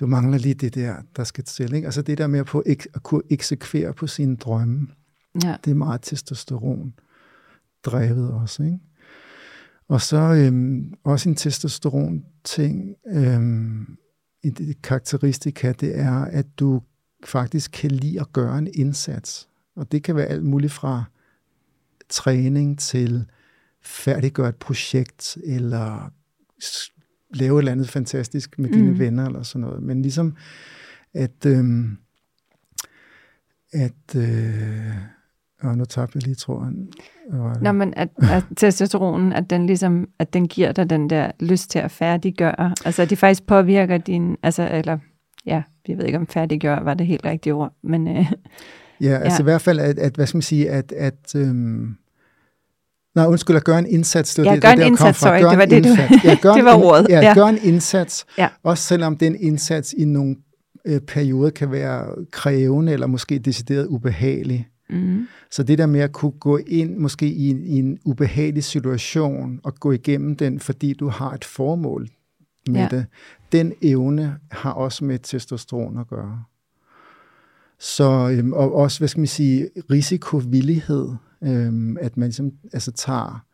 du 0.00 0.06
mangler 0.06 0.38
lige 0.38 0.54
det 0.54 0.74
der, 0.74 0.94
der 1.16 1.24
skal 1.24 1.44
til. 1.44 1.72
Ikke? 1.74 1.86
Altså 1.86 2.02
det 2.02 2.18
der 2.18 2.26
med 2.26 2.40
at, 2.40 2.46
på, 2.46 2.62
at 2.66 3.02
kunne 3.02 3.22
eksekvere 3.30 3.92
på 3.92 4.06
sine 4.06 4.36
drømme, 4.36 4.86
Ja. 5.44 5.56
det 5.64 5.70
er 5.70 5.74
meget 5.74 6.00
testosteron 6.02 6.94
drevet 7.84 8.30
også. 8.32 8.62
Ikke? 8.62 8.78
Og 9.88 10.00
så 10.00 10.16
øhm, 10.18 10.94
også 11.04 11.28
en 11.28 11.34
testosteron 11.34 12.24
ting, 12.44 12.94
øhm, 13.08 13.96
en 14.42 14.74
karakteristika, 14.82 15.72
det 15.80 15.98
er, 15.98 16.12
at 16.14 16.46
du 16.58 16.82
faktisk 17.24 17.70
kan 17.74 17.90
lide 17.90 18.20
at 18.20 18.32
gøre 18.32 18.58
en 18.58 18.68
indsats. 18.74 19.48
Og 19.76 19.92
det 19.92 20.02
kan 20.02 20.16
være 20.16 20.26
alt 20.26 20.44
muligt 20.44 20.72
fra 20.72 21.04
træning 22.08 22.78
til 22.78 23.26
færdiggøre 23.82 24.48
et 24.48 24.56
projekt, 24.56 25.38
eller 25.44 26.10
lave 27.34 27.54
et 27.54 27.58
eller 27.58 27.72
andet 27.72 27.88
fantastisk 27.88 28.58
med 28.58 28.70
dine 28.70 28.90
Mm. 28.90 28.98
venner, 28.98 29.26
eller 29.26 29.42
sådan 29.42 29.60
noget. 29.66 29.82
Men 29.82 30.02
ligesom, 30.02 30.36
at, 31.14 31.46
øhm, 31.46 31.96
at 33.72 34.16
øh, 34.16 34.96
og 35.60 35.78
nu 35.78 35.84
tabte 35.84 36.16
jeg 36.16 36.22
lige 36.22 36.34
tråden. 36.34 36.86
Det? 36.86 37.62
Nå, 37.62 37.72
men 37.72 37.94
at, 37.96 38.08
at 38.30 38.44
testosteronen, 38.56 39.32
at 39.32 39.50
den 39.50 39.66
ligesom, 39.66 40.08
at 40.18 40.32
den 40.32 40.48
giver 40.48 40.72
dig 40.72 40.90
den 40.90 41.10
der 41.10 41.30
lyst 41.40 41.70
til 41.70 41.78
at 41.78 41.90
færdiggøre, 41.90 42.74
altså 42.84 43.02
at 43.02 43.10
de 43.10 43.16
faktisk 43.16 43.46
påvirker 43.46 43.98
din, 43.98 44.36
altså, 44.42 44.68
eller, 44.72 44.98
ja, 45.46 45.62
jeg 45.88 45.98
ved 45.98 46.04
ikke 46.04 46.18
om 46.18 46.26
færdiggør 46.26 46.80
var 46.80 46.94
det 46.94 47.06
helt 47.06 47.24
rigtige 47.24 47.54
ord, 47.54 47.72
men 47.82 48.08
øh, 48.16 48.32
Ja, 49.00 49.16
altså 49.18 49.36
Ja. 49.36 49.42
i 49.42 49.44
hvert 49.44 49.60
fald, 49.62 49.78
at, 49.80 49.98
at 49.98 50.14
hvad 50.14 50.26
skal 50.26 50.36
man 50.36 50.42
sige, 50.42 50.70
at, 50.70 50.92
at 50.92 51.34
øhm, 51.36 51.96
nej, 53.14 53.26
undskyld, 53.26 53.56
at 53.56 53.64
gøre 53.64 53.78
en 53.78 53.86
indsats. 53.86 54.34
Det 54.34 54.44
var 54.44 54.50
Ja, 54.50 54.54
det, 54.54 54.62
gør 54.62 54.70
det, 54.74 54.80
en 54.82 54.86
indsats, 54.86 55.18
fra. 55.18 55.26
sorry, 55.28 55.40
Gør 55.40 55.48
det 55.48 55.52
en 55.52 55.58
var 55.58 55.64
det, 55.64 55.84
du- 55.84 55.88
indsats. 55.88 56.24
Ja, 56.24 56.38
gør 56.42 56.52
det 56.54 56.64
var 56.64 56.74
ordet, 56.84 57.06
Ja, 57.08 57.20
ja. 57.20 57.34
gør 57.34 57.44
en 57.46 57.58
indsats. 57.62 58.26
Ja. 58.38 58.48
Også 58.62 58.84
selvom 58.84 59.16
den 59.16 59.36
indsats 59.40 59.94
i 59.98 60.04
nogle 60.04 60.36
øh, 60.84 61.00
perioder 61.00 61.50
kan 61.50 61.70
være 61.70 62.14
krævende, 62.30 62.92
eller 62.92 63.06
måske 63.06 63.38
decideret 63.38 63.86
ubehagelig. 63.86 64.68
mm, 64.90 65.26
Så 65.50 65.62
det 65.62 65.78
der 65.78 65.86
med 65.86 66.00
at 66.00 66.12
kunne 66.12 66.30
gå 66.40 66.56
ind 66.66 66.96
måske 66.96 67.26
i 67.26 67.50
en, 67.50 67.64
i 67.64 67.78
en 67.78 67.98
ubehagelig 68.04 68.64
situation, 68.64 69.60
og 69.64 69.74
gå 69.74 69.92
igennem 69.92 70.36
den, 70.36 70.60
fordi 70.60 70.92
du 70.92 71.08
har 71.08 71.30
et 71.32 71.44
formål 71.44 72.08
med 72.68 72.80
Ja. 72.80 72.88
det, 72.90 73.06
den 73.52 73.72
evne 73.82 74.36
har 74.50 74.72
også 74.72 75.04
med 75.04 75.18
testosteron 75.18 75.98
at 75.98 76.08
gøre. 76.08 76.42
Så, 77.80 78.30
øhm, 78.38 78.52
og 78.52 78.74
også, 78.74 78.98
hvad 78.98 79.08
skal 79.08 79.20
man 79.20 79.26
sige, 79.26 79.68
risikovillighed, 79.90 81.08
øhm, 81.44 81.96
at 82.00 82.16
man 82.16 82.28
ligesom, 82.28 82.50
altså 82.72 82.92
tager, 82.92 83.44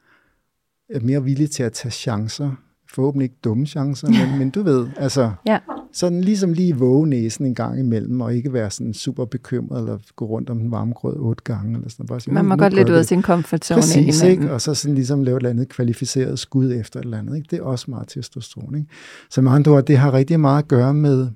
er 0.90 1.00
mere 1.00 1.24
villig 1.24 1.50
til 1.50 1.62
at 1.62 1.72
tage 1.72 1.92
chancer, 1.92 2.50
forhåbentlig 2.94 3.24
ikke 3.24 3.38
dumme 3.44 3.66
chancer, 3.66 4.08
men, 4.08 4.28
men 4.38 4.50
du 4.50 4.62
ved, 4.62 4.88
altså, 4.96 5.32
ja, 5.46 5.58
sådan 5.92 6.20
ligesom 6.20 6.52
lige 6.52 6.76
våge 6.76 7.08
næsen 7.08 7.46
en 7.46 7.54
gang 7.54 7.78
imellem, 7.78 8.20
og 8.20 8.34
ikke 8.34 8.52
være 8.52 8.70
sådan 8.70 8.94
super 8.94 9.24
bekymret, 9.24 9.78
eller 9.80 9.98
gå 10.16 10.26
rundt 10.26 10.50
om 10.50 10.58
den 10.58 10.70
varme 10.70 10.92
grød 10.92 11.16
otte 11.16 11.44
gange, 11.44 11.74
eller 11.76 11.88
sådan 11.88 12.06
Bare 12.06 12.20
sige, 12.20 12.34
man 12.34 12.44
nu- 12.44 12.48
må 12.48 12.56
godt 12.56 12.72
lidt 12.72 12.88
ud 12.88 12.94
af 12.94 13.04
sin 13.04 13.22
comfort 13.22 13.64
zone 13.64 13.80
Præcis, 13.80 14.22
ikke? 14.22 14.52
og 14.52 14.60
så 14.60 14.74
sådan 14.74 14.94
ligesom 14.94 15.22
lave 15.22 15.36
et 15.36 15.40
eller 15.40 15.50
andet 15.50 15.68
kvalificeret 15.68 16.38
skud 16.38 16.72
efter 16.72 17.00
et 17.00 17.04
eller 17.04 17.18
andet. 17.18 17.36
Ikke? 17.36 17.48
Det 17.50 17.58
er 17.58 17.62
også 17.62 17.90
meget 17.90 18.08
testosteron. 18.08 18.74
Ikke? 18.74 18.88
Så 19.30 19.42
med 19.42 19.52
andre 19.52 19.72
ord, 19.72 19.86
det 19.86 19.98
har 19.98 20.12
rigtig 20.12 20.40
meget 20.40 20.62
at 20.62 20.68
gøre 20.68 20.94
med 20.94 21.28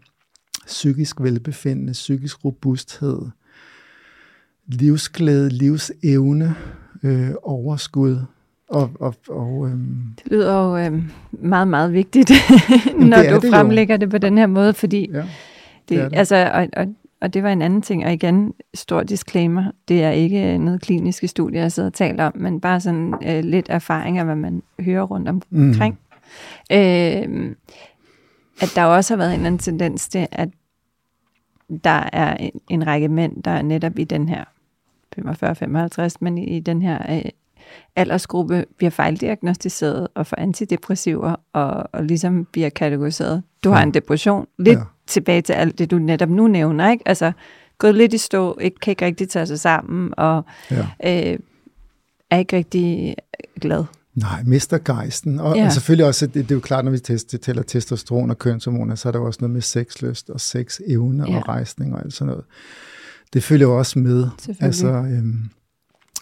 psykisk 0.67 1.21
velbefindende, 1.21 1.93
psykisk 1.93 2.45
robusthed, 2.45 3.19
livsglæde, 4.67 5.49
livsevne, 5.49 6.55
øh, 7.03 7.31
overskud. 7.43 8.19
Og, 8.69 8.91
og, 9.01 9.15
og 9.29 9.69
øhm, 9.69 10.15
Det 10.19 10.33
lyder 10.33 10.63
jo 10.63 10.77
øh, 10.77 11.03
meget, 11.33 11.69
meget 11.69 11.93
vigtigt, 11.93 12.31
når 13.11 13.23
du 13.23 13.35
det 13.35 13.45
jo. 13.45 13.51
fremlægger 13.51 13.97
det 13.97 14.11
på 14.11 14.19
den 14.19 14.39
her 14.39 14.47
måde, 14.47 14.75
fordi 14.75 15.11
ja, 15.13 15.19
det, 15.19 15.27
det 15.89 16.11
det. 16.11 16.19
Altså, 16.19 16.51
og, 16.55 16.69
og, 16.77 16.87
og 17.21 17.35
det 17.35 17.43
var 17.43 17.51
en 17.51 17.63
anden 17.63 17.83
ting, 17.83 18.05
og 18.05 18.13
igen, 18.13 18.55
stor 18.75 19.03
disclaimer, 19.03 19.65
det 19.89 20.03
er 20.03 20.11
ikke 20.11 20.59
noget 20.59 20.81
kliniske 20.81 21.29
studie, 21.29 21.61
jeg 21.61 21.73
sidder 21.73 21.89
og 21.89 21.95
taler 21.95 22.25
om, 22.25 22.33
men 22.35 22.61
bare 22.61 22.81
sådan 22.81 23.15
øh, 23.27 23.45
lidt 23.45 23.67
erfaring 23.71 24.19
af, 24.19 24.25
hvad 24.25 24.37
man 24.37 24.63
hører 24.81 25.03
rundt 25.03 25.29
omkring. 25.29 25.99
Mm. 26.71 26.77
Øh, 26.77 27.55
at 28.61 28.73
der 28.75 28.85
også 28.85 29.15
har 29.15 29.17
været 29.17 29.31
en 29.31 29.35
eller 29.35 29.47
anden 29.47 29.59
tendens 29.59 30.09
til, 30.09 30.29
at 30.33 30.49
der 31.85 32.09
er 32.13 32.37
en, 32.37 32.61
en 32.71 32.87
række 32.87 33.09
mænd, 33.09 33.43
der 33.43 33.51
er 33.51 33.63
netop 33.63 33.99
i 33.99 34.05
den 34.05 34.29
her 34.29 34.45
45-55, 35.19 36.17
men 36.21 36.39
i, 36.39 36.57
i 36.57 36.61
den 36.61 36.83
her 36.83 37.17
øh, 37.17 37.31
aldersgruppe 37.97 38.65
bliver 38.77 38.91
fejldiagnostiseret 38.91 40.09
og 40.15 40.27
får 40.27 40.37
antidepressiver 40.41 41.37
og, 41.53 41.89
og 41.93 42.05
ligesom 42.05 42.45
bliver 42.45 42.69
kategoriseret. 42.69 43.43
Du 43.65 43.71
har 43.71 43.83
en 43.83 43.95
depression. 43.95 44.47
Lidt 44.59 44.79
ja. 44.79 44.85
tilbage 45.07 45.43
til 45.43 45.53
alt 45.53 45.79
det, 45.79 45.91
du 45.91 45.99
netop 45.99 46.29
nu 46.29 46.47
nævner, 46.47 46.91
ikke? 46.91 47.09
Altså, 47.09 47.33
gået 47.79 47.95
lidt 47.95 48.15
i 48.15 48.19
stå, 48.19 48.59
ikke, 48.61 48.81
kan 48.81 48.91
ikke 48.91 49.05
rigtig 49.05 49.29
tage 49.29 49.47
sig 49.47 49.61
sammen, 49.61 50.15
og 50.17 50.45
ja. 50.71 50.87
øh, 51.05 51.39
er 52.31 52.39
ikke 52.39 52.57
rigtig 52.57 53.17
glad. 53.61 53.85
Nej, 54.17 54.43
mister 54.47 54.79
gejsten. 54.79 55.41
Og, 55.41 55.57
ja. 55.57 55.67
og 55.67 55.73
selvfølgelig 55.73 56.07
også, 56.07 56.27
det, 56.27 56.35
det 56.35 56.51
er 56.51 56.55
jo 56.55 56.61
klart, 56.61 56.85
når 56.85 56.93
vi 56.93 56.99
tester, 56.99 57.39
tæller 57.39 57.63
testosteron 57.63 58.31
og 58.31 58.39
kønshormoner, 58.39 58.95
så 58.95 59.09
er 59.09 59.13
der 59.13 59.19
også 59.19 59.39
noget 59.41 59.53
med 59.53 59.61
sexlyst 59.61 60.31
og 60.31 60.41
sexevne 60.41 61.31
ja. 61.31 61.37
og 61.37 61.49
rejsning 61.49 61.95
og 61.95 62.05
alt 62.05 62.13
sådan 62.13 62.31
noget. 62.31 62.45
Det 63.33 63.43
følger 63.43 63.67
jo 63.67 63.79
også 63.79 63.99
med. 63.99 64.27
Altså, 64.61 64.89
øhm, 64.89 65.51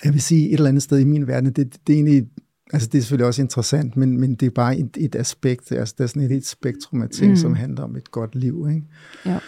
jeg 0.05 0.13
vil 0.13 0.23
sige, 0.23 0.49
et 0.49 0.55
eller 0.55 0.69
andet 0.69 0.83
sted 0.83 0.99
i 0.99 1.05
min 1.05 1.27
verden, 1.27 1.53
det, 1.53 1.57
det 1.87 1.93
er 1.93 1.97
egentlig, 1.97 2.27
altså 2.73 2.89
det 2.93 2.99
er 2.99 3.03
selvfølgelig 3.03 3.27
også 3.27 3.43
interessant, 3.43 3.97
men, 3.97 4.21
men 4.21 4.35
det 4.35 4.47
er 4.47 4.51
bare 4.51 4.79
et, 4.79 4.97
et 4.97 5.15
aspekt, 5.15 5.73
altså 5.73 5.95
der 5.99 6.05
er 6.05 6.09
sådan 6.09 6.23
et, 6.23 6.33
et 6.33 6.47
spektrum 6.47 7.03
af 7.03 7.09
ting, 7.09 7.31
mm. 7.31 7.37
som 7.37 7.55
handler 7.55 7.83
om 7.83 7.97
et 7.97 8.11
godt 8.11 8.35
liv, 8.35 8.67
ikke? 8.71 8.87
Ja. 9.27 9.39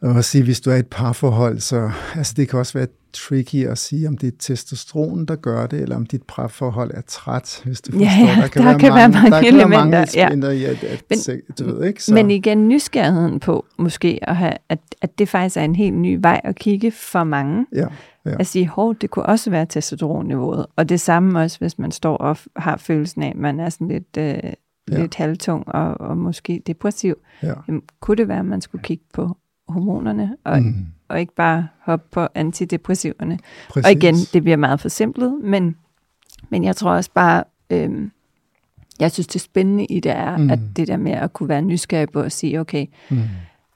Og 0.00 0.18
at 0.18 0.24
sige, 0.24 0.44
hvis 0.44 0.60
du 0.60 0.70
er 0.70 0.76
et 0.76 0.86
parforhold, 0.86 1.60
så 1.60 1.90
altså 2.14 2.34
det 2.36 2.48
kan 2.48 2.58
også 2.58 2.78
være 2.78 2.86
tricky 3.16 3.66
at 3.66 3.78
sige, 3.78 4.08
om 4.08 4.18
det 4.18 4.26
er 4.26 4.36
testosteron, 4.38 5.26
der 5.26 5.36
gør 5.36 5.66
det, 5.66 5.80
eller 5.80 5.96
om 5.96 6.06
dit 6.06 6.22
parforhold 6.28 6.90
er 6.94 7.00
træt, 7.00 7.62
hvis 7.64 7.80
du 7.80 7.92
forstår. 7.92 8.06
Ja, 8.06 8.34
ja, 8.36 8.42
der 8.42 8.48
kan, 8.48 8.62
der 8.62 8.68
være, 8.68 8.78
kan 8.78 8.88
mange, 8.88 9.14
være 9.14 9.22
mange 9.22 9.30
der 9.30 9.38
elementer. 9.38 10.04
Kan 10.04 10.14
være 10.14 10.36
mange 10.36 10.46
ja. 10.46 10.50
i, 10.50 10.64
at, 10.64 10.84
at, 10.84 11.04
men, 11.10 11.40
du 11.58 11.64
ved, 11.64 11.84
ikke? 11.84 12.04
Så. 12.04 12.14
Men 12.14 12.30
igen, 12.30 12.68
nysgerrigheden 12.68 13.40
på 13.40 13.66
måske, 13.78 14.18
at, 14.22 14.36
have, 14.36 14.52
at, 14.68 14.78
at 15.02 15.18
det 15.18 15.28
faktisk 15.28 15.56
er 15.56 15.62
en 15.62 15.76
helt 15.76 15.96
ny 15.96 16.18
vej 16.20 16.40
at 16.44 16.56
kigge 16.56 16.90
for 16.90 17.24
mange. 17.24 17.66
Ja, 17.74 17.86
ja. 18.26 18.36
At 18.38 18.46
sige, 18.46 18.68
hov, 18.68 18.94
det 18.94 19.10
kunne 19.10 19.26
også 19.26 19.50
være 19.50 19.66
testosteronniveauet. 19.66 20.66
Og 20.76 20.88
det 20.88 21.00
samme 21.00 21.40
også, 21.40 21.58
hvis 21.58 21.78
man 21.78 21.90
står 21.90 22.16
og 22.16 22.36
har 22.56 22.76
følelsen 22.76 23.22
af, 23.22 23.28
at 23.28 23.36
man 23.36 23.60
er 23.60 23.68
sådan 23.68 23.88
lidt... 23.88 24.16
Øh, 24.18 24.52
ja. 24.90 25.00
lidt 25.00 25.14
halvtung 25.14 25.68
og, 25.68 26.00
og 26.00 26.18
måske 26.18 26.62
depressiv, 26.66 27.14
ja. 27.42 27.52
Jamen, 27.68 27.82
kunne 28.00 28.16
det 28.16 28.28
være, 28.28 28.38
at 28.38 28.44
man 28.44 28.60
skulle 28.60 28.82
kigge 28.82 29.04
på 29.14 29.36
hormonerne, 29.68 30.36
og, 30.44 30.62
mm. 30.62 30.86
Og 31.08 31.20
ikke 31.20 31.34
bare 31.34 31.68
hoppe 31.84 32.06
på 32.12 32.28
antidepressiverne. 32.34 33.38
Præcis. 33.68 33.86
Og 33.86 33.92
igen, 33.92 34.14
det 34.32 34.42
bliver 34.42 34.56
meget 34.56 34.80
forsimplet, 34.80 35.40
men, 35.42 35.76
men 36.50 36.64
jeg 36.64 36.76
tror 36.76 36.90
også 36.90 37.10
bare, 37.14 37.44
øhm, 37.70 38.10
jeg 39.00 39.12
synes 39.12 39.26
det 39.26 39.40
spændende 39.40 39.84
i 39.84 40.00
det 40.00 40.12
er, 40.12 40.36
mm. 40.36 40.50
at 40.50 40.58
det 40.76 40.88
der 40.88 40.96
med 40.96 41.12
at 41.12 41.32
kunne 41.32 41.48
være 41.48 41.62
nysgerrig 41.62 42.08
på 42.08 42.20
at 42.20 42.32
sige, 42.32 42.60
okay, 42.60 42.86
mm. 43.10 43.22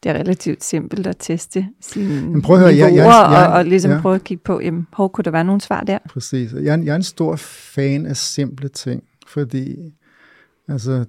det 0.03 0.11
er 0.11 0.15
relativt 0.15 0.65
simpelt 0.65 1.07
at 1.07 1.17
teste 1.19 1.67
sine 1.81 2.31
men 2.31 2.43
prøv 2.43 2.57
at 2.57 2.63
høre, 2.63 2.77
jeg, 2.77 2.95
jeg, 2.95 3.07
jeg, 3.07 3.47
og, 3.47 3.53
og 3.53 3.65
ligesom 3.65 3.91
ja. 3.91 4.01
prøve 4.01 4.15
at 4.15 4.25
kigge 4.25 4.43
på, 4.45 4.61
jamen, 4.61 4.87
hvor 4.97 5.09
kunne 5.09 5.25
der 5.25 5.31
være 5.31 5.45
nogle 5.45 5.61
svar 5.61 5.81
der? 5.81 5.99
Præcis. 6.09 6.53
Jeg, 6.53 6.85
jeg 6.85 6.93
er 6.93 6.97
en 6.97 7.03
stor 7.03 7.37
fan 7.37 8.07
af 8.07 8.17
simple 8.17 8.69
ting, 8.69 9.03
fordi 9.27 9.77
Altså, 10.71 11.05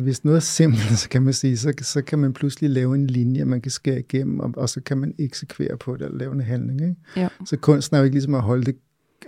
hvis 0.00 0.24
noget 0.24 0.36
er 0.36 0.40
simpelt, 0.40 0.98
så 1.02 1.08
kan 1.08 1.22
man 1.22 1.32
sige, 1.32 1.56
så, 1.56 1.72
så 1.82 2.02
kan 2.02 2.18
man 2.18 2.32
pludselig 2.32 2.70
lave 2.70 2.94
en 2.94 3.06
linje, 3.06 3.44
man 3.44 3.60
kan 3.60 3.70
skære 3.70 3.98
igennem, 3.98 4.40
og, 4.40 4.52
og 4.56 4.68
så 4.68 4.80
kan 4.80 4.98
man 4.98 5.14
eksekvere 5.18 5.76
på 5.76 5.96
det, 5.96 6.04
eller 6.04 6.18
lave 6.18 6.32
en 6.32 6.40
handling. 6.40 6.80
Ikke? 6.80 6.96
Ja. 7.16 7.28
Så 7.46 7.56
kunsten 7.56 7.94
er 7.94 7.98
jo 7.98 8.04
ikke 8.04 8.14
ligesom 8.14 8.34
at 8.34 8.42
holde 8.42 8.64
det, 8.64 8.76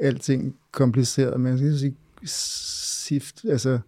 alting 0.00 0.54
kompliceret, 0.72 1.40
men 1.40 1.52
man 1.52 1.58
skal 1.58 1.94
sige, 2.24 3.22
altså, 3.50 3.78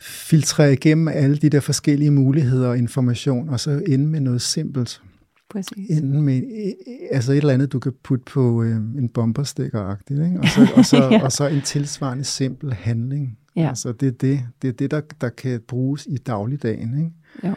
filtrere 0.00 0.72
igennem 0.72 1.08
alle 1.08 1.36
de 1.36 1.50
der 1.50 1.60
forskellige 1.60 2.10
muligheder 2.10 2.68
og 2.68 2.78
information, 2.78 3.48
og 3.48 3.60
så 3.60 3.82
ende 3.86 4.06
med 4.06 4.20
noget 4.20 4.42
simpelt. 4.42 5.02
Præcis. 5.50 5.98
Enten 5.98 6.22
med 6.22 6.42
altså 7.10 7.32
et 7.32 7.38
eller 7.38 7.54
andet, 7.54 7.72
du 7.72 7.78
kan 7.78 7.92
putte 8.04 8.24
på 8.24 8.62
øh, 8.62 8.76
en 8.76 9.08
bomberstikker 9.08 9.96
ikke? 10.10 10.40
Og, 10.40 10.48
så, 10.48 10.68
og, 10.76 10.84
så, 10.84 10.96
ja. 11.12 11.24
og 11.24 11.32
så 11.32 11.48
en 11.48 11.62
tilsvarende 11.62 12.24
simpel 12.24 12.72
handling. 12.72 13.38
Ja. 13.56 13.68
Altså 13.68 13.92
det 13.92 14.08
er 14.08 14.12
det, 14.12 14.40
det, 14.62 14.68
er 14.68 14.72
det 14.72 14.90
der, 14.90 15.00
der 15.20 15.28
kan 15.28 15.60
bruges 15.68 16.06
i 16.10 16.16
dagligdagen. 16.16 16.98
Ikke? 16.98 17.12
Ja. 17.42 17.54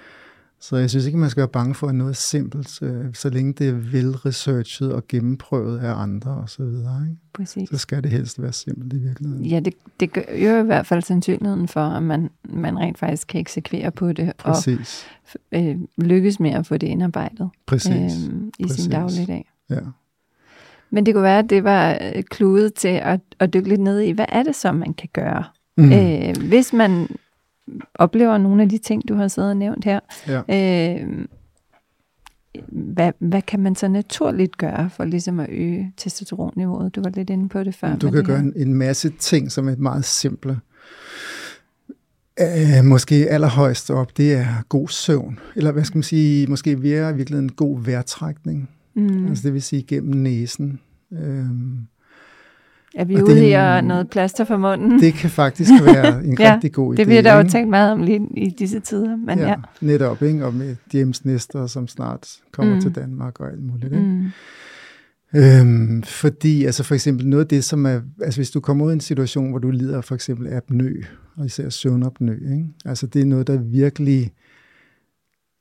Så 0.63 0.77
jeg 0.77 0.89
synes 0.89 1.05
ikke, 1.05 1.17
man 1.17 1.29
skal 1.29 1.41
være 1.41 1.47
bange 1.47 1.75
for 1.75 1.91
noget 1.91 2.17
simpelt, 2.17 2.81
øh, 2.81 3.05
så 3.13 3.29
længe 3.29 3.53
det 3.53 3.69
er 3.69 3.73
velresearchet 3.73 4.93
og 4.93 5.07
gennemprøvet 5.07 5.79
af 5.79 5.93
andre 5.93 6.31
og 6.31 6.49
så 6.49 6.63
videre. 6.63 7.01
Ikke? 7.09 7.21
Præcis. 7.33 7.69
Så 7.69 7.77
skal 7.77 8.03
det 8.03 8.11
helst 8.11 8.41
være 8.41 8.53
simpelt 8.53 8.93
i 8.93 8.97
virkeligheden. 8.97 9.45
Ja, 9.45 9.59
det, 9.59 9.73
det 9.99 10.13
gør 10.13 10.21
jo 10.21 10.63
i 10.63 10.65
hvert 10.65 10.85
fald 10.85 11.01
sandsynligheden 11.01 11.67
for, 11.67 11.81
at 11.81 12.03
man, 12.03 12.29
man 12.43 12.79
rent 12.79 12.97
faktisk 12.97 13.27
kan 13.27 13.41
eksekvere 13.41 13.91
på 13.91 14.13
det. 14.13 14.33
Præcis. 14.37 15.05
Og 15.51 15.63
øh, 15.63 15.77
lykkes 15.97 16.39
med 16.39 16.51
at 16.51 16.67
få 16.67 16.77
det 16.77 16.87
indarbejdet 16.87 17.49
Præcis. 17.65 17.93
Øh, 17.93 18.33
i 18.59 18.63
Præcis. 18.63 18.83
sin 18.83 18.91
dagligdag. 18.91 19.51
Ja. 19.69 19.79
Men 20.89 21.05
det 21.05 21.13
kunne 21.13 21.23
være, 21.23 21.39
at 21.39 21.49
det 21.49 21.63
var 21.63 21.97
øh, 22.15 22.23
kludet 22.23 22.73
til 22.73 22.87
at, 22.87 23.19
at 23.39 23.53
dykke 23.53 23.69
lidt 23.69 23.81
ned 23.81 23.99
i, 23.99 24.11
hvad 24.11 24.25
er 24.29 24.43
det 24.43 24.55
så, 24.55 24.71
man 24.71 24.93
kan 24.93 25.09
gøre? 25.13 25.43
Mm. 25.77 25.91
Øh, 25.91 26.33
hvis 26.47 26.73
man 26.73 27.07
oplever 27.95 28.37
nogle 28.37 28.63
af 28.63 28.69
de 28.69 28.77
ting, 28.77 29.07
du 29.07 29.15
har 29.15 29.27
siddet 29.27 29.51
og 29.51 29.57
nævnt 29.57 29.85
her, 29.85 29.99
ja. 30.27 30.41
øh, 30.99 31.25
hvad, 32.71 33.11
hvad 33.19 33.41
kan 33.41 33.59
man 33.59 33.75
så 33.75 33.87
naturligt 33.87 34.57
gøre 34.57 34.89
for 34.89 35.05
ligesom 35.05 35.39
at 35.39 35.49
øge 35.49 35.93
testosteronniveauet? 35.97 36.95
Du 36.95 37.01
var 37.01 37.09
lidt 37.09 37.29
inde 37.29 37.49
på 37.49 37.63
det 37.63 37.75
før. 37.75 37.95
Du 37.95 38.11
kan 38.11 38.23
gøre 38.23 38.39
en, 38.39 38.53
en 38.55 38.73
masse 38.73 39.09
ting, 39.19 39.51
som 39.51 39.67
er 39.67 39.75
meget 39.75 40.05
simple. 40.05 40.59
Uh, 42.41 42.85
måske 42.85 43.15
allerhøjst 43.29 43.91
op, 43.91 44.17
det 44.17 44.33
er 44.33 44.63
god 44.69 44.87
søvn. 44.87 45.39
Eller 45.55 45.71
hvad 45.71 45.83
skal 45.83 45.97
man 45.97 46.03
sige, 46.03 46.47
måske 46.47 46.75
mere 46.75 47.15
virkelig 47.15 47.39
en 47.39 47.51
god 47.51 47.83
vejrtrækning. 47.83 48.69
Mm. 48.93 49.27
Altså 49.27 49.43
det 49.43 49.53
vil 49.53 49.61
sige 49.61 49.83
gennem 49.83 50.21
næsen. 50.21 50.79
Uh, 51.11 51.19
er 52.93 53.05
vi 53.05 53.15
og 53.15 53.23
ude 53.23 53.47
i 53.47 53.51
at 53.51 53.83
noget 53.83 54.09
plaster 54.09 54.43
for 54.43 54.57
munden? 54.57 54.99
Det 54.99 55.13
kan 55.13 55.29
faktisk 55.29 55.71
være 55.85 56.25
en 56.25 56.37
ja, 56.39 56.53
rigtig 56.53 56.73
god 56.73 56.93
idé. 56.93 56.97
det 56.97 57.07
bliver 57.07 57.21
der 57.21 57.35
jo 57.35 57.43
tænkt 57.49 57.69
meget 57.69 57.91
om 57.91 58.03
lige 58.03 58.27
i 58.37 58.49
disse 58.49 58.79
tider. 58.79 59.15
Men 59.15 59.39
ja, 59.39 59.47
ja. 59.47 59.55
netop, 59.81 60.21
ikke? 60.21 60.45
og 60.45 60.53
med 60.53 60.75
James 60.93 61.25
Nestor, 61.25 61.67
som 61.67 61.87
snart 61.87 62.29
kommer 62.51 62.75
mm. 62.75 62.81
til 62.81 62.95
Danmark 62.95 63.39
og 63.39 63.51
alt 63.51 63.63
muligt. 63.63 63.93
Ikke? 63.93 64.05
Mm. 64.05 64.31
Øhm, 65.35 66.03
fordi 66.03 66.65
altså 66.65 66.83
for 66.83 66.95
eksempel 66.95 67.27
noget 67.27 67.43
af 67.43 67.47
det, 67.47 67.63
som 67.63 67.85
er, 67.85 68.01
altså 68.21 68.39
hvis 68.39 68.51
du 68.51 68.59
kommer 68.59 68.85
ud 68.85 68.91
i 68.91 68.93
en 68.93 68.99
situation, 68.99 69.49
hvor 69.49 69.59
du 69.59 69.71
lider 69.71 70.01
for 70.01 70.15
eksempel 70.15 70.53
apnø, 70.53 71.01
og 71.35 71.45
især 71.45 71.69
søvnapnø, 71.69 72.33
ikke? 72.33 72.67
altså 72.85 73.07
det 73.07 73.21
er 73.21 73.25
noget, 73.25 73.47
der 73.47 73.57
virkelig 73.57 74.31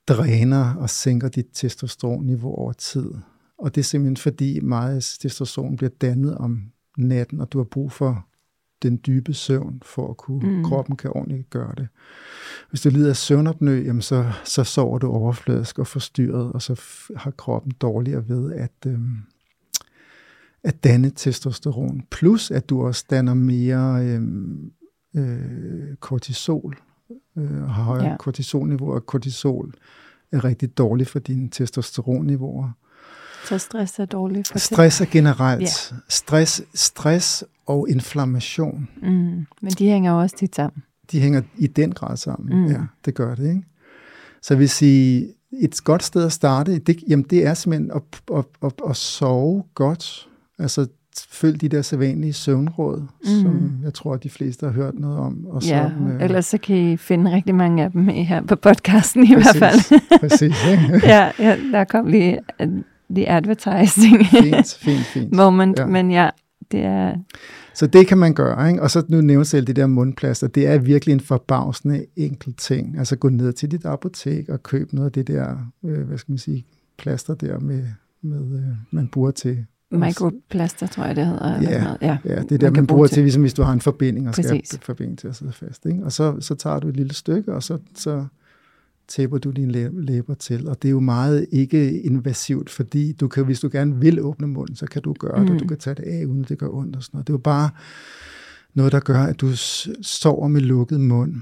dræner 0.09 0.75
og 0.75 0.91
sænker 0.91 1.29
dit 1.29 1.47
testosteronniveau 1.55 2.55
over 2.55 2.73
tid. 2.73 3.11
Og 3.59 3.75
det 3.75 3.81
er 3.81 3.85
simpelthen 3.85 4.17
fordi 4.17 4.61
meget 4.61 5.19
testosteron 5.21 5.77
bliver 5.77 5.91
dannet 6.01 6.35
om 6.35 6.63
natten, 6.99 7.41
og 7.41 7.53
du 7.53 7.59
har 7.59 7.65
brug 7.65 7.93
for 7.93 8.27
den 8.83 9.01
dybe 9.07 9.35
søvn, 9.35 9.83
for 9.85 10.11
at 10.11 10.17
kunne, 10.17 10.57
mm. 10.57 10.65
kroppen 10.65 10.97
kan 10.97 11.11
ordentligt 11.15 11.51
gøre 11.51 11.73
det. 11.77 11.89
Hvis 12.71 12.81
du 12.81 12.89
lider 12.89 13.11
af 13.11 13.17
søvnopnø, 13.17 13.83
jamen 13.85 14.03
så, 14.03 14.33
så 14.45 14.65
sover 14.65 14.99
du 14.99 15.11
overfladisk 15.11 15.79
og 15.79 15.87
forstyrret, 15.87 16.53
og 16.53 16.63
så 16.63 16.81
har 17.17 17.31
kroppen 17.31 17.73
dårligere 17.81 18.29
ved 18.29 18.53
at, 18.53 18.73
øhm, 18.87 19.17
at 20.65 20.85
danne 20.85 21.11
testosteron. 21.11 22.03
Plus 22.11 22.51
at 22.51 22.71
du 22.71 22.87
også 22.87 23.05
danner 23.11 23.35
mere 23.35 24.07
øhm, 24.07 24.73
øh, 25.17 25.97
kortisol, 26.01 26.77
øh, 27.37 27.63
har 27.63 27.83
højere 27.83 28.11
ja. 28.11 28.17
kortisolniveau, 28.17 28.93
og 28.93 29.07
kortisol 29.07 29.75
er 30.33 30.45
rigtig 30.45 30.79
dårligt 30.79 31.09
for 31.09 31.19
dine 31.19 31.49
testosteronniveauer. 31.49 32.71
Så 33.49 33.59
stress 33.59 33.99
er 33.99 34.05
dårligt 34.05 34.49
for 34.49 34.59
Stress 34.59 35.01
er 35.01 35.07
generelt. 35.11 35.63
Ja. 35.63 35.97
Stress, 36.09 36.63
stress 36.75 37.45
og 37.67 37.87
inflammation. 37.91 38.89
Mm. 39.03 39.09
Men 39.63 39.73
de 39.79 39.89
hænger 39.89 40.13
jo 40.13 40.21
også 40.21 40.37
tit 40.37 40.57
sammen. 40.57 40.83
De 41.13 41.21
hænger 41.21 41.43
i 41.59 41.67
den 41.67 41.93
grad 41.93 42.17
sammen. 42.17 42.63
Mm. 42.63 42.67
Ja, 42.67 42.81
det 43.05 43.15
gør 43.15 43.35
det. 43.35 43.49
Ikke? 43.49 43.63
Så 44.43 44.57
hvis 44.57 44.71
sige, 44.71 45.29
et 45.61 45.85
godt 45.85 46.03
sted 46.03 46.25
at 46.27 46.33
starte, 46.33 46.79
det, 46.79 47.03
jamen 47.09 47.25
det 47.31 47.47
er 47.47 47.55
simpelthen 47.55 47.91
at, 47.91 48.37
at, 48.39 48.45
at, 48.65 48.73
at 48.91 48.97
sove 48.97 49.65
godt. 49.75 50.29
Altså 50.59 50.87
følg 51.31 51.61
de 51.61 51.69
der 51.69 51.83
sædvanlige 51.83 52.33
søvnråd, 52.33 53.01
mm. 53.01 53.43
som 53.43 53.79
jeg 53.85 53.95
tror, 53.95 54.15
at 54.15 54.23
de 54.23 54.31
fleste 54.31 54.67
har 54.67 54.73
hørt 54.73 54.95
noget 54.95 55.19
om. 55.19 55.47
Og 55.47 55.63
ja, 55.63 55.91
så, 55.91 56.13
øh, 56.15 56.23
ellers 56.23 56.47
så 56.47 56.59
kan 56.59 56.77
I 56.77 56.97
finde 56.97 57.33
rigtig 57.33 57.55
mange 57.55 57.85
af 57.85 57.91
dem 57.91 58.09
her 58.09 58.43
på 58.43 58.57
podcasten 58.57 59.25
i 59.25 59.35
præcis, 59.35 59.59
hvert 59.59 59.73
fald. 59.73 60.21
præcis, 60.21 60.55
ja, 61.13 61.31
ja, 61.39 61.57
der 61.73 61.85
kom 61.85 62.07
lige 62.07 62.39
the 63.15 63.29
advertising 63.29 64.27
fint, 64.43 64.79
fint, 64.81 65.05
fint. 65.07 65.33
moment, 65.33 65.79
ja. 65.79 65.87
men 65.87 66.11
ja, 66.11 66.31
det 66.73 66.81
er... 66.81 67.15
Så 67.75 67.87
det 67.87 68.07
kan 68.07 68.19
man 68.19 68.35
gøre, 68.35 68.69
ikke? 68.69 68.83
Og 68.83 68.91
så 68.91 69.03
nu 69.09 69.21
nævner 69.21 69.45
selv 69.45 69.67
det 69.67 69.77
der 69.77 69.87
mundplaster, 69.87 70.47
det 70.47 70.67
er 70.67 70.79
virkelig 70.79 71.13
en 71.13 71.21
forbavsende 71.21 72.07
enkel 72.17 72.55
ting. 72.55 72.99
Altså 72.99 73.17
gå 73.17 73.29
ned 73.29 73.53
til 73.53 73.71
dit 73.71 73.85
apotek 73.85 74.49
og 74.49 74.63
køb 74.63 74.93
noget 74.93 75.07
af 75.07 75.13
det 75.13 75.27
der, 75.27 75.57
øh, 75.85 76.03
hvad 76.03 76.19
skal 76.19 76.33
man 76.33 76.39
sige, 76.39 76.67
plaster 76.99 77.35
der 77.35 77.59
med, 77.59 77.85
med 78.23 78.59
øh, 78.59 78.75
man 78.91 79.09
bruger 79.09 79.31
til 79.31 79.67
Microplaster, 79.91 80.87
tror 80.87 81.05
jeg, 81.05 81.17
det 81.17 81.27
hedder. 81.27 81.63
Ja, 81.63 81.95
ja, 82.03 82.19
ja 82.25 82.43
det 82.43 82.53
er 82.53 82.59
der, 82.59 82.71
man, 82.71 82.73
man 82.73 82.87
bruger 82.87 83.07
til, 83.07 83.15
til, 83.15 83.23
ligesom 83.23 83.43
hvis 83.43 83.55
du 83.55 83.63
har 83.63 83.73
en 83.73 83.81
forbinding 83.81 84.29
og 84.29 84.35
Præcis. 84.35 84.69
skal 84.69 84.79
have 84.79 84.85
forbinding 84.85 85.19
til 85.19 85.29
at 85.29 85.37
sidde 85.37 85.53
fast. 85.53 85.87
Ikke? 85.87 86.05
Og 86.05 86.13
så, 86.13 86.37
så 86.41 86.55
tager 86.55 86.81
du 86.81 86.89
et 86.89 86.97
lille 86.97 87.15
stykke, 87.15 87.55
og 87.55 87.63
så, 87.63 87.79
så 87.95 88.27
tæpper 89.09 89.39
du 89.39 89.51
dine 89.51 89.91
læber 90.05 90.35
til. 90.35 90.69
Og 90.69 90.83
det 90.83 90.89
er 90.89 90.93
jo 90.93 91.01
meget 91.01 91.47
ikke 91.53 92.03
invasivt, 92.03 92.71
fordi 92.71 93.13
du 93.13 93.29
kan, 93.29 93.45
hvis 93.45 93.61
du 93.61 93.69
gerne 93.73 94.01
vil 94.01 94.21
åbne 94.21 94.47
munden, 94.47 94.77
så 94.77 94.87
kan 94.87 95.03
du 95.03 95.13
gøre 95.13 95.41
mm. 95.41 95.47
det. 95.47 95.61
Du 95.61 95.67
kan 95.67 95.79
tage 95.79 95.95
det 95.95 96.03
af, 96.03 96.25
uden 96.25 96.45
det 96.45 96.59
gør 96.59 96.69
ondt 96.69 96.97
og 96.97 97.03
sådan 97.03 97.17
noget. 97.17 97.27
Det 97.27 97.33
er 97.33 97.35
jo 97.35 97.39
bare 97.39 97.71
noget, 98.75 98.93
der 98.93 99.01
gør, 99.01 99.21
at 99.23 99.41
du 99.41 99.51
sover 100.03 100.49
med 100.49 100.61
lukket 100.61 101.01
mund. 101.01 101.35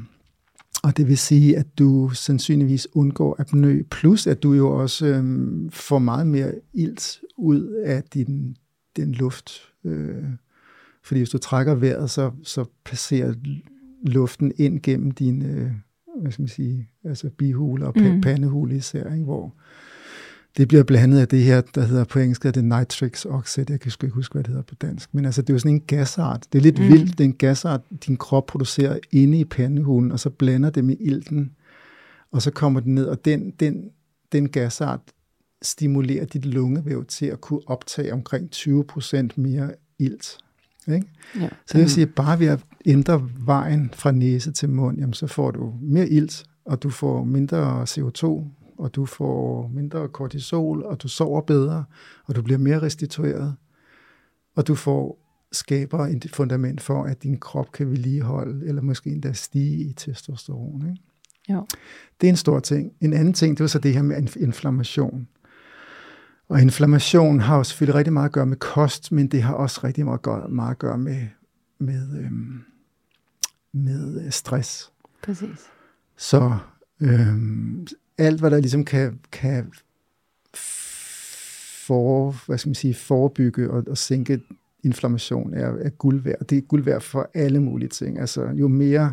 Og 0.82 0.96
det 0.96 1.08
vil 1.08 1.18
sige, 1.18 1.58
at 1.58 1.78
du 1.78 2.10
sandsynligvis 2.14 2.88
undgår 2.92 3.36
apnø, 3.38 3.82
plus 3.90 4.26
at 4.26 4.42
du 4.42 4.52
jo 4.52 4.80
også 4.80 5.06
øhm, 5.06 5.70
får 5.70 5.98
meget 5.98 6.26
mere 6.26 6.52
ilt 6.72 7.20
ud 7.38 7.82
af 7.84 8.02
din, 8.14 8.56
den 8.96 9.12
luft, 9.12 9.50
øh, 9.84 10.24
Fordi 11.04 11.20
hvis 11.20 11.30
du 11.30 11.38
trækker 11.38 11.74
vejret, 11.74 12.10
så, 12.10 12.30
så 12.42 12.64
passerer 12.84 13.34
luften 14.02 14.52
ind 14.56 14.80
gennem 14.80 15.10
dine, 15.10 15.46
øh, 15.46 15.70
hvad 16.20 16.32
skal 16.32 16.42
man 16.42 16.48
sige, 16.48 16.88
altså 17.04 17.30
bihuler 17.30 17.86
og 17.86 17.92
mm. 17.96 18.20
pandehule 18.20 18.76
især, 18.76 19.12
ikke? 19.12 19.24
hvor 19.24 19.54
det 20.56 20.68
bliver 20.68 20.82
blandet 20.82 21.20
af 21.20 21.28
det 21.28 21.42
her, 21.42 21.60
der 21.60 21.82
hedder 21.82 22.04
på 22.04 22.18
engelsk, 22.18 22.42
det 22.42 22.64
nitrix 22.64 23.24
oxide, 23.24 23.66
jeg 23.68 23.80
kan 23.80 23.90
sgu 23.90 24.06
ikke 24.06 24.14
huske, 24.14 24.32
hvad 24.32 24.42
det 24.42 24.48
hedder 24.48 24.62
på 24.62 24.74
dansk, 24.74 25.14
men 25.14 25.24
altså 25.24 25.42
det 25.42 25.50
er 25.50 25.54
jo 25.54 25.58
sådan 25.58 25.74
en 25.74 25.80
gasart, 25.80 26.46
det 26.52 26.58
er 26.58 26.62
lidt 26.62 26.78
mm. 26.78 26.88
vildt, 26.88 27.18
det 27.18 27.24
er 27.24 27.28
en 27.28 27.36
gasart, 27.36 27.80
din 28.06 28.16
krop 28.16 28.46
producerer 28.46 28.98
inde 29.10 29.38
i 29.38 29.44
pandehulen, 29.44 30.12
og 30.12 30.20
så 30.20 30.30
blander 30.30 30.70
det 30.70 30.84
med 30.84 30.96
ilten, 31.00 31.52
og 32.32 32.42
så 32.42 32.50
kommer 32.50 32.80
den 32.80 32.94
ned, 32.94 33.06
og 33.06 33.24
den, 33.24 33.50
den, 33.50 33.90
den 34.32 34.48
gasart 34.48 35.00
stimulerer 35.62 36.24
dit 36.24 36.44
lungevæv 36.44 37.04
til 37.04 37.26
at 37.26 37.40
kunne 37.40 37.60
optage 37.66 38.12
omkring 38.12 38.50
20% 38.54 39.28
mere 39.36 39.70
ilt. 39.98 40.38
Ikke? 40.94 41.06
Ja. 41.40 41.48
Så 41.66 41.72
det 41.72 41.80
vil 41.80 41.90
sige, 41.90 42.06
at 42.06 42.14
bare 42.14 42.40
ved 42.40 42.46
at 42.46 42.64
ændre 42.86 43.28
vejen 43.38 43.90
fra 43.94 44.12
næse 44.12 44.52
til 44.52 44.70
mund, 44.70 44.98
jamen, 44.98 45.12
så 45.12 45.26
får 45.26 45.50
du 45.50 45.74
mere 45.80 46.08
ilt, 46.08 46.44
og 46.64 46.82
du 46.82 46.90
får 46.90 47.24
mindre 47.24 47.82
CO2, 47.82 48.24
og 48.78 48.94
du 48.94 49.06
får 49.06 49.70
mindre 49.74 50.08
kortisol, 50.08 50.82
og 50.82 51.02
du 51.02 51.08
sover 51.08 51.40
bedre, 51.40 51.84
og 52.26 52.36
du 52.36 52.42
bliver 52.42 52.58
mere 52.58 52.82
restitueret, 52.82 53.54
og 54.56 54.66
du 54.66 54.74
får 54.74 55.20
skaber 55.52 56.06
et 56.06 56.30
fundament 56.32 56.80
for, 56.80 57.04
at 57.04 57.22
din 57.22 57.38
krop 57.38 57.72
kan 57.72 57.90
vedligeholde, 57.90 58.66
eller 58.66 58.82
måske 58.82 59.10
endda 59.10 59.32
stige 59.32 59.76
i 59.76 59.92
testosteron. 59.92 60.88
Ikke? 60.90 61.02
Jo. 61.48 61.66
Det 62.20 62.26
er 62.26 62.30
en 62.30 62.36
stor 62.36 62.60
ting. 62.60 62.92
En 63.00 63.12
anden 63.12 63.32
ting, 63.32 63.56
det 63.56 63.62
var 63.62 63.68
så 63.68 63.78
det 63.78 63.94
her 63.94 64.02
med 64.02 64.36
inflammation. 64.36 65.28
Og 66.50 66.62
inflammation 66.62 67.40
har 67.40 67.56
jo 67.56 67.64
selvfølgelig 67.64 67.94
rigtig 67.94 68.12
meget 68.12 68.26
at 68.26 68.32
gøre 68.32 68.46
med 68.46 68.56
kost, 68.56 69.12
men 69.12 69.28
det 69.28 69.42
har 69.42 69.54
også 69.54 69.80
rigtig 69.84 70.04
meget, 70.04 70.50
meget 70.50 70.70
at 70.70 70.78
gøre 70.78 70.98
med, 70.98 71.26
med, 71.78 72.24
øhm, 72.24 72.62
med 73.72 74.24
øh, 74.24 74.30
stress. 74.30 74.92
Præcis. 75.22 75.58
Så 76.16 76.56
øhm, 77.00 77.86
alt, 78.18 78.40
hvad 78.40 78.50
der 78.50 78.60
ligesom 78.60 78.84
kan, 78.84 79.20
kan 79.32 79.72
for, 81.86 82.34
hvad 82.46 82.58
skal 82.58 82.68
man 82.68 82.74
sige, 82.74 82.94
forebygge 82.94 83.70
og, 83.70 83.84
og 83.86 83.98
sænke 83.98 84.40
inflammation, 84.82 85.54
er, 85.54 85.68
er 85.68 85.90
guld 85.90 86.22
værd. 86.22 86.46
Det 86.46 86.58
er 86.58 86.62
guld 86.62 86.84
værd 86.84 87.00
for 87.00 87.30
alle 87.34 87.60
mulige 87.60 87.88
ting. 87.88 88.20
Altså, 88.20 88.46
jo 88.46 88.68
mere 88.68 89.12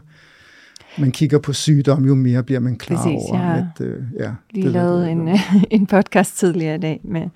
man 1.00 1.12
kigger 1.12 1.40
på 1.40 1.54
sygdom, 1.54 2.06
jo 2.06 2.16
mere 2.16 2.44
bliver 2.44 2.60
man 2.60 2.78
klar 2.78 2.98
Præcis, 2.98 3.30
over. 3.30 3.40
Jeg 3.40 3.68
at, 3.76 3.86
øh, 3.86 4.04
ja, 4.20 4.32
lige 4.52 4.66
det, 4.66 4.72
lavet 4.72 5.06
det, 5.06 5.12
en, 5.12 5.30
en 5.82 5.88
podcast 5.88 6.38
tidligere 6.38 6.76
i 6.76 6.80
dag 6.80 7.02
med 7.04 7.30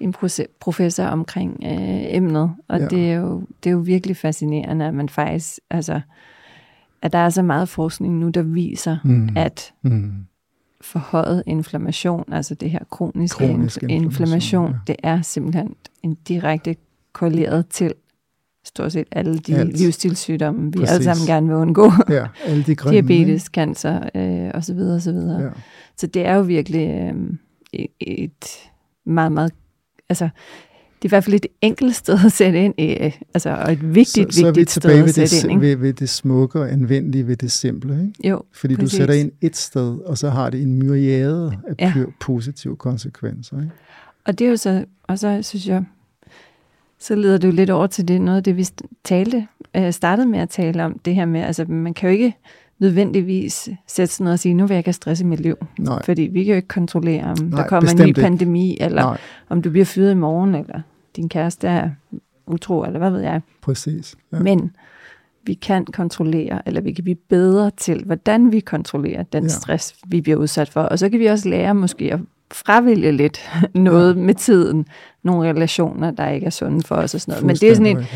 en 0.00 0.14
professor 0.60 1.04
omkring 1.04 1.60
øh, 1.64 2.14
emnet, 2.16 2.54
og 2.68 2.78
ja. 2.80 2.86
det, 2.86 3.10
er 3.10 3.14
jo, 3.14 3.42
det 3.64 3.70
er 3.70 3.72
jo 3.72 3.78
virkelig 3.78 4.16
fascinerende, 4.16 4.84
at 4.84 4.94
man 4.94 5.08
faktisk, 5.08 5.58
altså, 5.70 6.00
at 7.02 7.12
der 7.12 7.18
er 7.18 7.30
så 7.30 7.42
meget 7.42 7.68
forskning 7.68 8.18
nu, 8.18 8.28
der 8.28 8.42
viser, 8.42 8.96
mm. 9.04 9.28
at 9.36 9.72
mm. 9.82 10.12
forhøjet 10.80 11.42
inflammation, 11.46 12.32
altså 12.32 12.54
det 12.54 12.70
her 12.70 12.84
kroniske 12.90 13.46
Kronisk 13.46 13.82
inflammation, 13.82 14.04
inflammation 14.04 14.70
ja. 14.70 14.78
det 14.86 14.96
er 15.02 15.22
simpelthen 15.22 15.74
en 16.02 16.14
direkte 16.14 16.76
korreleret 17.12 17.66
til 17.68 17.92
stort 18.64 18.92
set 18.92 19.06
alle 19.12 19.38
de 19.38 19.56
Alt. 19.56 19.78
livsstilssygdomme, 19.78 20.72
vi 20.72 20.78
Præcis. 20.78 20.92
alle 20.92 21.04
sammen 21.04 21.26
gerne 21.26 21.46
vil 21.46 21.56
undgå. 21.56 21.92
Ja, 22.08 22.26
alle 22.44 22.62
de 22.62 22.74
grønne, 22.74 23.00
Diabetes, 23.00 23.42
cancer 23.42 24.00
øh, 24.14 24.50
osv. 24.54 24.78
osv. 24.78 25.16
Ja. 25.16 25.48
Så 25.96 26.06
det 26.06 26.26
er 26.26 26.34
jo 26.34 26.42
virkelig 26.42 27.12
øh, 27.74 27.84
et 28.00 28.46
meget, 29.06 29.32
meget... 29.32 29.52
Altså, 30.08 30.24
det 31.02 31.04
er 31.04 31.08
i 31.08 31.14
hvert 31.14 31.24
fald 31.24 31.34
et 31.34 31.46
enkelt 31.62 31.94
sted 31.94 32.18
at 32.24 32.32
sætte 32.32 32.64
ind 32.64 32.74
i, 32.78 33.12
altså, 33.34 33.50
og 33.50 33.72
et 33.72 33.94
vigtigt, 33.94 34.34
så, 34.34 34.44
vigtigt 34.44 34.70
sted 34.70 34.90
at 34.90 35.10
sætte 35.14 35.36
det, 35.36 35.50
ind. 35.50 35.60
Ved, 35.60 35.76
ved 35.76 35.92
det 35.92 36.08
smukke 36.08 36.60
og 36.60 36.72
anvendelige 36.72 37.26
ved 37.26 37.36
det 37.36 37.52
simple, 37.52 37.94
ikke? 37.94 38.28
Jo, 38.28 38.42
Fordi 38.52 38.76
præcis. 38.76 38.90
du 38.90 38.96
sætter 38.96 39.14
ind 39.14 39.32
et 39.40 39.56
sted, 39.56 39.98
og 39.98 40.18
så 40.18 40.30
har 40.30 40.50
det 40.50 40.62
en 40.62 40.78
myriade 40.78 41.58
af 41.68 41.74
ja. 41.78 41.92
positive 42.20 42.76
konsekvenser, 42.76 43.56
ikke? 43.56 43.72
Og 44.24 44.38
det 44.38 44.46
er 44.46 44.50
jo 44.50 44.56
så, 44.56 44.84
og 45.02 45.18
så 45.18 45.38
synes 45.42 45.68
jeg, 45.68 45.84
så 47.02 47.14
leder 47.14 47.38
du 47.38 47.50
lidt 47.50 47.70
over 47.70 47.86
til 47.86 48.08
det, 48.08 48.20
noget 48.20 48.36
af 48.36 48.44
det, 48.44 48.56
vi 48.56 48.66
talte, 49.04 49.46
øh, 49.76 49.92
startede 49.92 50.28
med 50.28 50.38
at 50.38 50.48
tale 50.48 50.84
om, 50.84 50.98
det 50.98 51.14
her 51.14 51.24
med, 51.24 51.40
altså 51.40 51.64
man 51.64 51.94
kan 51.94 52.08
jo 52.08 52.12
ikke 52.12 52.36
nødvendigvis 52.78 53.68
sætte 53.86 54.14
sådan 54.14 54.24
noget 54.24 54.32
og 54.32 54.38
sige, 54.38 54.54
nu 54.54 54.66
vil 54.66 54.74
jeg 54.74 54.78
ikke 54.78 54.88
have 54.88 54.92
stress 54.92 55.20
i 55.20 55.24
mit 55.24 55.40
liv. 55.40 55.56
Nej. 55.78 56.02
Fordi 56.04 56.22
vi 56.22 56.44
kan 56.44 56.52
jo 56.52 56.56
ikke 56.56 56.68
kontrollere, 56.68 57.24
om 57.24 57.38
Nej, 57.38 57.62
der 57.62 57.68
kommer 57.68 57.90
en 57.90 58.08
ny 58.08 58.12
pandemi, 58.12 58.76
eller 58.80 59.02
Nej. 59.02 59.18
om 59.48 59.62
du 59.62 59.70
bliver 59.70 59.84
fyret 59.84 60.10
i 60.10 60.14
morgen, 60.14 60.54
eller 60.54 60.80
din 61.16 61.28
kæreste 61.28 61.68
er 61.68 61.90
utro, 62.46 62.84
eller 62.84 62.98
hvad 62.98 63.10
ved 63.10 63.20
jeg. 63.20 63.40
Præcis. 63.62 64.14
Ja. 64.32 64.38
Men 64.38 64.76
vi 65.44 65.54
kan 65.54 65.84
kontrollere, 65.84 66.62
eller 66.66 66.80
vi 66.80 66.92
kan 66.92 67.04
blive 67.04 67.16
bedre 67.28 67.70
til, 67.70 68.04
hvordan 68.04 68.52
vi 68.52 68.60
kontrollerer 68.60 69.22
den 69.22 69.42
ja. 69.42 69.48
stress, 69.48 69.94
vi 70.06 70.20
bliver 70.20 70.36
udsat 70.36 70.68
for. 70.68 70.80
Og 70.80 70.98
så 70.98 71.08
kan 71.08 71.20
vi 71.20 71.26
også 71.26 71.48
lære 71.48 71.74
måske 71.74 72.12
at 72.12 72.20
fravælge 72.52 73.12
lidt 73.12 73.50
noget 73.74 74.16
ja. 74.16 74.20
med 74.20 74.34
tiden. 74.34 74.86
Nogle 75.22 75.48
relationer, 75.50 76.10
der 76.10 76.28
ikke 76.28 76.46
er 76.46 76.50
sunde 76.50 76.82
for 76.82 76.94
os 76.94 77.14
og 77.14 77.20
sådan 77.20 77.32
noget. 77.32 77.46
Men 77.46 77.56
det 77.56 77.70
er 77.70 77.74
sådan 77.74 77.98
et, 77.98 78.06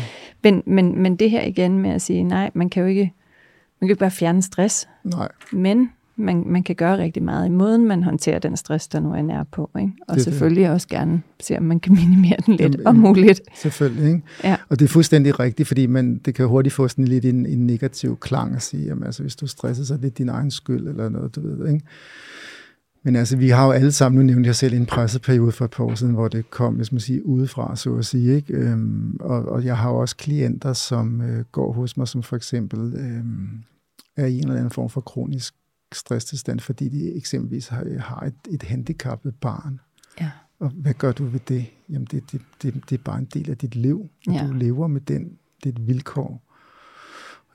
men, 0.43 0.63
men, 0.65 1.01
men 1.01 1.15
det 1.15 1.29
her 1.29 1.41
igen 1.41 1.79
med 1.79 1.89
at 1.89 2.01
sige, 2.01 2.23
nej, 2.23 2.51
man 2.53 2.69
kan 2.69 2.81
jo 2.81 2.89
ikke, 2.89 3.13
man 3.81 3.87
kan 3.87 3.91
ikke 3.91 3.99
bare 3.99 4.11
fjerne 4.11 4.41
stress. 4.41 4.87
Nej. 5.03 5.27
Men 5.51 5.89
man, 6.17 6.43
man 6.45 6.63
kan 6.63 6.75
gøre 6.75 6.97
rigtig 6.97 7.23
meget 7.23 7.45
i 7.45 7.49
måden, 7.49 7.87
man 7.87 8.03
håndterer 8.03 8.39
den 8.39 8.57
stress, 8.57 8.87
der 8.87 8.99
nu 8.99 9.13
er 9.13 9.21
nær 9.21 9.43
på. 9.43 9.69
Ikke? 9.79 9.91
Og 10.07 10.15
det, 10.15 10.23
selvfølgelig 10.23 10.63
det. 10.63 10.71
også 10.71 10.87
gerne 10.87 11.21
se, 11.39 11.57
om 11.57 11.63
man 11.63 11.79
kan 11.79 11.93
minimere 12.01 12.37
den 12.45 12.55
lidt, 12.55 12.73
Jamen, 12.73 12.87
om 12.87 12.95
muligt. 12.95 13.41
Selvfølgelig, 13.55 14.07
ikke? 14.07 14.21
Ja. 14.43 14.55
Og 14.69 14.79
det 14.79 14.85
er 14.85 14.89
fuldstændig 14.89 15.39
rigtigt, 15.39 15.67
fordi 15.67 15.85
man, 15.85 16.17
det 16.17 16.35
kan 16.35 16.47
hurtigt 16.47 16.75
få 16.75 16.87
sådan 16.87 17.05
lidt 17.05 17.25
en, 17.25 17.45
en 17.45 17.67
negativ 17.67 18.17
klang 18.19 18.55
at 18.55 18.61
sige, 18.61 18.85
jamen, 18.85 19.03
altså, 19.03 19.21
hvis 19.21 19.35
du 19.35 19.47
stresser, 19.47 19.83
så 19.83 19.93
er 19.93 19.97
det 19.97 20.17
din 20.17 20.29
egen 20.29 20.51
skyld, 20.51 20.87
eller 20.87 21.09
noget, 21.09 21.35
du 21.35 21.41
ved, 21.41 21.73
ikke? 21.73 21.85
Men 23.07 23.15
altså, 23.15 23.37
vi 23.37 23.49
har 23.49 23.65
jo 23.65 23.71
alle 23.71 23.91
sammen, 23.91 24.19
nu 24.19 24.25
nævnte 24.25 24.47
jeg 24.47 24.55
selv 24.55 24.73
en 24.73 24.85
presseperiode 24.85 25.51
for 25.51 25.65
et 25.65 25.71
par 25.71 25.83
år 25.83 25.95
siden, 25.95 26.13
hvor 26.13 26.27
det 26.27 26.49
kom, 26.49 26.73
hvis 26.73 26.91
man 26.91 27.01
siger, 27.01 27.21
udefra, 27.23 27.75
så 27.75 27.95
at 27.95 28.05
sige. 28.05 28.35
Ikke? 28.35 28.53
Øhm, 28.53 29.17
og, 29.19 29.45
og 29.45 29.65
jeg 29.65 29.77
har 29.77 29.89
jo 29.89 29.97
også 29.97 30.15
klienter, 30.15 30.73
som 30.73 31.21
øh, 31.21 31.45
går 31.51 31.71
hos 31.71 31.97
mig, 31.97 32.07
som 32.07 32.23
for 32.23 32.35
eksempel 32.35 32.93
øh, 32.95 33.23
er 34.15 34.25
i 34.25 34.37
en 34.37 34.43
eller 34.43 34.55
anden 34.55 34.71
form 34.71 34.89
for 34.89 35.01
kronisk 35.01 35.55
stresstilstand, 35.93 36.59
fordi 36.59 36.89
de 36.89 37.15
eksempelvis 37.15 37.67
har, 37.67 37.99
har 37.99 38.21
et, 38.25 38.53
et 38.53 38.63
handicappet 38.63 39.35
barn. 39.35 39.79
Ja. 40.21 40.31
Og 40.59 40.69
hvad 40.69 40.93
gør 40.93 41.11
du 41.11 41.25
ved 41.25 41.39
det? 41.47 41.65
Jamen, 41.89 42.07
det, 42.11 42.23
det, 42.31 42.41
det, 42.61 42.73
det 42.89 42.97
er 42.99 43.03
bare 43.03 43.19
en 43.19 43.27
del 43.33 43.49
af 43.49 43.57
dit 43.57 43.75
liv, 43.75 44.09
og 44.27 44.33
ja. 44.33 44.47
du 44.47 44.53
lever 44.53 44.87
med 44.87 45.01
den, 45.01 45.31
det 45.63 45.87
vilkår 45.87 46.46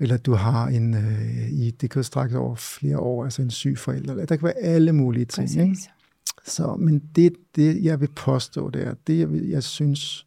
eller 0.03 0.17
du 0.17 0.33
har 0.33 0.67
en, 0.67 0.95
øh, 0.95 1.53
i, 1.53 1.71
det 1.71 1.91
kan 1.91 1.99
jo 1.99 2.03
strække 2.03 2.39
over 2.39 2.55
flere 2.55 2.99
år, 2.99 3.25
altså 3.25 3.43
en 3.43 3.51
syg 3.51 3.79
forælder, 3.79 4.15
der 4.15 4.37
kan 4.37 4.43
være 4.43 4.59
alle 4.59 4.93
mulige 4.93 5.25
ting. 5.25 5.51
Ikke? 5.51 5.79
Så, 6.45 6.75
men 6.75 7.03
det, 7.17 7.33
det, 7.57 7.85
jeg 7.85 8.01
vil 8.01 8.09
påstå, 8.17 8.71
det 8.71 8.87
er, 8.87 8.95
det 9.07 9.19
jeg, 9.19 9.29
jeg 9.33 9.63
synes, 9.63 10.27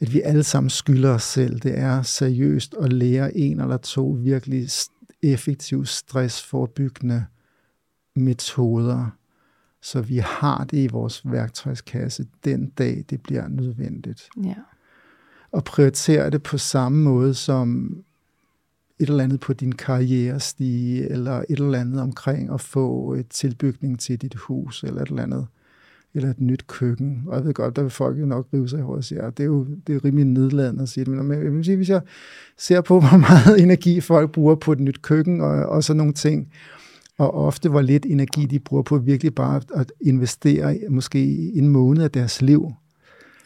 at 0.00 0.12
vi 0.12 0.20
alle 0.20 0.42
sammen 0.42 0.70
skylder 0.70 1.10
os 1.10 1.22
selv, 1.22 1.60
det 1.60 1.78
er 1.78 2.02
seriøst 2.02 2.74
at 2.80 2.92
lære 2.92 3.36
en 3.36 3.60
eller 3.60 3.76
to 3.76 4.08
virkelig 4.08 4.68
effektive 5.22 5.86
stressforbyggende 5.86 7.24
metoder, 8.16 9.06
så 9.82 10.00
vi 10.00 10.16
har 10.16 10.64
det 10.64 10.78
i 10.78 10.86
vores 10.86 11.22
værktøjskasse 11.24 12.26
den 12.44 12.70
dag, 12.70 13.04
det 13.10 13.22
bliver 13.22 13.48
nødvendigt. 13.48 14.28
Ja. 14.44 14.54
Og 15.52 15.64
prioritere 15.64 16.30
det 16.30 16.42
på 16.42 16.58
samme 16.58 17.02
måde 17.02 17.34
som 17.34 17.96
et 18.98 19.08
eller 19.08 19.24
andet 19.24 19.40
på 19.40 19.52
din 19.52 19.72
karrierestige, 19.72 21.08
eller 21.08 21.32
et 21.32 21.60
eller 21.60 21.80
andet 21.80 22.00
omkring 22.00 22.54
at 22.54 22.60
få 22.60 23.14
et 23.14 23.28
tilbygning 23.28 24.00
til 24.00 24.22
dit 24.22 24.34
hus, 24.34 24.82
eller 24.82 25.02
et 25.02 25.08
eller 25.08 25.22
andet, 25.22 25.46
eller 26.14 26.30
et 26.30 26.40
nyt 26.40 26.66
køkken. 26.66 27.22
Og 27.26 27.36
jeg 27.36 27.44
ved 27.44 27.54
godt, 27.54 27.76
der 27.76 27.82
vil 27.82 27.90
folk 27.90 28.20
jo 28.20 28.26
nok 28.26 28.46
rive 28.54 28.68
sig 28.68 28.78
i 28.78 28.82
hovedet 28.82 28.98
og 28.98 29.04
sige, 29.04 29.24
ja, 29.24 29.30
det 29.30 29.40
er 29.40 29.44
jo 29.44 29.66
det 29.86 29.94
er 29.94 30.04
rimelig 30.04 30.24
nedladende 30.24 30.82
at 30.82 30.88
sige 30.88 31.04
det, 31.04 31.24
men 31.24 31.44
jeg 31.44 31.52
vil 31.52 31.64
sige, 31.64 31.76
hvis 31.76 31.88
jeg 31.88 32.00
ser 32.58 32.80
på, 32.80 33.00
hvor 33.08 33.18
meget 33.18 33.62
energi 33.62 34.00
folk 34.00 34.32
bruger 34.32 34.54
på 34.54 34.72
et 34.72 34.80
nyt 34.80 35.02
køkken, 35.02 35.40
og, 35.40 35.50
og 35.50 35.84
sådan 35.84 35.98
nogle 35.98 36.12
ting, 36.12 36.52
og 37.18 37.34
ofte 37.34 37.68
hvor 37.68 37.80
lidt 37.80 38.06
energi 38.06 38.46
de 38.46 38.58
bruger 38.58 38.82
på 38.82 38.98
virkelig 38.98 39.34
bare 39.34 39.60
at 39.74 39.92
investere 40.00 40.78
måske 40.88 41.50
en 41.54 41.68
måned 41.68 42.02
af 42.02 42.10
deres 42.10 42.42
liv, 42.42 42.72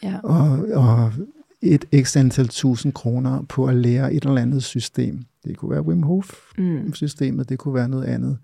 ja. 0.03 0.19
og, 0.23 0.65
og 0.73 1.13
et 1.61 1.85
ekstra 1.91 2.19
antal 2.19 2.47
tusind 2.47 2.93
kroner 2.93 3.41
på 3.41 3.65
at 3.65 3.75
lære 3.75 4.13
et 4.13 4.23
eller 4.23 4.41
andet 4.41 4.63
system. 4.63 5.25
Det 5.45 5.57
kunne 5.57 5.71
være 5.71 5.85
Wim 5.85 6.03
Hof-systemet, 6.03 7.37
mm. 7.37 7.45
det 7.45 7.59
kunne 7.59 7.73
være 7.73 7.89
noget 7.89 8.05
andet. 8.05 8.37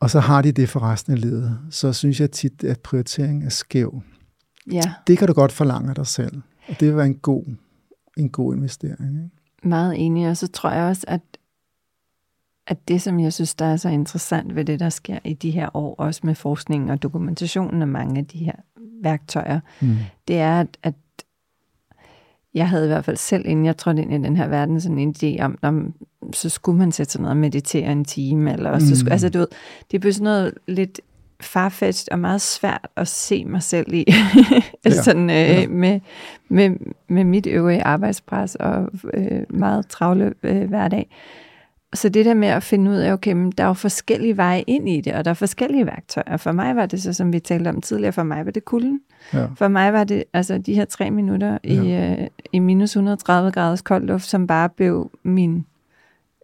Og 0.00 0.10
så 0.10 0.20
har 0.20 0.42
de 0.42 0.52
det 0.52 0.68
for 0.68 0.80
resten 0.80 1.12
af 1.12 1.20
livet. 1.20 1.58
Så 1.70 1.92
synes 1.92 2.20
jeg 2.20 2.30
tit, 2.30 2.64
at 2.64 2.80
prioriteringen 2.80 3.42
er 3.42 3.48
skæv. 3.48 4.02
Ja. 4.72 4.82
Det 5.06 5.18
kan 5.18 5.28
du 5.28 5.32
godt 5.32 5.52
forlange 5.52 5.94
dig 5.94 6.06
selv. 6.06 6.42
Og 6.68 6.80
det 6.80 6.88
vil 6.88 6.96
være 6.96 7.06
en 7.06 7.18
god, 7.18 7.44
en 8.16 8.28
god 8.28 8.54
investering. 8.54 9.24
Ikke? 9.24 9.68
Meget 9.68 9.94
enig, 10.06 10.28
og 10.28 10.36
så 10.36 10.46
tror 10.48 10.70
jeg 10.70 10.84
også, 10.84 11.04
at, 11.08 11.20
at 12.66 12.88
det, 12.88 13.02
som 13.02 13.20
jeg 13.20 13.32
synes, 13.32 13.54
der 13.54 13.64
er 13.64 13.76
så 13.76 13.88
interessant 13.88 14.54
ved 14.54 14.64
det, 14.64 14.80
der 14.80 14.88
sker 14.88 15.18
i 15.24 15.34
de 15.34 15.50
her 15.50 15.76
år, 15.76 15.94
også 15.94 16.20
med 16.24 16.34
forskningen 16.34 16.90
og 16.90 17.02
dokumentationen 17.02 17.82
af 17.82 17.88
mange 17.88 18.18
af 18.18 18.26
de 18.26 18.38
her 18.38 18.54
værktøjer, 19.02 19.60
mm. 19.80 19.96
det 20.28 20.36
er, 20.38 20.60
at, 20.60 20.78
at 20.82 20.94
jeg 22.54 22.68
havde 22.68 22.84
i 22.84 22.88
hvert 22.88 23.04
fald 23.04 23.16
selv, 23.16 23.46
inden 23.46 23.64
jeg 23.66 23.76
trådte 23.76 24.02
ind 24.02 24.12
i 24.12 24.28
den 24.28 24.36
her 24.36 24.48
verden, 24.48 24.80
sådan 24.80 24.98
en 24.98 25.14
idé 25.22 25.42
om, 25.42 25.58
om 25.62 25.94
så 26.32 26.48
skulle 26.48 26.78
man 26.78 26.92
sætte 26.92 27.12
sig 27.12 27.20
ned 27.20 27.30
og 27.30 27.36
meditere 27.36 27.92
en 27.92 28.04
time, 28.04 28.52
eller 28.52 28.74
mm. 28.74 28.80
så 28.80 28.98
skulle, 28.98 29.12
altså 29.12 29.28
du 29.28 29.38
ved, 29.38 29.48
det 29.90 30.00
blev 30.00 30.12
sådan 30.12 30.24
noget 30.24 30.54
lidt 30.66 31.00
farfetched 31.40 32.12
og 32.12 32.18
meget 32.18 32.40
svært 32.40 32.86
at 32.96 33.08
se 33.08 33.44
mig 33.44 33.62
selv 33.62 33.94
i, 33.94 34.04
ja. 34.84 34.90
sådan, 34.90 35.30
øh, 35.30 35.36
ja. 35.36 35.66
med, 35.68 36.00
med, 36.48 36.70
med 37.08 37.24
mit 37.24 37.46
øvrige 37.46 37.84
arbejdspres 37.84 38.54
og 38.54 38.88
øh, 39.14 39.42
meget 39.50 39.86
travle 39.88 40.34
øh, 40.42 40.68
hverdag. 40.68 41.10
Så 41.94 42.08
det 42.08 42.24
der 42.24 42.34
med 42.34 42.48
at 42.48 42.62
finde 42.62 42.90
ud 42.90 42.96
af, 42.96 43.12
okay, 43.12 43.32
men 43.32 43.52
der 43.58 43.64
er 43.64 43.68
jo 43.68 43.72
forskellige 43.72 44.36
veje 44.36 44.64
ind 44.66 44.88
i 44.88 45.00
det, 45.00 45.14
og 45.14 45.24
der 45.24 45.30
er 45.30 45.34
forskellige 45.34 45.86
værktøjer. 45.86 46.36
For 46.36 46.52
mig 46.52 46.76
var 46.76 46.86
det 46.86 47.02
så, 47.02 47.12
som 47.12 47.32
vi 47.32 47.40
talte 47.40 47.68
om 47.68 47.80
tidligere, 47.80 48.12
for 48.12 48.22
mig 48.22 48.44
var 48.44 48.50
det 48.50 48.64
kulden. 48.64 49.00
Ja. 49.34 49.46
For 49.56 49.68
mig 49.68 49.92
var 49.92 50.04
det 50.04 50.24
altså 50.32 50.58
de 50.58 50.74
her 50.74 50.84
tre 50.84 51.10
minutter 51.10 51.58
ja. 51.64 51.70
i, 51.70 52.12
øh, 52.20 52.26
i 52.52 52.58
minus 52.58 52.90
130 52.90 53.50
graders 53.50 53.82
kold 53.82 54.04
luft, 54.04 54.24
som 54.24 54.46
bare 54.46 54.68
blev 54.68 55.10
min 55.22 55.66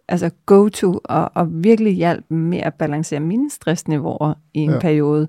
altså 0.07 0.29
go-to, 0.45 0.99
og, 1.03 1.31
og 1.33 1.47
virkelig 1.51 1.93
hjalp 1.93 2.25
med 2.29 2.59
at 2.59 2.73
balancere 2.73 3.19
mine 3.19 3.49
stressniveauer 3.49 4.33
i 4.53 4.59
en 4.59 4.71
ja. 4.71 4.79
periode. 4.79 5.27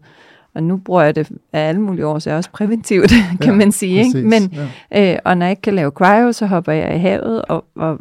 Og 0.54 0.62
nu 0.62 0.76
bruger 0.76 1.02
jeg 1.02 1.14
det 1.14 1.30
af 1.52 1.68
alle 1.68 1.80
mulige 1.80 2.06
år, 2.06 2.18
så 2.18 2.30
er 2.30 2.36
også 2.36 2.50
præventivt, 2.50 3.10
kan 3.40 3.52
ja, 3.52 3.54
man 3.54 3.72
sige. 3.72 4.04
Ikke? 4.04 4.28
Men, 4.28 4.54
ja. 4.90 5.12
øh, 5.12 5.18
og 5.24 5.38
når 5.38 5.46
jeg 5.46 5.50
ikke 5.50 5.62
kan 5.62 5.74
lave 5.74 5.90
cryo, 5.90 6.32
så 6.32 6.46
hopper 6.46 6.72
jeg 6.72 6.96
i 6.96 6.98
havet, 6.98 7.42
og, 7.42 7.64
og 7.74 7.98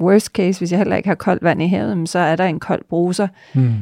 worst 0.00 0.26
case, 0.26 0.60
hvis 0.60 0.70
jeg 0.70 0.78
heller 0.78 0.96
ikke 0.96 1.08
har 1.08 1.14
koldt 1.14 1.42
vand 1.42 1.62
i 1.62 1.66
havet, 1.66 2.08
så 2.08 2.18
er 2.18 2.36
der 2.36 2.44
en 2.44 2.60
kold 2.60 2.84
bruser. 2.88 3.28
Mm. 3.54 3.74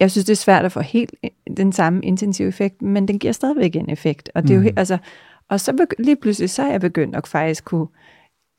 Jeg 0.00 0.10
synes, 0.10 0.24
det 0.24 0.32
er 0.32 0.36
svært 0.36 0.64
at 0.64 0.72
få 0.72 0.80
helt 0.80 1.14
den 1.56 1.72
samme 1.72 2.00
intensive 2.02 2.48
effekt, 2.48 2.82
men 2.82 3.08
den 3.08 3.18
giver 3.18 3.32
stadigvæk 3.32 3.76
en 3.76 3.90
effekt. 3.90 4.30
Og, 4.34 4.42
det 4.42 4.50
er 4.50 4.54
jo, 4.54 4.60
mm. 4.60 4.68
altså, 4.76 4.98
og 5.48 5.60
så 5.60 5.86
lige 5.98 6.16
pludselig, 6.16 6.50
så 6.50 6.62
er 6.62 6.70
jeg 6.70 6.80
begyndt 6.80 7.16
at 7.16 7.28
faktisk 7.28 7.64
kunne 7.64 7.86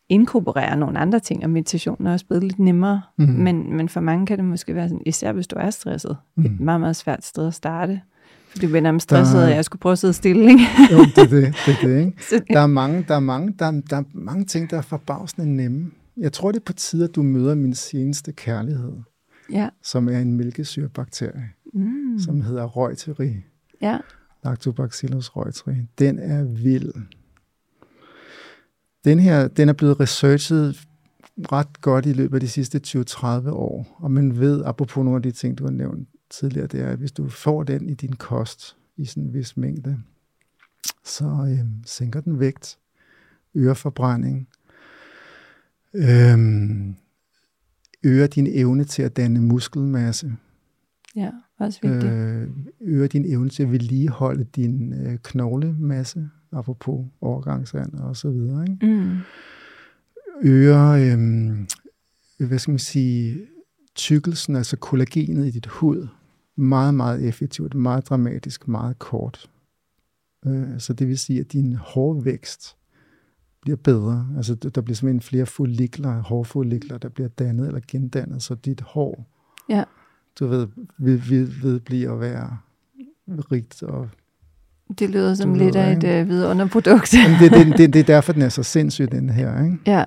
inkorporere 0.09 0.77
nogle 0.77 0.99
andre 0.99 1.19
ting, 1.19 1.43
og 1.43 1.49
meditationen 1.49 2.07
er 2.07 2.13
også 2.13 2.25
blevet 2.25 2.43
lidt 2.43 2.59
nemmere. 2.59 3.01
Mm. 3.17 3.25
Men, 3.25 3.77
men 3.77 3.89
for 3.89 3.99
mange 3.99 4.25
kan 4.25 4.37
det 4.37 4.45
måske 4.45 4.75
være 4.75 4.89
sådan, 4.89 5.03
især 5.05 5.31
hvis 5.31 5.47
du 5.47 5.55
er 5.59 5.69
stresset, 5.69 6.17
mm. 6.35 6.45
et 6.45 6.59
meget, 6.59 6.79
meget 6.79 6.95
svært 6.95 7.25
sted 7.25 7.47
at 7.47 7.53
starte. 7.53 8.01
For 8.49 8.57
du 8.59 8.67
bliver 8.67 8.81
nærmest 8.81 9.03
stresset, 9.03 9.43
at 9.43 9.55
jeg 9.55 9.65
skulle 9.65 9.79
prøve 9.79 9.91
at 9.91 9.99
sidde 9.99 10.13
stille, 10.13 10.49
ikke? 10.49 10.63
jo, 10.91 10.97
det 10.97 11.17
er 11.17 11.27
det. 11.27 11.55
det, 11.65 11.83
er 11.83 11.87
det 11.87 11.99
ikke? 11.99 12.43
Der, 12.53 12.59
er 12.59 12.67
mange, 12.67 13.05
der, 13.07 13.15
er 13.15 13.19
mange, 13.19 13.53
der, 13.59 13.81
der 13.89 13.97
er 13.97 14.03
mange 14.13 14.45
ting, 14.45 14.69
der 14.69 14.77
er 14.77 14.81
forbavsende 14.81 15.55
nemme. 15.55 15.91
Jeg 16.17 16.33
tror, 16.33 16.51
det 16.51 16.59
er 16.59 16.63
på 16.65 16.73
tide, 16.73 17.03
at 17.03 17.15
du 17.15 17.23
møder 17.23 17.55
min 17.55 17.73
seneste 17.73 18.31
kærlighed, 18.31 18.93
ja. 19.51 19.69
som 19.81 20.09
er 20.09 20.19
en 20.19 20.37
mælkesyrebakterie, 20.37 21.49
mm. 21.73 22.19
som 22.19 22.41
hedder 22.41 22.77
Reuteri. 22.77 23.35
Ja. 23.81 23.99
Lactobacillus 24.43 25.29
reuteri. 25.29 25.75
Den 25.99 26.19
er 26.19 26.43
vild. 26.43 26.93
Den 29.05 29.19
her, 29.19 29.47
den 29.47 29.69
er 29.69 29.73
blevet 29.73 29.99
researchet 29.99 30.87
ret 31.51 31.81
godt 31.81 32.05
i 32.05 32.13
løbet 32.13 32.35
af 32.35 32.41
de 32.41 32.47
sidste 32.47 32.81
20-30 32.87 33.49
år, 33.49 33.97
og 33.99 34.11
man 34.11 34.39
ved, 34.39 34.63
apropos 34.65 35.03
nogle 35.03 35.15
af 35.15 35.21
de 35.21 35.31
ting, 35.31 35.57
du 35.57 35.63
har 35.63 35.71
nævnt 35.71 36.09
tidligere, 36.29 36.67
det 36.67 36.81
er, 36.81 36.87
at 36.87 36.97
hvis 36.97 37.11
du 37.11 37.29
får 37.29 37.63
den 37.63 37.89
i 37.89 37.93
din 37.93 38.13
kost 38.13 38.77
i 38.97 39.05
sådan 39.05 39.23
en 39.23 39.33
vis 39.33 39.57
mængde, 39.57 39.99
så 41.03 41.25
øh, 41.25 41.65
sænker 41.85 42.21
den 42.21 42.39
vægt, 42.39 42.77
øger 43.53 43.73
forbrænding, 43.73 44.47
øh, 45.93 46.37
øger 48.03 48.27
din 48.27 48.47
evne 48.49 48.83
til 48.83 49.03
at 49.03 49.17
danne 49.17 49.41
muskelmasse. 49.41 50.33
Ja, 51.15 51.31
også 51.59 51.79
vigtigt. 51.83 52.13
Øh, 52.13 52.49
øger 52.81 53.07
din 53.07 53.25
evne 53.25 53.49
til 53.49 53.63
at 53.63 53.71
vedligeholde 53.71 54.43
din 54.43 54.93
øh, 54.93 55.17
knoglemasse, 55.23 56.29
apropos 56.51 57.05
overgangsand 57.21 57.93
og 57.93 58.17
så 58.17 58.29
videre. 58.29 58.65
Ikke? 58.69 58.85
Mm. 58.85 59.17
Øger, 60.43 60.87
øh, 60.87 62.47
hvad 62.47 62.59
skal 62.59 62.71
man 62.71 62.79
sige, 62.79 63.47
tykkelsen, 63.95 64.55
altså 64.55 64.77
kollagenet 64.77 65.47
i 65.47 65.51
dit 65.51 65.65
hud, 65.65 66.07
meget, 66.55 66.93
meget 66.93 67.27
effektivt, 67.27 67.75
meget 67.75 68.09
dramatisk, 68.09 68.67
meget 68.67 68.99
kort. 68.99 69.49
Øh, 70.45 70.79
så 70.79 70.93
det 70.93 71.07
vil 71.07 71.19
sige, 71.19 71.39
at 71.39 71.53
din 71.53 71.75
hårvækst 71.75 72.77
bliver 73.61 73.77
bedre. 73.77 74.27
Altså 74.37 74.55
der 74.55 74.81
bliver 74.81 74.95
simpelthen 74.95 75.21
flere 75.21 75.45
follikler, 75.45 76.21
hårfollikler, 76.21 76.97
der 76.97 77.09
bliver 77.09 77.27
dannet 77.27 77.67
eller 77.67 77.81
gendannet, 77.87 78.43
så 78.43 78.55
dit 78.55 78.81
hår, 78.81 79.27
ja. 79.69 79.83
du 80.39 80.47
ved, 80.47 80.67
ved, 80.97 81.17
ved, 81.17 81.47
ved 81.61 81.79
bliver 81.79 82.13
at 82.13 82.19
være 82.19 82.57
rigt 83.51 83.83
og 83.83 84.09
det 84.99 85.09
lyder 85.09 85.33
som 85.33 85.53
lidt 85.53 85.75
af 85.75 85.91
et 85.91 86.21
uh, 86.21 86.29
vidunderprodukt. 86.29 87.11
det, 87.39 87.51
det, 87.51 87.67
det, 87.77 87.93
det 87.93 87.99
er 87.99 88.03
derfor, 88.03 88.33
den 88.33 88.41
er 88.41 88.49
så 88.49 88.63
sindssyg, 88.63 89.11
den 89.11 89.29
her. 89.29 89.63
Ikke? 89.63 89.77
Ja. 89.87 90.03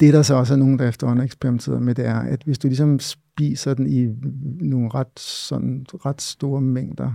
Det, 0.00 0.14
der 0.14 0.22
så 0.22 0.34
også 0.34 0.54
er 0.54 0.58
nogen, 0.58 0.78
der 0.78 0.88
efterhånden 0.88 1.24
eksperimenteret 1.24 1.82
med, 1.82 1.94
det 1.94 2.06
er, 2.06 2.18
at 2.18 2.42
hvis 2.44 2.58
du 2.58 2.68
ligesom 2.68 3.00
spiser 3.00 3.74
den 3.74 3.86
i 3.86 4.08
nogle 4.60 4.88
ret, 4.88 5.20
sådan, 5.20 5.86
ret 6.06 6.22
store 6.22 6.60
mængder, 6.60 7.12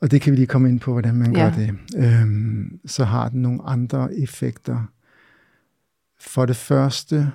og 0.00 0.10
det 0.10 0.20
kan 0.20 0.30
vi 0.30 0.36
lige 0.36 0.46
komme 0.46 0.68
ind 0.68 0.80
på, 0.80 0.92
hvordan 0.92 1.14
man 1.14 1.36
ja. 1.36 1.44
gør 1.44 1.56
det, 1.56 1.74
øhm, 1.96 2.80
så 2.86 3.04
har 3.04 3.28
den 3.28 3.42
nogle 3.42 3.62
andre 3.62 4.18
effekter. 4.18 4.92
For 6.20 6.46
det 6.46 6.56
første, 6.56 7.32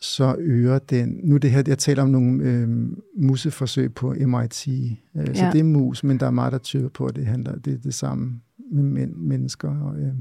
så 0.00 0.36
øger 0.38 0.78
den, 0.78 1.20
nu 1.24 1.36
det 1.36 1.50
her, 1.50 1.62
jeg 1.66 1.78
taler 1.78 2.02
om 2.02 2.08
nogle 2.08 2.42
øh, 2.42 2.68
museforsøg 3.16 3.94
på 3.94 4.14
MIT, 4.26 4.68
øh, 4.68 4.96
ja. 5.16 5.34
så 5.34 5.50
det 5.52 5.60
er 5.60 5.64
mus, 5.64 6.04
men 6.04 6.20
der 6.20 6.26
er 6.26 6.30
meget, 6.30 6.52
der 6.52 6.58
tyder 6.58 6.88
på, 6.88 7.06
at 7.06 7.16
det 7.16 7.26
handler, 7.26 7.58
det 7.58 7.72
er 7.72 7.78
det 7.78 7.94
samme 7.94 8.40
med 8.72 8.82
men, 8.82 9.28
mennesker. 9.28 9.80
Og, 9.80 10.00
øh, 10.00 10.12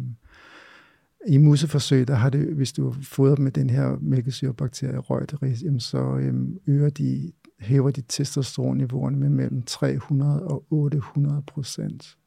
I 1.28 1.38
museforsøg, 1.38 2.08
der 2.08 2.16
har 2.16 2.30
det, 2.30 2.48
hvis 2.48 2.74
du 2.74 2.96
fodrer 3.02 3.36
med 3.36 3.52
den 3.52 3.70
her 3.70 3.98
mælkesyrebakterie, 4.02 4.98
røgteris, 4.98 5.64
så 5.80 6.18
øh, 6.18 6.34
øger 6.68 6.90
de, 6.90 7.32
hæver 7.60 7.92
de 7.92 8.02
testosteronniveauerne 8.02 9.18
med 9.18 9.30
mellem 9.30 9.62
300 9.62 10.48
og 10.48 10.64
800 10.70 11.42
procent. 11.48 12.18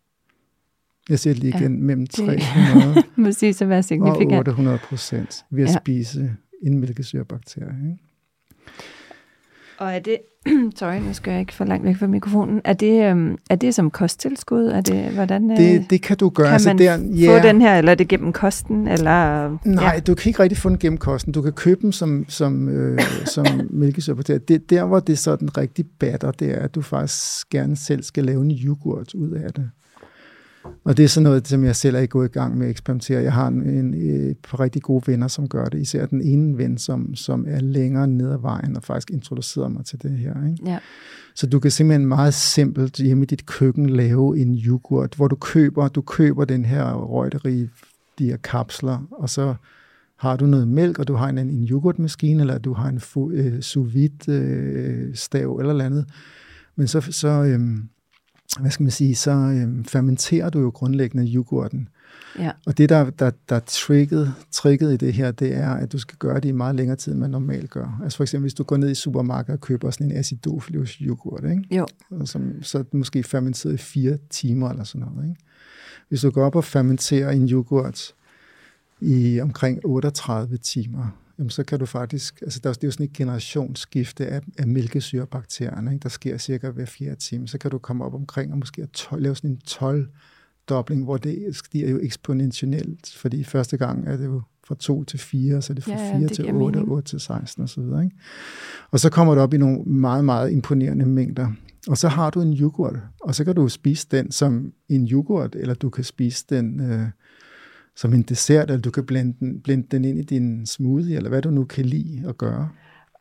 Jeg 1.09 1.19
siger 1.19 1.35
lige 1.35 1.49
igen, 1.49 1.75
ja, 1.75 1.85
mellem 1.85 2.07
300 2.07 3.03
må 3.17 3.33
sige, 3.33 3.53
så 3.53 3.67
være 3.67 3.83
signifikant. 3.83 4.33
og 4.33 4.39
800 4.39 4.79
procent 4.79 5.45
ved 5.51 5.65
at 5.65 5.71
ja. 5.71 5.79
spise 5.79 6.37
en 6.63 6.79
mælkesyrebakterie. 6.79 7.91
Ikke? 7.91 8.05
Og 9.81 9.93
er 9.93 9.99
det, 9.99 10.19
sorry, 10.79 10.95
nu 10.95 11.13
skal 11.13 11.31
jeg 11.31 11.41
ikke 11.41 11.55
for 11.55 11.65
langt 11.65 11.85
væk 11.85 11.97
fra 11.97 12.07
mikrofonen, 12.07 12.61
er 12.65 12.73
det, 12.73 13.11
øhm, 13.11 13.39
er 13.51 13.57
det 13.57 13.75
som 13.75 13.91
kosttilskud? 13.91 14.67
Er 14.67 14.81
det, 14.81 15.05
hvordan, 15.05 15.51
det, 15.51 15.79
øh, 15.79 15.91
det 15.91 16.03
kan 16.03 16.17
du 16.17 16.29
gøre. 16.29 16.47
Kan 16.47 16.53
altså, 16.53 16.69
man 16.69 16.79
der, 16.79 16.99
ja. 16.99 17.39
få 17.39 17.47
den 17.47 17.61
her, 17.61 17.79
eller 17.79 17.93
er 17.93 17.97
det 17.97 18.09
gennem 18.09 18.33
kosten? 18.33 18.89
Eller, 18.89 19.49
Nej, 19.65 19.93
ja. 19.95 20.01
du 20.01 20.15
kan 20.15 20.31
ikke 20.31 20.43
rigtig 20.43 20.59
få 20.59 20.69
den 20.69 20.79
gennem 20.79 20.99
kosten. 20.99 21.33
Du 21.33 21.43
kan 21.43 21.53
købe 21.53 21.83
dem 21.83 21.93
som, 21.93 22.25
som, 22.29 22.69
øh, 22.69 23.01
som 23.35 23.47
mælkesyrebakterie. 23.71 24.39
Det, 24.39 24.71
der, 24.71 24.85
hvor 24.85 25.01
det 25.01 25.13
er 25.13 25.17
sådan 25.17 25.57
rigtig 25.57 25.87
batter, 25.99 26.31
det 26.31 26.51
er, 26.51 26.63
at 26.63 26.75
du 26.75 26.83
faktisk 26.83 27.51
gerne 27.51 27.77
selv 27.77 28.03
skal 28.03 28.25
lave 28.25 28.43
en 28.43 28.51
yoghurt 28.51 29.15
ud 29.15 29.31
af 29.31 29.53
det. 29.53 29.71
Og 30.85 30.97
det 30.97 31.05
er 31.05 31.09
sådan 31.09 31.25
noget, 31.25 31.49
som 31.49 31.65
jeg 31.65 31.77
selv 31.77 31.97
er 31.97 32.07
gået 32.07 32.29
i 32.29 32.33
gang 32.33 32.59
med 32.59 32.67
at 32.67 32.71
eksperimentere. 32.71 33.23
Jeg 33.23 33.33
har 33.33 33.49
en, 33.49 33.69
en, 33.69 33.95
et 33.95 34.37
par 34.39 34.61
rigtig 34.61 34.83
gode 34.83 35.03
venner, 35.07 35.29
som 35.29 35.49
gør 35.49 35.65
det. 35.65 35.81
Især 35.81 36.07
den 36.07 36.23
ene 36.23 36.59
ven, 36.59 36.79
som, 36.79 37.15
som 37.15 37.45
er 37.49 37.61
længere 37.61 38.09
ned 38.09 38.33
ad 38.33 38.39
vejen 38.39 38.77
og 38.77 38.83
faktisk 38.83 39.11
introducerer 39.11 39.69
mig 39.69 39.85
til 39.85 40.03
det 40.03 40.11
her. 40.11 40.47
Ikke? 40.51 40.71
Ja. 40.71 40.79
Så 41.35 41.47
du 41.47 41.59
kan 41.59 41.71
simpelthen 41.71 42.07
meget 42.07 42.35
simpelt 42.35 42.97
hjemme 42.97 43.23
i 43.23 43.27
dit 43.27 43.47
køkken 43.47 43.91
lave 43.91 44.39
en 44.39 44.55
yoghurt, 44.55 45.15
hvor 45.15 45.29
du 45.29 45.37
køber, 45.37 45.89
du 45.89 46.01
køber 46.01 46.45
den 46.45 46.65
her 46.65 46.93
røgterige, 46.93 47.71
de 48.19 48.25
her 48.25 48.37
kapsler, 48.37 49.07
og 49.11 49.31
så 49.31 49.55
har 50.17 50.37
du 50.37 50.47
noget 50.47 50.69
mælk, 50.69 50.99
og 50.99 51.09
du 51.09 51.15
har 51.15 51.29
en, 51.29 51.39
en 51.39 51.69
yoghurtmaskine, 51.71 52.41
eller 52.41 52.59
du 52.59 52.73
har 52.73 52.89
en 52.89 53.01
uh, 53.15 53.61
sous 53.61 53.95
vide 53.95 55.09
uh, 55.09 55.15
stav 55.15 55.57
eller 55.57 55.85
andet. 55.85 56.07
Men 56.77 56.87
så, 56.87 57.01
så 57.01 57.55
um, 57.55 57.89
hvad 58.59 58.71
skal 58.71 58.85
man 58.85 58.91
sige, 58.91 59.15
så 59.15 59.31
øhm, 59.31 59.85
fermenterer 59.85 60.51
du 60.51 60.61
jo 60.61 60.69
grundlæggende 60.69 61.33
yoghurten. 61.35 61.89
Ja. 62.39 62.51
Og 62.67 62.79
det, 62.79 62.89
der, 62.89 63.11
der, 63.11 63.31
der 63.49 63.57
er 63.57 63.61
trigget, 63.67 64.35
trigget 64.51 64.93
i 64.93 64.97
det 64.97 65.13
her, 65.13 65.31
det 65.31 65.57
er, 65.57 65.71
at 65.71 65.93
du 65.93 65.99
skal 65.99 66.19
gøre 66.19 66.41
det 66.41 66.49
i 66.49 66.53
meget 66.53 66.75
længere 66.75 66.97
tid, 66.97 67.13
end 67.13 67.21
man 67.21 67.31
normalt 67.31 67.71
gør. 67.71 68.01
Altså 68.05 68.17
for 68.17 68.25
eksempel, 68.25 68.45
hvis 68.45 68.55
du 68.55 68.63
går 68.63 68.77
ned 68.77 68.91
i 68.91 68.95
supermarkedet 68.95 69.61
og 69.61 69.61
køber 69.61 69.91
sådan 69.91 70.11
en 70.11 70.17
acidophilus 70.17 70.91
yoghurt, 70.91 71.45
ikke? 71.45 71.77
Jo. 71.77 71.87
Som, 72.25 72.63
så 72.63 72.79
er 72.79 72.83
det 72.83 72.95
måske 72.95 73.23
fermenteret 73.23 73.75
i 73.75 73.77
fire 73.77 74.19
timer 74.31 74.71
eller 74.71 74.85
sådan 74.85 75.07
noget. 75.15 75.29
Ikke? 75.29 75.41
Hvis 76.09 76.21
du 76.21 76.31
går 76.31 76.45
op 76.45 76.57
og 76.57 76.65
fermenterer 76.65 77.31
en 77.31 77.49
yoghurt 77.49 78.15
i 79.01 79.41
omkring 79.41 79.81
38 79.85 80.57
timer, 80.57 81.17
jamen 81.41 81.51
så 81.51 81.65
kan 81.65 81.79
du 81.79 81.87
faktisk, 81.87 82.43
altså 82.43 82.61
der 82.63 82.71
er, 82.71 82.75
det 82.75 82.85
er 82.85 82.89
jo 82.89 82.93
sådan 82.93 83.07
et 83.07 83.13
generationsskifte 83.13 84.27
af, 84.27 84.41
af 84.59 84.67
mælkesyrebakterierne, 84.67 85.93
ikke? 85.93 86.03
der 86.03 86.09
sker 86.09 86.39
cirka 86.39 86.71
hver 86.71 86.85
fjerde 86.85 87.17
time, 87.17 87.49
så 87.49 87.59
kan 87.59 87.71
du 87.71 87.79
komme 87.79 88.05
op 88.05 88.15
omkring 88.15 88.53
og 88.53 88.59
måske 88.59 88.87
12, 88.87 89.23
lave 89.23 89.37
sådan 89.37 89.51
en 89.51 89.57
12 89.57 90.09
dobling, 90.69 91.05
hvor 91.05 91.17
det 91.17 91.57
stiger 91.57 91.91
jo 91.91 91.99
eksponentielt, 92.03 93.15
fordi 93.17 93.45
første 93.45 93.77
gang 93.77 94.09
er 94.09 94.17
det 94.17 94.25
jo 94.25 94.43
fra 94.65 94.75
2 94.75 95.05
til 95.05 95.19
4, 95.19 95.63
så 95.63 95.73
er 95.73 95.75
det 95.75 95.85
fra 95.85 95.93
ja, 95.93 96.19
4 96.19 96.29
det 96.29 96.37
til 96.37 96.55
8, 96.55 96.77
og 96.77 96.89
8 96.89 97.09
til 97.09 97.21
16 97.21 97.65
osv. 97.65 97.81
Ikke? 97.81 98.11
Og 98.91 99.01
så 99.01 99.11
kommer 99.11 99.35
du 99.35 99.41
op 99.41 99.55
i 99.55 99.59
nogle 99.59 99.83
meget, 99.83 100.25
meget 100.25 100.51
imponerende 100.51 101.07
mængder. 101.07 101.53
Og 101.89 101.99
så 101.99 102.09
har 102.09 102.31
du 102.31 102.41
en 102.41 102.53
yoghurt, 102.53 102.97
og 103.21 103.35
så 103.35 103.45
kan 103.45 103.55
du 103.55 103.69
spise 103.69 104.07
den 104.11 104.31
som 104.31 104.73
en 104.89 105.09
yoghurt, 105.09 105.55
eller 105.55 105.75
du 105.75 105.91
kan 105.91 106.05
spise 106.05 106.45
den 106.51 106.81
øh, 106.81 107.07
som 107.97 108.15
en 108.15 108.23
dessert, 108.23 108.71
eller 108.71 108.83
du 108.83 108.91
kan 108.91 109.07
blende 109.07 109.37
den, 109.41 109.61
blende 109.61 109.87
den 109.91 110.05
ind 110.05 110.19
i 110.19 110.23
din 110.23 110.67
smoothie, 110.67 111.17
eller 111.17 111.29
hvad 111.29 111.43
du 111.43 111.51
nu 111.51 111.65
kan 111.65 111.85
lide 111.85 112.25
at 112.29 112.39
gøre. 112.39 112.69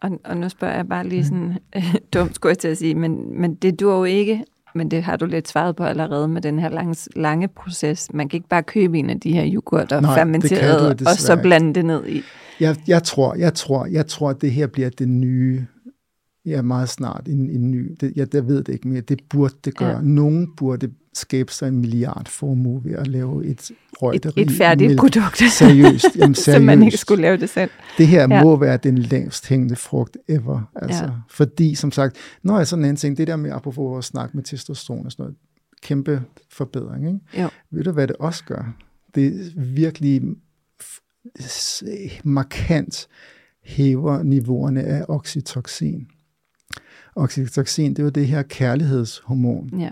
Og, 0.02 0.20
og 0.26 0.38
nu 0.38 0.50
spørger 0.50 0.76
jeg 0.76 0.88
bare 0.88 1.08
lige 1.08 1.26
sådan 1.26 1.58
øh, 1.76 1.96
dumt, 2.14 2.36
skulle 2.36 2.52
jeg 2.52 2.58
til 2.58 2.68
at 2.68 2.78
sige, 2.78 2.96
men, 2.96 3.42
men 3.42 3.56
det 3.56 3.80
dur 3.80 3.98
jo 3.98 4.04
ikke, 4.04 4.44
men 4.76 4.92
det 4.92 5.04
har 5.04 5.18
du 5.18 5.26
lidt 5.26 5.48
svaret 5.48 5.76
på 5.76 5.84
allerede 5.84 6.28
med 6.28 6.42
den 6.42 6.60
her 6.60 6.70
lange, 6.70 6.96
lange 7.16 7.48
proces. 7.48 8.14
Man 8.14 8.30
kan 8.30 8.38
ikke 8.38 8.50
bare 8.50 8.64
købe 8.64 8.98
en 8.98 9.10
af 9.10 9.20
de 9.20 9.34
her 9.34 9.54
yoghurter 9.54 10.00
Nej, 10.00 10.16
fermenteret, 10.16 11.08
og 11.08 11.16
så 11.16 11.40
blande 11.42 11.74
det 11.74 11.86
ned 11.86 12.08
i. 12.08 12.22
Jeg, 12.60 12.76
jeg 12.88 13.04
tror, 13.04 13.36
jeg 13.36 13.54
tror, 13.54 13.86
jeg 13.86 14.08
tror, 14.08 14.30
at 14.30 14.42
det 14.42 14.52
her 14.52 14.68
bliver 14.68 14.90
det 14.90 15.10
nye 15.10 15.66
ja, 16.46 16.62
meget 16.62 16.90
snart 16.90 17.28
en, 17.28 17.50
en 17.50 17.72
ny. 17.72 17.96
Det, 18.02 18.14
jeg, 18.16 18.28
jeg 18.34 18.48
ved 18.48 18.64
det 18.64 18.74
ikke 18.74 18.88
mere. 18.88 19.02
Det 19.02 19.22
burde 19.30 19.54
det 19.66 19.78
gøre. 19.78 19.96
Ja. 19.96 20.02
Nogen 20.02 20.48
burde 20.58 20.90
skabe 21.14 21.54
sig 21.54 21.68
en 21.68 21.78
milliard 21.78 22.28
formue 22.28 22.86
ved 22.86 22.94
at 22.94 23.08
lave 23.08 23.46
et 23.46 23.72
røgteri. 24.02 24.42
Et, 24.42 24.52
et 24.52 24.58
færdigt 24.58 24.90
mælk. 24.90 25.00
produkt. 25.00 25.38
Seriøst. 25.60 26.06
Jamen, 26.16 26.36
seriøst. 26.36 26.44
Så 26.46 26.60
man 26.60 26.84
ikke 26.84 26.98
skulle 26.98 27.22
lave 27.22 27.38
det 27.38 27.50
selv. 27.50 27.70
Det 27.98 28.08
her 28.08 28.22
ja. 28.22 28.44
må 28.44 28.56
være 28.56 28.78
den 28.78 28.98
længst 28.98 29.48
hængende 29.48 29.76
frugt 29.76 30.18
ever. 30.28 30.72
Altså, 30.76 31.04
ja. 31.04 31.12
Fordi, 31.30 31.76
som 31.76 31.92
sagt, 31.92 32.18
når 32.44 32.58
jeg 32.58 32.68
sådan 32.68 32.86
en 32.86 32.96
ting, 32.96 33.18
det 33.18 33.28
der 33.28 33.36
med, 33.36 33.52
apropos 33.52 33.78
vores 33.78 34.06
snak 34.06 34.36
med 34.36 34.44
testosteron 34.44 35.06
og 35.06 35.12
sådan 35.12 35.24
noget, 35.24 35.36
kæmpe 35.82 36.22
forbedring. 36.52 37.08
Ikke? 37.08 37.42
Jo. 37.44 37.50
Ved 37.72 37.84
du, 37.84 37.92
hvad 37.92 38.08
det 38.08 38.16
også 38.16 38.44
gør? 38.44 38.76
Det 39.16 39.28
er 39.28 39.32
virkelig 39.56 40.22
markant 42.24 43.08
hæver 43.64 44.24
niveauerne 44.24 44.84
af 44.84 45.06
oxytocin. 45.08 46.08
Oxytocin, 47.16 47.92
det 47.92 48.00
er 48.00 48.04
jo 48.04 48.10
det 48.10 48.28
her 48.28 48.42
kærlighedshormon, 48.42 49.80
ja. 49.80 49.90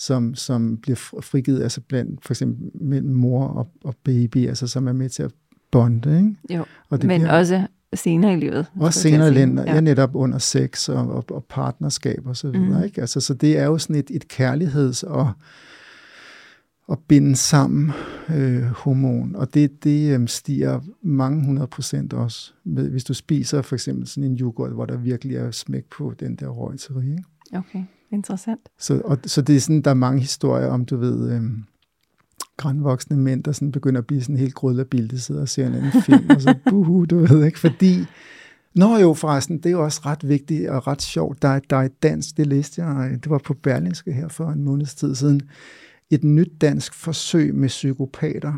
Som, 0.00 0.34
som 0.34 0.76
bliver 0.76 0.96
frigivet 1.20 1.62
altså 1.62 1.80
blandt 1.80 2.24
for 2.24 2.32
eksempel 2.32 2.70
mellem 2.74 3.14
mor 3.14 3.46
og, 3.46 3.68
og 3.84 3.94
baby, 4.04 4.48
altså 4.48 4.66
som 4.66 4.88
er 4.88 4.92
med 4.92 5.08
til 5.08 5.22
at 5.22 5.32
bonde. 5.70 6.16
Ikke? 6.16 6.56
Jo, 6.58 6.64
og 6.88 7.00
det 7.00 7.08
men 7.08 7.20
bliver, 7.20 7.32
også 7.32 7.66
senere 7.94 8.32
i 8.32 8.36
livet. 8.36 8.66
Også 8.76 9.00
senere 9.00 9.28
i 9.28 9.32
livet, 9.32 9.66
ja. 9.66 9.74
ja, 9.74 9.80
netop 9.80 10.14
under 10.14 10.38
sex 10.38 10.88
og, 10.88 11.08
og, 11.08 11.24
og 11.30 11.44
partnerskab 11.48 12.26
og 12.26 12.36
så 12.36 12.50
videre. 12.50 12.78
Mm. 12.78 12.84
Ikke? 12.84 13.00
Altså, 13.00 13.20
så 13.20 13.34
det 13.34 13.58
er 13.58 13.64
jo 13.64 13.78
sådan 13.78 13.96
et, 13.96 14.10
et 14.10 14.24
kærligheds- 14.32 15.06
og 15.06 15.32
at 16.90 16.98
binde 17.08 17.36
sammen 17.36 17.92
øh, 18.28 18.62
hormon, 18.62 19.36
og 19.36 19.54
det, 19.54 19.84
det 19.84 20.20
øh, 20.20 20.28
stiger 20.28 20.80
mange 21.02 21.46
hundrede 21.46 21.66
procent 21.66 22.12
også, 22.12 22.52
med, 22.64 22.90
hvis 22.90 23.04
du 23.04 23.14
spiser 23.14 23.62
for 23.62 23.76
eksempel 23.76 24.06
sådan 24.06 24.24
en 24.30 24.36
yoghurt, 24.40 24.72
hvor 24.72 24.86
der 24.86 24.96
virkelig 24.96 25.36
er 25.36 25.50
smæk 25.50 25.84
på 25.90 26.14
den 26.20 26.36
der 26.36 26.48
røgteri. 26.48 27.16
Okay, 27.54 27.84
interessant. 28.12 28.68
Så, 28.78 29.00
og, 29.04 29.18
så 29.26 29.42
det 29.42 29.56
er 29.56 29.60
sådan, 29.60 29.82
der 29.82 29.90
er 29.90 29.94
mange 29.94 30.20
historier 30.20 30.66
om, 30.66 30.84
du 30.84 30.96
ved, 30.96 31.32
øh, 31.32 31.42
grænvoksne 32.56 33.16
mænd, 33.16 33.44
der 33.44 33.52
sådan 33.52 33.72
begynder 33.72 34.00
at 34.00 34.06
blive 34.06 34.22
sådan 34.22 34.36
helt 34.36 34.54
grødlabil, 34.54 35.10
de 35.10 35.20
sidder 35.20 35.40
og 35.40 35.48
ser 35.48 35.66
en 35.66 35.74
anden 35.74 36.02
film, 36.02 36.30
og 36.30 36.42
så 36.42 36.54
buhu, 36.70 37.04
du 37.04 37.18
ved 37.18 37.44
ikke, 37.44 37.58
fordi 37.58 38.06
Nå 38.74 38.96
jo, 38.96 39.14
forresten, 39.14 39.56
det 39.56 39.66
er 39.66 39.70
jo 39.70 39.84
også 39.84 40.00
ret 40.06 40.28
vigtigt 40.28 40.68
og 40.68 40.86
ret 40.86 41.02
sjovt. 41.02 41.42
Der 41.42 41.48
er, 41.48 41.60
der 41.70 41.76
er 41.76 41.82
et 41.82 42.02
dansk, 42.02 42.36
det 42.36 42.46
læste 42.46 42.84
jeg, 42.84 43.18
det 43.22 43.30
var 43.30 43.38
på 43.38 43.54
Berlinske 43.54 44.12
her 44.12 44.28
for 44.28 44.50
en 44.50 44.62
måneds 44.62 44.94
tid 44.94 45.14
siden, 45.14 45.40
et 46.10 46.24
nyt 46.24 46.52
dansk 46.60 46.94
forsøg 46.94 47.54
med 47.54 47.68
psykopater. 47.68 48.52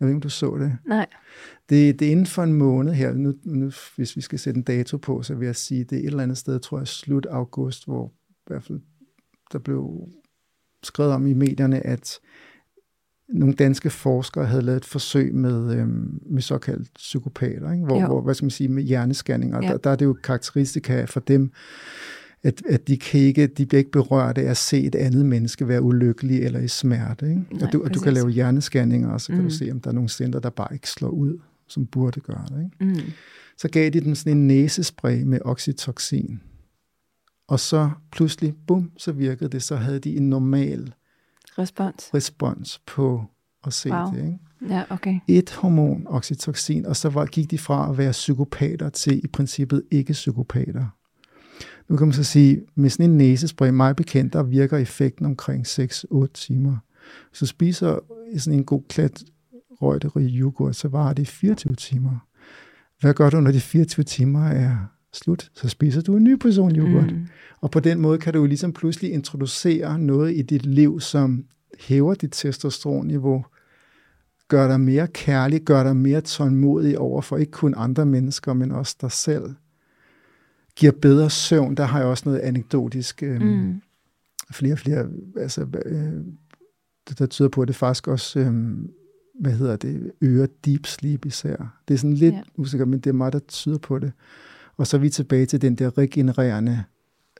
Jeg 0.00 0.06
ved 0.06 0.08
ikke, 0.08 0.16
om 0.16 0.20
du 0.20 0.28
så 0.28 0.56
det? 0.60 0.76
Nej. 0.86 1.06
Det, 1.68 1.98
det 1.98 2.08
er 2.08 2.12
inden 2.12 2.26
for 2.26 2.42
en 2.42 2.52
måned 2.52 2.92
her. 2.92 3.12
Nu, 3.12 3.34
nu, 3.44 3.70
hvis 3.96 4.16
vi 4.16 4.20
skal 4.20 4.38
sætte 4.38 4.58
en 4.58 4.64
dato 4.64 4.96
på, 4.96 5.22
så 5.22 5.34
vil 5.34 5.46
jeg 5.46 5.56
sige, 5.56 5.84
det 5.84 5.92
er 5.92 6.00
et 6.00 6.06
eller 6.06 6.22
andet 6.22 6.38
sted, 6.38 6.60
tror 6.60 6.78
jeg, 6.78 6.88
slut 6.88 7.26
august, 7.26 7.84
hvor 7.84 8.06
i 8.30 8.46
hvert 8.46 8.64
fald 8.64 8.80
der 9.52 9.58
blev 9.58 10.08
skrevet 10.82 11.12
om 11.12 11.26
i 11.26 11.34
medierne, 11.34 11.86
at 11.86 12.18
nogle 13.28 13.54
danske 13.54 13.90
forskere 13.90 14.46
havde 14.46 14.62
lavet 14.62 14.76
et 14.76 14.84
forsøg 14.84 15.34
med, 15.34 15.76
øhm, 15.76 16.20
med 16.30 16.42
såkaldt 16.42 16.94
psykopater, 16.94 17.72
ikke? 17.72 17.84
Hvor, 17.84 18.06
hvor, 18.06 18.20
hvad 18.20 18.34
skal 18.34 18.44
man 18.44 18.50
sige, 18.50 18.68
med 18.68 18.82
hjernescanninger. 18.82 19.62
Ja. 19.62 19.68
Der, 19.68 19.76
der 19.76 19.90
er 19.90 19.96
det 19.96 20.04
jo 20.04 20.12
karakteristika 20.12 21.04
for 21.04 21.20
dem, 21.20 21.52
at, 22.42 22.62
at 22.68 22.88
de, 22.88 22.96
kan 22.96 23.20
ikke, 23.20 23.46
de 23.46 23.66
bliver 23.66 23.78
ikke 23.78 23.90
berørt 23.90 24.38
af 24.38 24.50
at 24.50 24.56
se 24.56 24.82
et 24.82 24.94
andet 24.94 25.26
menneske 25.26 25.68
være 25.68 25.82
ulykkelig 25.82 26.42
eller 26.42 26.60
i 26.60 26.68
smerte. 26.68 27.28
Ikke? 27.28 27.42
Nej, 27.50 27.66
og, 27.66 27.72
du, 27.72 27.82
og 27.84 27.94
du 27.94 28.00
kan 28.00 28.12
lave 28.12 28.30
hjernescanninger, 28.30 29.10
og 29.10 29.20
så 29.20 29.32
kan 29.32 29.42
mm. 29.42 29.48
du 29.48 29.54
se, 29.54 29.70
om 29.72 29.80
der 29.80 29.90
er 29.90 29.94
nogle 29.94 30.08
center, 30.08 30.40
der 30.40 30.50
bare 30.50 30.74
ikke 30.74 30.90
slår 30.90 31.08
ud, 31.08 31.38
som 31.68 31.86
burde 31.86 32.20
gøre 32.20 32.44
det. 32.48 32.64
Ikke? 32.64 33.00
Mm. 33.00 33.12
Så 33.56 33.68
gav 33.68 33.90
de 33.90 34.00
dem 34.00 34.14
sådan 34.14 34.38
en 34.38 34.46
næsespray 34.46 35.22
med 35.22 35.38
oxytocin. 35.44 36.40
Og 37.48 37.60
så 37.60 37.90
pludselig, 38.12 38.54
bum, 38.66 38.90
så 38.96 39.12
virkede 39.12 39.50
det. 39.50 39.62
Så 39.62 39.76
havde 39.76 39.98
de 39.98 40.16
en 40.16 40.28
normal 40.28 40.92
respons, 41.58 42.10
respons 42.14 42.78
på 42.86 43.24
at 43.64 43.72
se 43.72 43.90
wow. 43.90 44.12
det. 44.12 44.18
Ikke? 44.18 44.38
Ja, 44.74 44.84
okay. 44.90 45.18
Et 45.28 45.50
hormon, 45.50 46.06
oxytocin, 46.06 46.86
og 46.86 46.96
så 46.96 47.08
var, 47.08 47.26
gik 47.26 47.50
de 47.50 47.58
fra 47.58 47.90
at 47.90 47.98
være 47.98 48.12
psykopater 48.12 48.88
til 48.88 49.24
i 49.24 49.26
princippet 49.26 49.82
ikke 49.90 50.12
psykopater. 50.12 50.86
Nu 51.88 51.96
kan 51.96 52.06
man 52.06 52.14
så 52.14 52.24
sige, 52.24 52.60
med 52.74 52.90
sådan 52.90 53.10
en 53.10 53.18
næsespray, 53.18 53.70
mig 53.70 53.96
bekendt, 53.96 54.32
der 54.32 54.42
virker 54.42 54.76
effekten 54.76 55.26
omkring 55.26 55.66
6-8 55.66 56.26
timer. 56.34 56.76
Du 57.40 57.46
spiser 57.46 57.98
sådan 58.38 58.58
en 58.58 58.64
god 58.64 58.82
klat 58.88 59.22
røgterig 59.82 60.40
yoghurt, 60.40 60.76
så 60.76 60.88
varer 60.88 61.12
det 61.12 61.28
24 61.28 61.74
timer. 61.74 62.26
Hvad 63.00 63.14
gør 63.14 63.30
du, 63.30 63.40
når 63.40 63.52
de 63.52 63.60
24 63.60 64.04
timer 64.04 64.44
er 64.48 64.76
slut? 65.12 65.50
Så 65.54 65.68
spiser 65.68 66.00
du 66.00 66.16
en 66.16 66.24
ny 66.24 66.34
person 66.34 66.76
yoghurt. 66.76 67.12
Mm. 67.12 67.26
Og 67.60 67.70
på 67.70 67.80
den 67.80 68.00
måde 68.00 68.18
kan 68.18 68.32
du 68.32 68.38
jo 68.38 68.46
ligesom 68.46 68.72
pludselig 68.72 69.12
introducere 69.12 69.98
noget 69.98 70.36
i 70.36 70.42
dit 70.42 70.66
liv, 70.66 71.00
som 71.00 71.44
hæver 71.80 72.14
dit 72.14 72.32
testosteronniveau, 72.32 73.44
gør 74.48 74.68
dig 74.68 74.80
mere 74.80 75.06
kærlig, 75.06 75.62
gør 75.62 75.82
dig 75.82 75.96
mere 75.96 76.20
tålmodig 76.20 76.98
over 76.98 77.22
for 77.22 77.36
ikke 77.36 77.52
kun 77.52 77.74
andre 77.76 78.06
mennesker, 78.06 78.52
men 78.52 78.72
også 78.72 78.96
dig 79.00 79.12
selv 79.12 79.54
giver 80.76 80.92
bedre 80.92 81.30
søvn. 81.30 81.74
Der 81.74 81.84
har 81.84 81.98
jeg 81.98 82.08
også 82.08 82.22
noget 82.26 82.40
anekdotisk. 82.40 83.22
Øh, 83.22 83.40
mm. 83.42 83.80
Flere 84.52 84.72
og 84.72 84.78
flere, 84.78 85.08
altså, 85.36 85.66
øh, 85.86 86.12
der 87.18 87.26
tyder 87.26 87.48
på, 87.48 87.62
at 87.62 87.68
det 87.68 87.76
faktisk 87.76 88.08
også, 88.08 88.40
øh, 88.40 88.52
hvad 89.40 89.52
hedder 89.52 89.76
det, 89.76 90.12
øger 90.20 90.46
deep 90.64 90.86
sleep 90.86 91.26
især. 91.26 91.80
Det 91.88 91.94
er 91.94 91.98
sådan 91.98 92.12
lidt 92.12 92.34
ja. 92.34 92.40
usikkert, 92.56 92.88
men 92.88 93.00
det 93.00 93.10
er 93.10 93.14
meget, 93.14 93.32
der 93.32 93.38
tyder 93.38 93.78
på 93.78 93.98
det. 93.98 94.12
Og 94.78 94.86
så 94.86 94.96
er 94.96 95.00
vi 95.00 95.10
tilbage 95.10 95.46
til 95.46 95.62
den 95.62 95.74
der 95.74 95.98
regenererende 95.98 96.84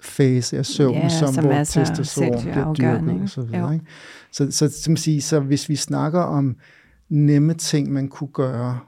fase 0.01 0.59
af 0.59 0.67
søvn, 0.67 0.95
ja, 0.95 1.09
som, 1.09 1.35
som 1.35 1.45
hvor 1.45 1.65
testosteron 1.65 2.43
bliver 2.43 2.75
dyrket 2.75 3.23
og 3.23 3.29
så 3.29 3.43
videre. 3.43 3.75
Ikke? 3.75 3.87
Så, 4.33 4.51
så, 4.51 4.69
som 4.83 4.97
siger, 4.97 5.21
så 5.21 5.41
hvis 5.41 5.69
vi 5.69 5.77
snakker 5.77 6.21
om 6.21 6.57
nemme 7.09 7.55
ting, 7.55 7.93
man 7.93 8.09
kunne 8.09 8.31
gøre, 8.33 8.79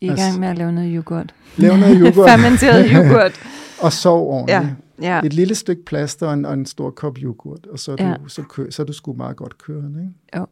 i 0.00 0.08
altså, 0.08 0.26
gang 0.26 0.40
med 0.40 0.48
at 0.48 0.58
lave 0.58 0.72
noget 0.72 0.92
yoghurt. 0.94 1.34
Lave 1.56 1.78
noget 1.78 1.98
yoghurt. 2.02 2.30
Fermenteret 2.30 2.86
yoghurt. 2.94 3.40
og 3.82 3.92
sov 3.92 4.28
ordentligt. 4.28 4.76
Ja, 5.02 5.16
ja. 5.16 5.26
Et 5.26 5.32
lille 5.32 5.54
stykke 5.54 5.84
plaster 5.84 6.26
og 6.26 6.34
en, 6.34 6.44
og 6.44 6.54
en 6.54 6.66
stor 6.66 6.90
kop 6.90 7.18
yoghurt, 7.18 7.66
og 7.66 7.78
så 7.78 7.96
er, 7.98 8.08
ja. 8.08 8.14
du, 8.14 8.28
så, 8.28 8.42
kø, 8.42 8.70
så 8.70 8.82
er 8.82 8.86
du 8.86 8.92
sgu 8.92 9.12
meget 9.12 9.36
godt 9.36 9.58
kørende. 9.58 10.00
Ikke? 10.00 10.36
Jo. 10.36 10.46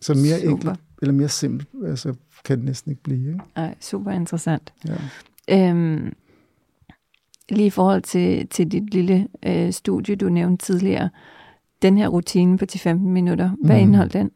Så 0.00 0.14
mere 0.14 0.40
super. 0.40 0.50
enkelt, 0.50 0.80
eller 1.02 1.12
mere 1.12 1.28
simpelt, 1.28 1.68
altså, 1.86 2.14
kan 2.44 2.58
det 2.58 2.64
næsten 2.64 2.90
ikke 2.90 3.02
blive. 3.02 3.28
Ikke? 3.28 3.40
Ej, 3.56 3.74
super 3.80 4.10
interessant. 4.10 4.72
Ja. 5.48 5.70
Øhm, 5.70 6.12
lige 7.50 7.66
i 7.66 7.70
forhold 7.70 8.02
til, 8.02 8.48
til 8.48 8.68
dit 8.68 8.94
lille 8.94 9.28
øh, 9.46 9.72
studie, 9.72 10.16
du 10.16 10.28
nævnte 10.28 10.66
tidligere, 10.66 11.10
den 11.82 11.98
her 11.98 12.08
rutine 12.08 12.58
på 12.58 12.64
10-15 12.72 12.94
minutter, 12.94 13.50
hvad 13.64 13.76
mm. 13.76 13.82
indeholdt 13.82 14.12
den? 14.12 14.30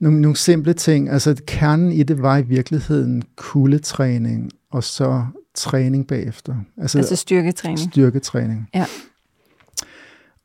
nogle, 0.00 0.20
nogle 0.20 0.36
simple 0.36 0.72
ting. 0.72 1.08
Altså 1.10 1.42
kernen 1.46 1.92
i 1.92 2.02
det 2.02 2.22
var 2.22 2.36
i 2.36 2.42
virkeligheden 2.42 3.22
kuldetræning, 3.36 4.50
og 4.70 4.84
så 4.84 5.26
træning 5.54 6.06
bagefter. 6.06 6.56
Altså, 6.76 6.98
altså 6.98 7.16
styrketræning. 7.16 7.78
Styrketræning. 7.78 8.68
Ja. 8.74 8.86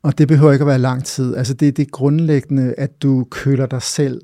Og 0.04 0.18
det 0.18 0.28
behøver 0.28 0.52
ikke 0.52 0.64
at 0.64 0.68
være 0.68 0.80
lang 0.80 1.06
tid. 1.06 1.36
Altså 1.36 1.54
det, 1.54 1.78
det 1.78 1.84
er 1.84 1.90
grundlæggende, 1.92 2.74
at 2.78 3.02
du 3.02 3.28
køler 3.32 3.66
dig 3.66 3.82
selv 3.82 4.22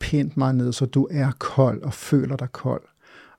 pænt 0.00 0.36
meget 0.36 0.54
ned, 0.54 0.72
så 0.72 0.86
du 0.86 1.08
er 1.10 1.30
kold 1.38 1.82
og 1.82 1.94
føler 1.94 2.36
dig 2.36 2.52
kold. 2.52 2.82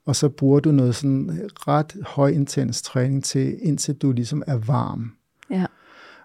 Og 0.08 0.16
så 0.16 0.30
bruger 0.30 0.60
du 0.60 0.72
noget 0.72 0.96
sådan 0.96 1.50
ret 1.54 1.96
højintens 2.06 2.82
træning 2.82 3.24
til, 3.24 3.58
indtil 3.62 3.96
du 3.96 4.12
ligesom 4.12 4.44
er 4.48 4.58
varm. 4.58 5.12
Ja. 5.50 5.66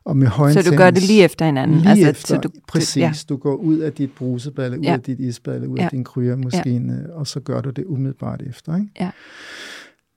Og 0.04 0.16
med 0.16 0.28
så 0.28 0.70
du 0.70 0.76
gør 0.76 0.90
det 0.90 1.02
lige 1.02 1.24
efter 1.24 1.44
hinanden? 1.44 1.78
Lige 1.78 1.90
altså, 1.90 2.08
efter, 2.08 2.34
så 2.34 2.40
du, 2.40 2.50
præcis. 2.68 2.96
Ja. 2.96 3.12
Du 3.28 3.36
går 3.36 3.54
ud 3.54 3.78
af 3.78 3.92
dit 3.92 4.12
brusebad, 4.12 4.70
ud 4.78 4.82
ja. 4.82 4.92
af 4.92 5.00
dit 5.00 5.20
isbad, 5.20 5.66
ud 5.66 5.76
ja. 5.76 5.84
af 5.84 5.90
din 5.90 6.04
kryremaskine, 6.04 7.06
ja. 7.08 7.14
og 7.14 7.26
så 7.26 7.40
gør 7.40 7.60
du 7.60 7.70
det 7.70 7.84
umiddelbart 7.84 8.42
efter. 8.42 8.76
Ikke? 8.76 8.88
Ja. 9.00 9.10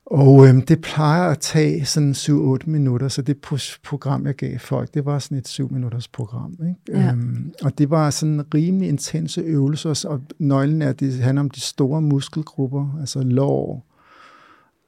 Og 0.05 0.47
øhm, 0.47 0.61
det 0.61 0.81
plejer 0.81 1.29
at 1.29 1.39
tage 1.39 1.85
sådan 1.85 2.11
7-8 2.11 2.69
minutter, 2.69 3.07
så 3.07 3.21
det 3.21 3.37
program, 3.83 4.25
jeg 4.25 4.35
gav 4.35 4.59
folk, 4.59 4.93
det 4.93 5.05
var 5.05 5.19
sådan 5.19 5.37
et 5.37 5.47
7 5.47 5.71
minutters 5.73 6.07
program. 6.07 6.57
Ikke? 6.67 7.01
Ja. 7.01 7.11
Øhm, 7.11 7.53
og 7.63 7.77
det 7.77 7.89
var 7.89 8.09
sådan 8.09 8.53
rimelig 8.53 8.89
intense 8.89 9.41
øvelser, 9.41 10.09
og 10.09 10.21
nøglen 10.39 10.81
er, 10.81 10.89
at 10.89 10.99
det 10.99 11.13
handler 11.13 11.39
om 11.39 11.49
de 11.49 11.61
store 11.61 12.01
muskelgrupper, 12.01 12.97
altså 12.99 13.23
lår, 13.23 13.85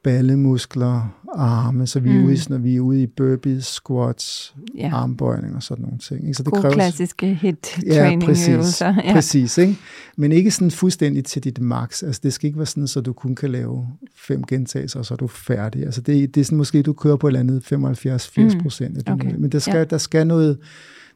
ballemuskler, 0.04 1.14
arme, 1.34 1.86
så 1.86 2.00
vi 2.00 2.10
er, 2.10 2.14
Mm. 2.20 2.24
ude, 2.26 2.38
sådan, 2.38 2.54
når 2.56 2.62
vi 2.62 2.76
er 2.76 2.80
ude 2.80 3.02
i 3.02 3.06
burpees, 3.06 3.64
squats, 3.64 4.54
Ja. 4.76 4.90
armbøjning 4.94 5.56
og 5.56 5.62
sådan 5.62 5.82
nogle 5.82 5.98
ting. 5.98 6.20
Ikke? 6.22 6.34
Så 6.34 6.42
det 6.42 6.52
Gode 6.52 6.60
kræver 6.60 6.74
klassiske 6.74 7.26
Ja, 7.26 7.34
hit-training-øvelser. 7.34 8.94
præcis. 8.94 9.12
Præcis, 9.12 9.58
ikke? 9.58 9.76
Men 10.16 10.32
ikke 10.32 10.50
sådan 10.50 10.70
fuldstændig 10.70 11.24
til 11.24 11.44
dit 11.44 11.60
max. 11.60 12.02
Altså, 12.02 12.20
det 12.24 12.32
skal 12.32 12.46
ikke 12.46 12.58
være 12.58 12.66
sådan, 12.66 12.86
så 12.88 13.00
du 13.00 13.12
kun 13.12 13.34
kan 13.34 13.50
lave 13.50 13.86
fem 14.16 14.44
gentagelser, 14.44 14.98
og 14.98 15.06
så 15.06 15.14
er 15.14 15.18
du 15.18 15.26
færdig. 15.26 15.84
Altså, 15.84 16.00
det, 16.00 16.34
det 16.34 16.40
er 16.40 16.44
sådan, 16.44 16.58
måske, 16.58 16.82
du 16.82 16.92
kører 16.92 17.16
på 17.16 17.26
et 17.26 17.30
eller 17.30 17.40
andet 17.40 17.62
75-80 17.72 18.62
procent. 18.62 19.08
Mm. 19.08 19.12
Okay. 19.14 19.34
Men 19.38 19.52
der 19.52 19.58
skal, 19.58 19.72
Ja. 19.72 19.78
ja. 19.78 19.84
der 19.84 19.98
skal 19.98 20.26
noget... 20.26 20.58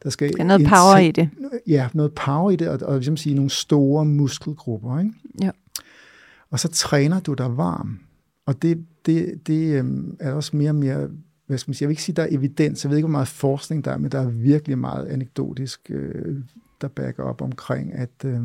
Der 0.04 0.10
skal 0.10 0.32
Der 0.32 0.40
er 0.40 0.44
noget 0.44 0.66
power 0.66 0.96
i 0.98 1.10
det. 1.10 1.28
Ja, 1.66 1.88
noget 1.94 2.12
power 2.12 2.50
i 2.50 2.56
det, 2.56 2.68
og, 2.68 2.78
og 2.82 2.94
ligesom 2.96 3.16
sige, 3.16 3.34
nogle 3.34 3.50
store 3.50 4.04
muskelgrupper. 4.04 4.98
Ikke? 4.98 5.10
Ja. 5.42 5.50
Og 6.50 6.60
så 6.60 6.68
træner 6.68 7.20
du 7.20 7.34
dig 7.34 7.56
varm. 7.56 7.98
Og 8.46 8.62
det, 8.62 8.86
det, 9.06 9.46
det 9.46 9.78
øhm, 9.78 10.16
er 10.20 10.32
også 10.32 10.56
mere 10.56 10.70
og 10.70 10.74
mere, 10.74 11.10
hvad 11.46 11.58
skal 11.58 11.70
man 11.70 11.74
sige, 11.74 11.84
jeg 11.84 11.88
vil 11.88 11.92
ikke 11.92 12.02
sige, 12.02 12.16
der 12.16 12.22
er 12.22 12.28
evidens, 12.30 12.84
jeg 12.84 12.90
ved 12.90 12.96
ikke, 12.96 13.06
hvor 13.06 13.12
meget 13.12 13.28
forskning 13.28 13.84
der 13.84 13.90
er, 13.90 13.96
men 13.96 14.12
der 14.12 14.20
er 14.20 14.28
virkelig 14.30 14.78
meget 14.78 15.06
anekdotisk, 15.06 15.90
øh, 15.90 16.36
der 16.80 16.88
backer 16.88 17.22
op 17.22 17.42
omkring, 17.42 17.92
at, 17.92 18.24
øh, 18.24 18.40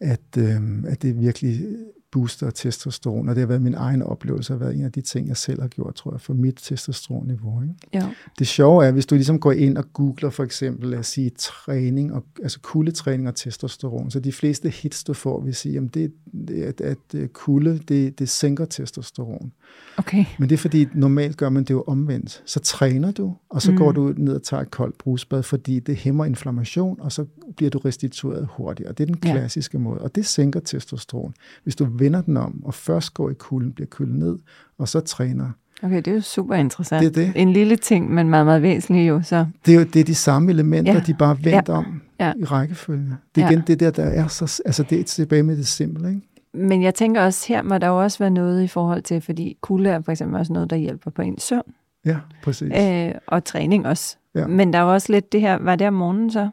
at, 0.00 0.38
øh, 0.38 0.84
at 0.84 1.02
det 1.02 1.20
virkelig 1.20 1.76
booster 2.12 2.50
testosteron, 2.50 3.28
og 3.28 3.34
det 3.34 3.40
har 3.40 3.46
været 3.46 3.62
min 3.62 3.74
egen 3.74 4.02
oplevelse, 4.02 4.52
har 4.52 4.58
været 4.58 4.76
en 4.76 4.84
af 4.84 4.92
de 4.92 5.00
ting, 5.00 5.28
jeg 5.28 5.36
selv 5.36 5.60
har 5.60 5.68
gjort, 5.68 5.94
tror 5.94 6.12
jeg, 6.12 6.20
for 6.20 6.34
mit 6.34 6.54
testosteronniveau. 6.62 7.62
Ikke? 7.62 7.74
Jo. 8.06 8.12
Det 8.38 8.46
sjove 8.46 8.86
er, 8.86 8.90
hvis 8.92 9.06
du 9.06 9.14
ligesom 9.14 9.40
går 9.40 9.52
ind 9.52 9.78
og 9.78 9.92
googler 9.92 10.30
for 10.30 10.44
eksempel, 10.44 10.88
lad 10.88 10.98
os 10.98 11.06
sige, 11.06 11.30
træning, 11.38 12.12
og, 12.12 12.24
altså 12.42 12.60
kuldetræning 12.60 13.28
og 13.28 13.34
testosteron, 13.34 14.10
så 14.10 14.20
de 14.20 14.32
fleste 14.32 14.68
hits, 14.68 15.04
du 15.04 15.14
får, 15.14 15.40
vil 15.40 15.54
sige, 15.54 15.78
at, 15.78 15.94
det, 15.94 16.12
at, 16.48 16.80
at 16.80 16.98
øh, 17.14 17.28
kulde, 17.28 17.78
det, 17.88 18.18
det 18.18 18.28
sænker 18.28 18.64
testosteron. 18.64 19.52
Okay. 19.96 20.24
Men 20.38 20.48
det 20.48 20.54
er 20.54 20.58
fordi, 20.58 20.86
normalt 20.94 21.36
gør 21.36 21.48
man 21.48 21.64
det 21.64 21.70
jo 21.70 21.84
omvendt. 21.86 22.42
Så 22.46 22.60
træner 22.60 23.10
du, 23.10 23.36
og 23.48 23.62
så 23.62 23.70
mm. 23.70 23.76
går 23.76 23.92
du 23.92 24.14
ned 24.16 24.34
og 24.34 24.42
tager 24.42 24.62
et 24.62 24.70
koldt 24.70 24.98
brusbad, 24.98 25.42
fordi 25.42 25.80
det 25.80 25.96
hæmmer 25.96 26.24
inflammation, 26.24 27.00
og 27.00 27.12
så 27.12 27.24
bliver 27.56 27.70
du 27.70 27.78
restitueret 27.78 28.48
hurtigere. 28.56 28.92
Det 28.92 29.00
er 29.00 29.06
den 29.06 29.18
Ja. 29.24 29.32
klassiske 29.32 29.78
måde, 29.78 29.98
og 29.98 30.14
det 30.14 30.26
sænker 30.26 30.60
testosteron. 30.60 31.34
Hvis 31.64 31.76
du 31.76 31.84
vender 32.00 32.20
den 32.22 32.36
om, 32.36 32.62
og 32.64 32.74
først 32.74 33.14
går 33.14 33.30
i 33.30 33.34
kulden, 33.34 33.72
bliver 33.72 33.86
kølet 33.88 34.14
ned, 34.14 34.38
og 34.78 34.88
så 34.88 35.00
træner. 35.00 35.50
Okay, 35.82 35.96
det 35.96 36.08
er 36.08 36.14
jo 36.14 36.20
super 36.20 36.54
interessant. 36.54 37.00
Det 37.14 37.22
er 37.22 37.24
det. 37.32 37.32
En 37.42 37.52
lille 37.52 37.76
ting, 37.76 38.14
men 38.14 38.28
meget, 38.30 38.46
meget 38.46 38.62
væsentlig 38.62 39.08
jo. 39.08 39.22
Så. 39.22 39.46
Det 39.66 39.74
er 39.74 39.78
jo 39.78 39.84
det 39.84 40.00
er 40.00 40.04
de 40.04 40.14
samme 40.14 40.50
elementer, 40.50 40.92
Ja. 40.92 41.00
de 41.06 41.14
bare 41.14 41.36
vendt 41.44 41.68
Ja. 41.68 41.72
ja. 41.72 41.78
om 41.78 42.02
Ja. 42.20 42.32
i 42.38 42.44
rækkefølge. 42.44 43.16
Det 43.34 43.40
er 43.42 43.46
Ja. 43.46 43.50
igen 43.52 43.62
det 43.66 43.80
der, 43.80 43.90
der 43.90 44.04
er 44.04 44.26
så... 44.26 44.62
Altså, 44.66 44.82
det 44.82 45.00
er 45.00 45.04
tilbage 45.04 45.42
med 45.42 45.56
det 45.56 45.66
simple, 45.66 46.08
ikke? 46.08 46.20
Men 46.54 46.82
jeg 46.82 46.94
tænker 46.94 47.22
også, 47.22 47.44
her 47.48 47.62
må 47.62 47.78
der 47.78 47.86
jo 47.86 48.02
også 48.02 48.18
være 48.18 48.30
noget 48.30 48.62
i 48.62 48.66
forhold 48.68 49.02
til, 49.02 49.20
fordi 49.20 49.56
kulde 49.60 49.90
er 49.90 50.02
for 50.02 50.12
eksempel 50.12 50.38
også 50.38 50.52
noget, 50.52 50.70
der 50.70 50.76
hjælper 50.76 51.10
på 51.10 51.22
ens 51.22 51.42
søvn. 51.42 51.62
Ja, 52.04 52.16
præcis. 52.42 52.72
Øh, 52.76 53.12
og 53.26 53.44
træning 53.44 53.86
også. 53.86 54.16
Ja. 54.34 54.46
Men 54.46 54.72
der 54.72 54.78
er 54.78 54.82
jo 54.82 54.92
også 54.92 55.12
lidt 55.12 55.32
det 55.32 55.40
her, 55.40 55.58
var 55.58 55.76
det 55.76 55.86
om 55.86 55.94
morgenen 55.94 56.30
så? 56.30 56.48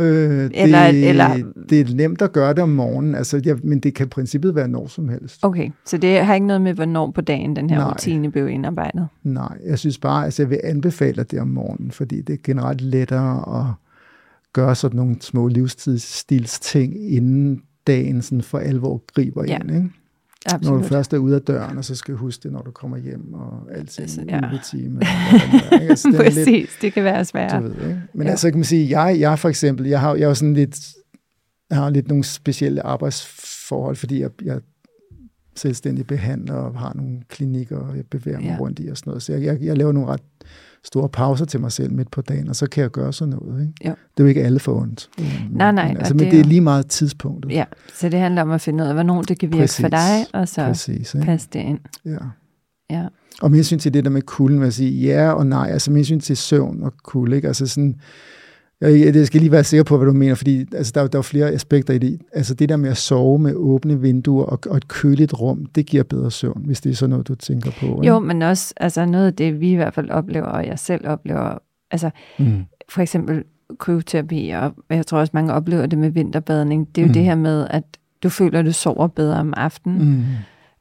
Øh, 0.00 0.06
det, 0.30 0.50
Eller- 0.62 0.86
eller- 0.86 1.52
det 1.68 1.80
er 1.90 1.94
nemt 1.94 2.22
at 2.22 2.32
gøre 2.32 2.54
det 2.54 2.58
om 2.58 2.68
morgenen, 2.68 3.14
altså, 3.14 3.40
ja, 3.44 3.54
men 3.62 3.80
det 3.80 3.94
kan 3.94 4.06
i 4.06 4.08
princippet 4.08 4.54
være 4.54 4.68
når 4.68 4.86
som 4.86 5.08
helst. 5.08 5.38
Okay, 5.42 5.70
så 5.86 5.98
det 5.98 6.24
har 6.24 6.34
ikke 6.34 6.46
noget 6.46 6.62
med, 6.62 6.74
hvornår 6.74 7.10
på 7.10 7.20
dagen 7.20 7.56
den 7.56 7.70
her 7.70 7.78
Nej. 7.78 7.90
rutine 7.90 8.30
blev 8.30 8.48
indarbejdet. 8.48 9.08
Nej, 9.22 9.58
jeg 9.66 9.78
synes 9.78 9.98
bare, 9.98 10.24
altså 10.24 10.42
jeg 10.42 10.50
vil 10.50 10.60
anbefale 10.64 11.22
det 11.22 11.40
om 11.40 11.48
morgenen, 11.48 11.90
fordi 11.90 12.20
det 12.20 12.32
er 12.32 12.38
generelt 12.44 12.80
lettere 12.80 13.60
at 13.60 13.66
gøre 14.52 14.74
sådan 14.74 14.96
nogle 14.96 15.16
små 15.20 15.48
livsstils 15.48 16.60
ting, 16.60 17.12
inden 17.12 17.62
dagen 17.86 18.22
sådan 18.22 18.42
for 18.42 18.58
alvor 18.58 19.02
griber 19.14 19.44
Ja, 19.44 19.58
ind. 19.58 19.70
Ikke? 19.70 19.90
Når 20.46 20.54
Absolut. 20.54 20.82
du 20.82 20.88
først 20.88 21.12
er 21.14 21.18
ude 21.18 21.34
af 21.34 21.42
døren, 21.42 21.78
og 21.78 21.84
så 21.84 21.94
skal 21.94 22.14
du 22.14 22.18
huske 22.18 22.42
det, 22.42 22.52
når 22.52 22.62
du 22.62 22.70
kommer 22.70 22.96
hjem, 22.96 23.34
og 23.34 23.60
alting 23.74 24.02
Altså, 24.02 24.24
ja. 24.28 24.36
ja. 24.52 24.58
time. 24.70 24.98
og 24.98 25.06
det? 25.80 25.90
Altså, 25.90 26.08
det 26.12 26.18
er 26.18 26.22
lidt, 26.22 26.34
Præcis, 26.34 26.70
det 26.82 26.92
kan 26.92 27.04
være 27.04 27.24
svært. 27.24 27.62
du 27.62 27.68
ved, 27.68 27.88
ikke? 27.88 28.02
Men 28.14 28.26
Ja. 28.26 28.30
altså, 28.30 28.50
kan 28.50 28.58
man 28.58 28.64
sige, 28.64 29.00
jeg, 29.00 29.20
jeg 29.20 29.38
for 29.38 29.48
eksempel, 29.48 29.86
jeg 29.86 30.00
har, 30.00 30.14
jeg 30.14 30.24
jo 30.24 30.34
sådan 30.34 30.54
lidt, 30.54 30.78
jeg 31.70 31.78
har 31.78 31.90
lidt 31.90 32.08
nogle 32.08 32.24
specielle 32.24 32.82
arbejdsforhold, 32.82 33.96
fordi 33.96 34.20
jeg, 34.20 34.30
jeg 34.44 34.60
selvstændig 35.56 36.06
behandler 36.06 36.54
og 36.54 36.78
har 36.78 36.92
nogle 36.94 37.20
klinikker, 37.28 37.78
og 37.78 37.96
jeg 37.96 38.04
bevæger 38.10 38.40
mig 38.40 38.48
ja. 38.48 38.56
rundt 38.60 38.78
i 38.80 38.88
og 38.88 38.96
sådan 38.96 39.10
noget. 39.10 39.22
Så 39.22 39.32
jeg, 39.32 39.42
jeg, 39.42 39.58
jeg 39.62 39.76
laver 39.76 39.92
nogle 39.92 40.08
ret 40.08 40.22
store 40.84 41.08
pauser 41.08 41.44
til 41.44 41.60
mig 41.60 41.72
selv 41.72 41.92
midt 41.92 42.10
på 42.10 42.22
dagen, 42.22 42.48
og 42.48 42.56
så 42.56 42.66
kan 42.66 42.82
jeg 42.82 42.90
gøre 42.90 43.12
sådan 43.12 43.34
noget. 43.42 43.60
Ikke? 43.60 43.72
Jo. 43.88 43.90
Det 43.90 44.20
er 44.20 44.24
jo 44.24 44.26
ikke 44.26 44.42
alle 44.42 44.60
for 44.60 44.80
ondt. 44.80 45.10
Nej, 45.50 45.72
nej, 45.72 45.88
Men, 45.88 45.96
altså, 45.96 46.12
det 46.12 46.20
men 46.20 46.26
er 46.26 46.30
det 46.30 46.40
er 46.40 46.44
lige 46.44 46.60
meget 46.60 46.86
tidspunktet. 46.86 47.50
Ja, 47.52 47.64
så 47.94 48.08
det 48.08 48.20
handler 48.20 48.42
om 48.42 48.50
at 48.50 48.60
finde 48.60 48.84
ud 48.84 48.88
af, 48.88 48.94
hvornår 48.94 49.22
det 49.22 49.38
kan 49.38 49.48
virke 49.52 49.62
Præcis. 49.62 49.80
for 49.80 49.88
dig, 49.88 50.26
og 50.32 50.48
så 50.48 50.64
Præcis. 50.66 51.14
Ikke? 51.14 51.26
passe 51.26 51.48
det 51.52 51.58
ind. 51.58 51.78
Ja. 52.04 52.16
Ja. 52.90 53.06
Og 53.42 53.50
med 53.50 53.58
hensyn 53.58 53.78
til 53.78 53.94
det 53.94 54.04
der 54.04 54.10
med 54.10 54.22
kulden, 54.22 54.60
vil 54.60 54.66
jeg 54.66 54.72
sige 54.72 54.90
ja 54.90 55.32
og 55.32 55.46
nej. 55.46 55.68
Altså 55.70 55.90
med 55.90 55.98
hensyn 55.98 56.20
til 56.20 56.36
søvn 56.36 56.82
og 56.82 56.92
kulde, 57.02 57.36
ikke? 57.36 57.48
Altså 57.48 57.66
sådan, 57.66 57.96
jeg, 58.88 59.14
jeg 59.16 59.26
skal 59.26 59.40
lige 59.40 59.52
være 59.52 59.64
sikker 59.64 59.84
på, 59.84 59.96
hvad 59.96 60.06
du 60.06 60.12
mener, 60.12 60.34
fordi 60.34 60.66
altså, 60.74 60.92
der, 60.94 61.02
er 61.02 61.06
der 61.06 61.18
er 61.18 61.22
flere 61.22 61.50
aspekter 61.52 61.94
i 61.94 61.98
det. 61.98 62.20
Altså 62.32 62.54
det 62.54 62.68
der 62.68 62.76
med 62.76 62.90
at 62.90 62.96
sove 62.96 63.38
med 63.38 63.54
åbne 63.54 64.00
vinduer 64.00 64.44
og, 64.44 64.58
og 64.70 64.76
et 64.76 64.88
køligt 64.88 65.40
rum, 65.40 65.66
det 65.74 65.86
giver 65.86 66.02
bedre 66.02 66.30
søvn, 66.30 66.62
hvis 66.66 66.80
det 66.80 66.90
er 66.90 66.94
sådan 66.96 67.10
noget, 67.10 67.28
du 67.28 67.34
tænker 67.34 67.70
på. 67.80 67.86
ikke? 67.86 68.06
Jo, 68.06 68.18
men 68.18 68.42
også 68.42 68.74
altså 68.76 69.04
noget 69.04 69.26
af 69.26 69.34
det, 69.34 69.60
vi 69.60 69.70
i 69.70 69.74
hvert 69.74 69.94
fald 69.94 70.10
oplever, 70.10 70.46
og 70.46 70.66
jeg 70.66 70.78
selv 70.78 71.08
oplever, 71.08 71.58
altså 71.90 72.10
Mm. 72.38 72.62
for 72.88 73.02
eksempel 73.02 73.44
kryoterapi, 73.78 74.48
og 74.50 74.72
jeg 74.90 75.06
tror 75.06 75.18
også, 75.18 75.30
mange 75.34 75.52
oplever 75.52 75.86
det 75.86 75.98
med 75.98 76.10
vinterbadning, 76.10 76.88
det 76.94 76.98
er 77.02 77.02
jo 77.02 77.08
Mm. 77.08 77.12
det 77.14 77.24
her 77.24 77.34
med, 77.34 77.66
at 77.70 77.84
du 78.22 78.28
føler, 78.28 78.58
at 78.58 78.64
du 78.66 78.72
sover 78.72 79.06
bedre 79.06 79.36
om 79.40 79.54
aftenen. 79.56 80.26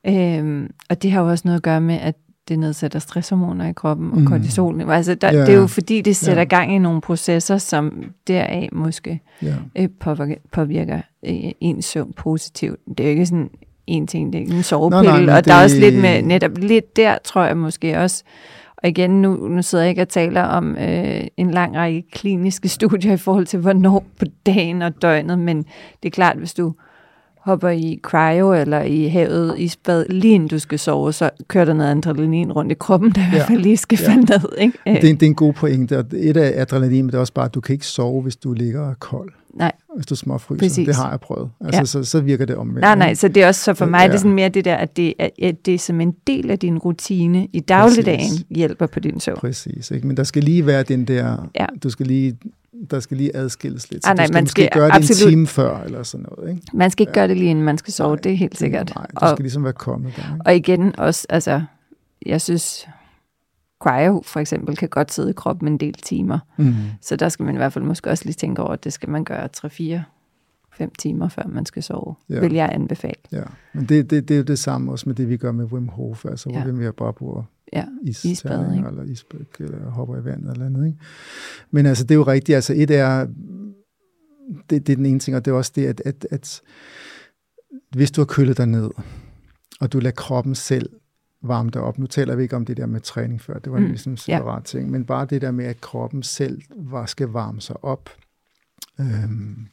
Mm. 0.05 0.11
Øhm, 0.13 0.69
og 0.89 1.03
det 1.03 1.11
har 1.11 1.21
jo 1.21 1.29
også 1.29 1.41
noget 1.45 1.57
at 1.57 1.63
gøre 1.63 1.81
med, 1.81 1.95
at 1.95 2.15
det 2.51 2.59
nedsætter 2.59 2.99
stresshormoner 2.99 3.67
i 3.69 3.73
kroppen 3.73 4.11
og 4.11 4.17
Mm. 4.19 4.25
kortisolniveau. 4.27 4.91
Altså, 4.91 5.15
der, 5.15 5.33
Ja. 5.33 5.41
Det 5.41 5.49
er 5.49 5.57
jo 5.59 5.67
fordi, 5.67 6.01
det 6.01 6.15
sætter 6.15 6.41
Ja. 6.41 6.47
gang 6.47 6.75
i 6.75 6.77
nogle 6.77 7.01
processer, 7.01 7.57
som 7.57 8.03
deraf 8.27 8.69
måske 8.71 9.21
Ja. 9.41 9.53
øh, 9.75 9.89
påvirker, 9.99 10.35
påvirker 10.51 11.01
øh, 11.25 11.51
ens 11.59 11.85
søvn 11.85 12.13
positivt. 12.17 12.79
Det 12.87 12.99
er 12.99 13.03
jo 13.03 13.09
ikke 13.09 13.25
sådan 13.25 13.49
en 13.87 14.07
ting, 14.07 14.33
det 14.33 14.39
er 14.39 14.43
ikke 14.43 14.55
en 14.55 14.63
sovepille, 14.63 15.03
nej, 15.03 15.19
men 15.19 15.29
og 15.29 15.45
der 15.45 15.53
er 15.53 15.57
det- 15.57 15.63
også 15.63 15.79
lidt 15.79 16.01
med, 16.01 16.21
netop 16.21 16.57
lidt 16.57 16.95
der, 16.95 17.17
tror 17.23 17.43
jeg 17.43 17.57
måske 17.57 17.99
også, 17.99 18.23
og 18.77 18.89
igen, 18.89 19.21
nu, 19.21 19.33
nu 19.47 19.61
sidder 19.61 19.83
jeg 19.83 19.89
ikke 19.89 20.01
og 20.01 20.09
taler 20.09 20.41
om 20.43 20.77
øh, 20.77 21.21
en 21.37 21.51
lang 21.51 21.75
række 21.77 22.03
kliniske 22.11 22.69
studier 22.77 23.13
i 23.13 23.17
forhold 23.17 23.45
til, 23.45 23.59
hvornår 23.59 24.05
på 24.19 24.25
dagen 24.45 24.81
og 24.81 25.01
døgnet, 25.01 25.39
men 25.39 25.57
det 26.03 26.05
er 26.05 26.09
klart, 26.09 26.37
hvis 26.37 26.53
du 26.53 26.73
hopper 27.43 27.69
i 27.69 27.99
cryo 28.03 28.53
eller 28.53 28.81
i 28.81 29.07
havet 29.07 29.55
i 29.59 29.67
spad, 29.67 30.05
lige 30.09 30.33
inden 30.33 30.49
du 30.49 30.59
skal 30.59 30.79
sove, 30.79 31.13
så 31.13 31.29
kører 31.47 31.65
der 31.65 31.73
noget 31.73 31.91
adrenalin 31.97 32.51
rundt 32.51 32.71
i 32.71 32.75
kroppen, 32.79 33.11
der 33.11 33.21
i 33.21 33.23
Ja. 33.23 33.29
hvert 33.29 33.47
fald 33.47 33.59
lige 33.61 33.77
skal 33.77 33.99
Ja. 34.01 34.07
falde 34.09 34.21
ned. 34.21 34.57
Ikke? 34.57 34.77
Det, 34.85 34.95
er, 34.97 35.01
det 35.01 35.23
er 35.23 35.27
en 35.27 35.35
god 35.35 35.53
pointe, 35.53 35.97
og 35.99 36.05
et 36.13 36.37
af 36.37 36.61
adrenalin, 36.61 37.03
men 37.05 37.07
det 37.11 37.15
er 37.15 37.19
også 37.19 37.33
bare, 37.33 37.45
at 37.45 37.53
du 37.53 37.61
kan 37.61 37.73
ikke 37.73 37.85
sove, 37.85 38.21
hvis 38.21 38.35
du 38.35 38.53
ligger 38.53 38.89
er 38.89 38.93
kold. 38.93 39.31
Nej. 39.53 39.71
Hvis 39.95 40.05
du 40.05 40.15
småfryser. 40.15 40.59
Præcis. 40.59 40.85
Det 40.85 40.95
har 40.95 41.09
jeg 41.09 41.19
prøvet. 41.19 41.49
Altså, 41.61 41.79
Ja. 41.79 41.85
så, 41.85 42.03
så 42.03 42.19
virker 42.21 42.45
det 42.45 42.55
omvendt. 42.55 42.81
Nej, 42.81 42.95
nej, 42.95 43.13
så 43.13 43.27
det 43.27 43.43
er 43.43 43.47
også 43.47 43.63
så 43.63 43.73
for 43.73 43.85
mig, 43.85 43.99
Ja. 44.01 44.07
det 44.07 44.13
er 44.13 44.17
sådan 44.17 44.31
mere 44.33 44.49
det 44.49 44.65
der, 44.65 44.75
at 44.75 44.97
det 44.97 45.13
er, 45.19 45.29
at 45.43 45.65
det 45.65 45.73
er 45.73 45.77
som 45.79 46.01
en 46.01 46.15
del 46.27 46.51
af 46.51 46.59
din 46.59 46.77
rutine 46.77 47.47
i 47.53 47.59
dagligdagen 47.59 48.19
Præcis. 48.19 48.45
hjælper 48.49 48.85
på 48.87 48.99
din 48.99 49.19
søvn. 49.19 49.37
Præcis, 49.37 49.91
ikke? 49.91 50.07
men 50.07 50.17
der 50.17 50.23
skal 50.23 50.43
lige 50.43 50.65
være 50.65 50.83
den 50.83 51.05
der, 51.05 51.49
Ja. 51.59 51.65
du 51.83 51.89
skal 51.89 52.05
lige, 52.07 52.37
der 52.91 52.99
skal 52.99 53.17
lige 53.17 53.35
adskilles 53.35 53.91
lidt. 53.91 54.03
Så 54.03 54.09
Ah, 54.09 54.15
nej, 54.17 54.25
du 54.25 54.27
skal 54.27 54.33
man 54.35 54.43
måske 54.43 54.61
skal 54.61 54.69
gøre 54.73 54.87
det 54.89 54.95
absolut- 54.95 55.23
en 55.27 55.29
time 55.29 55.47
før, 55.47 55.77
eller 55.83 56.03
sådan 56.03 56.25
noget. 56.37 56.49
Ikke? 56.51 56.61
Man 56.73 56.91
skal 56.91 57.03
ikke 57.03 57.13
gøre 57.13 57.27
det 57.27 57.37
lige 57.37 57.49
inden 57.49 57.65
man 57.65 57.77
skal 57.77 57.93
sove, 57.93 58.09
Nej, 58.15 58.21
det 58.21 58.31
er 58.31 58.35
helt 58.35 58.57
sikkert. 58.57 58.91
Nej, 58.95 59.05
du 59.07 59.25
Og, 59.25 59.29
skal 59.29 59.43
ligesom 59.43 59.63
være 59.63 59.73
kommet 59.73 60.13
der. 60.15 60.21
Ikke? 60.33 60.45
og 60.45 60.55
igen 60.55 60.99
også, 60.99 61.25
altså, 61.29 61.61
jeg 62.25 62.41
synes, 62.41 62.87
cryo 63.79 64.21
for 64.25 64.39
eksempel 64.39 64.75
kan 64.77 64.89
godt 64.89 65.11
sidde 65.13 65.29
i 65.29 65.33
kroppen 65.33 65.67
en 65.67 65.77
del 65.77 65.93
timer. 65.93 66.39
Mm. 66.57 66.73
Så 67.01 67.15
der 67.15 67.29
skal 67.29 67.45
man 67.45 67.55
i 67.55 67.57
hvert 67.57 67.73
fald 67.73 67.85
måske 67.85 68.09
også 68.09 68.25
lige 68.25 68.33
tænke 68.33 68.61
over, 68.61 68.71
at 68.73 68.83
det 68.83 68.93
skal 68.93 69.09
man 69.09 69.23
gøre 69.23 69.49
3-4 69.57 70.03
5 70.73 70.91
timer, 70.99 71.29
før 71.29 71.43
man 71.49 71.65
skal 71.65 71.83
sove, 71.83 72.15
Ja. 72.29 72.39
vil 72.39 72.53
jeg 72.53 72.69
anbefale. 72.73 73.13
Ja, 73.31 73.43
men 73.73 73.85
det, 73.85 74.09
det, 74.09 74.27
det 74.27 74.33
er 74.33 74.37
jo 74.37 74.43
det 74.43 74.59
samme 74.59 74.91
også 74.91 75.09
med 75.09 75.15
det, 75.15 75.29
vi 75.29 75.37
gør 75.37 75.51
med 75.51 75.65
Wim 75.65 75.87
Hof, 75.87 76.25
altså 76.25 76.49
Ja. 76.49 76.63
hvor 76.63 76.71
vi 76.71 76.91
bare 76.91 77.13
bruger 77.13 77.43
Ja, 77.73 77.85
isbad, 78.03 78.75
ikke? 78.75 78.87
eller 78.87 79.03
isbæk, 79.03 79.55
eller 79.59 79.89
hopper 79.89 80.17
i 80.17 80.25
vandet 80.25 80.51
eller 80.51 80.65
andet. 80.65 80.85
Ikke? 80.87 80.97
Men 81.71 81.85
altså, 81.85 82.03
det 82.03 82.11
er 82.11 82.15
jo 82.15 82.23
rigtigt. 82.23 82.55
Altså, 82.55 82.73
et 82.77 82.91
er, 82.91 83.27
det, 84.69 84.87
det 84.87 84.89
er 84.93 84.95
den 84.95 85.05
ene 85.05 85.19
ting, 85.19 85.37
og 85.37 85.45
det 85.45 85.51
er 85.51 85.55
også 85.55 85.71
det, 85.75 85.85
at, 85.85 86.01
at, 86.05 86.27
at 86.31 86.61
hvis 87.89 88.11
du 88.11 88.21
har 88.21 88.25
kølet 88.25 88.57
dig 88.57 88.65
ned, 88.67 88.89
og 89.79 89.93
du 89.93 89.99
lader 89.99 90.15
kroppen 90.15 90.55
selv 90.55 90.89
varme 91.43 91.69
dig 91.69 91.81
op. 91.81 91.99
Nu 91.99 92.07
taler 92.07 92.35
vi 92.35 92.43
ikke 92.43 92.55
om 92.55 92.65
det 92.65 92.77
der 92.77 92.85
med 92.85 92.99
træning 93.01 93.41
før, 93.41 93.59
det 93.59 93.71
var 93.71 93.79
Mm, 93.79 93.85
ligesom 93.85 94.11
en 94.13 94.17
ja. 94.27 94.37
separat 94.37 94.63
ting, 94.63 94.91
men 94.91 95.05
bare 95.05 95.25
det 95.25 95.41
der 95.41 95.51
med, 95.51 95.65
at 95.65 95.81
kroppen 95.81 96.23
selv 96.23 96.61
var, 96.75 97.05
skal 97.05 97.27
varme 97.27 97.61
sig 97.61 97.83
op, 97.83 98.09
øhm, 98.99 99.67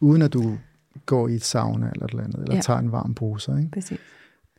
uden 0.00 0.22
at 0.22 0.32
du 0.32 0.58
går 1.06 1.28
i 1.28 1.34
et 1.34 1.44
sauna 1.44 1.90
eller 1.92 2.04
et 2.04 2.10
eller 2.10 2.24
andet, 2.24 2.34
eller 2.38 2.52
Ja. 2.52 2.56
ja. 2.56 2.60
tager 2.62 2.78
en 2.78 2.92
varm 2.92 3.14
bruser. 3.14 3.56
Ikke? 3.58 3.70
Præcis. 3.70 3.98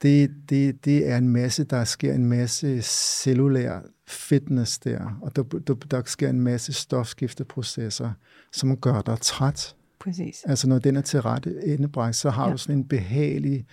Det, 0.02 0.32
det, 0.50 0.86
det 0.86 1.08
er 1.10 1.18
en 1.18 1.30
masse, 1.30 1.64
der 1.64 1.84
sker 1.84 2.14
en 2.14 2.26
masse 2.26 2.82
cellulær 2.82 3.80
fitness 4.08 4.80
der, 4.80 5.20
og 5.22 5.36
der, 5.36 5.44
der, 5.44 5.74
der 5.74 6.02
sker 6.06 6.30
en 6.30 6.42
masse 6.42 6.74
stofskifteprocesser, 6.74 8.12
som 8.52 8.78
gør 8.78 9.02
dig 9.02 9.18
træt. 9.22 9.76
Præcis. 10.00 10.44
Altså 10.46 10.70
når 10.70 10.80
den 10.80 10.96
er 10.96 11.02
til 11.02 11.22
rette 11.22 11.66
endebræk, 11.66 12.14
så 12.14 12.30
har 12.30 12.46
Ja. 12.46 12.52
du 12.52 12.58
sådan 12.58 12.78
en 12.78 12.88
behagelig 12.88 13.66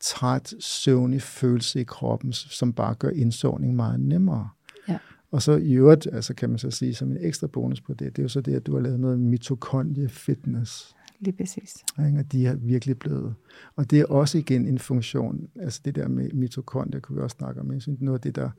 træt, 0.00 0.54
søvnig 0.60 1.22
følelse 1.22 1.80
i 1.80 1.84
kroppen, 1.84 2.32
som 2.32 2.72
bare 2.72 2.94
gør 2.94 3.08
indsovning 3.10 3.76
meget 3.76 4.00
nemmere. 4.00 4.48
Ja. 4.88 4.98
Og 5.30 5.42
så 5.42 5.52
i 5.56 5.72
øvrigt, 5.72 6.08
altså 6.12 6.34
kan 6.34 6.48
man 6.50 6.58
så 6.58 6.70
sige 6.70 6.94
som 6.94 7.10
en 7.10 7.18
ekstra 7.20 7.46
bonus 7.46 7.80
på 7.80 7.94
det, 7.94 8.16
det 8.16 8.18
er 8.18 8.22
jo 8.22 8.28
så 8.28 8.40
det, 8.40 8.54
at 8.54 8.66
du 8.66 8.74
har 8.74 8.80
lavet 8.82 9.00
noget 9.00 9.18
mitokondrie 9.18 10.08
fitness. 10.08 10.94
Lige 11.20 11.36
præcis. 11.36 11.84
Ikke? 12.06 12.18
Og 12.18 12.32
de 12.32 12.46
er 12.46 12.54
virkelig 12.54 12.98
blevet. 12.98 13.34
Og 13.76 13.90
det 13.90 14.00
er 14.00 14.04
også 14.06 14.38
igen 14.38 14.66
en 14.66 14.78
funktion, 14.78 15.48
altså 15.60 15.80
det 15.84 15.94
der 15.94 16.08
med 16.08 16.30
mitokondrier, 16.32 17.00
kunne 17.00 17.16
vi 17.16 17.22
også 17.22 17.36
snakke 17.38 17.60
om. 17.60 17.72
Jeg 17.72 17.82
synes, 17.82 18.00
noget 18.00 18.18
af 18.18 18.22
det, 18.22 18.36
der 18.36 18.50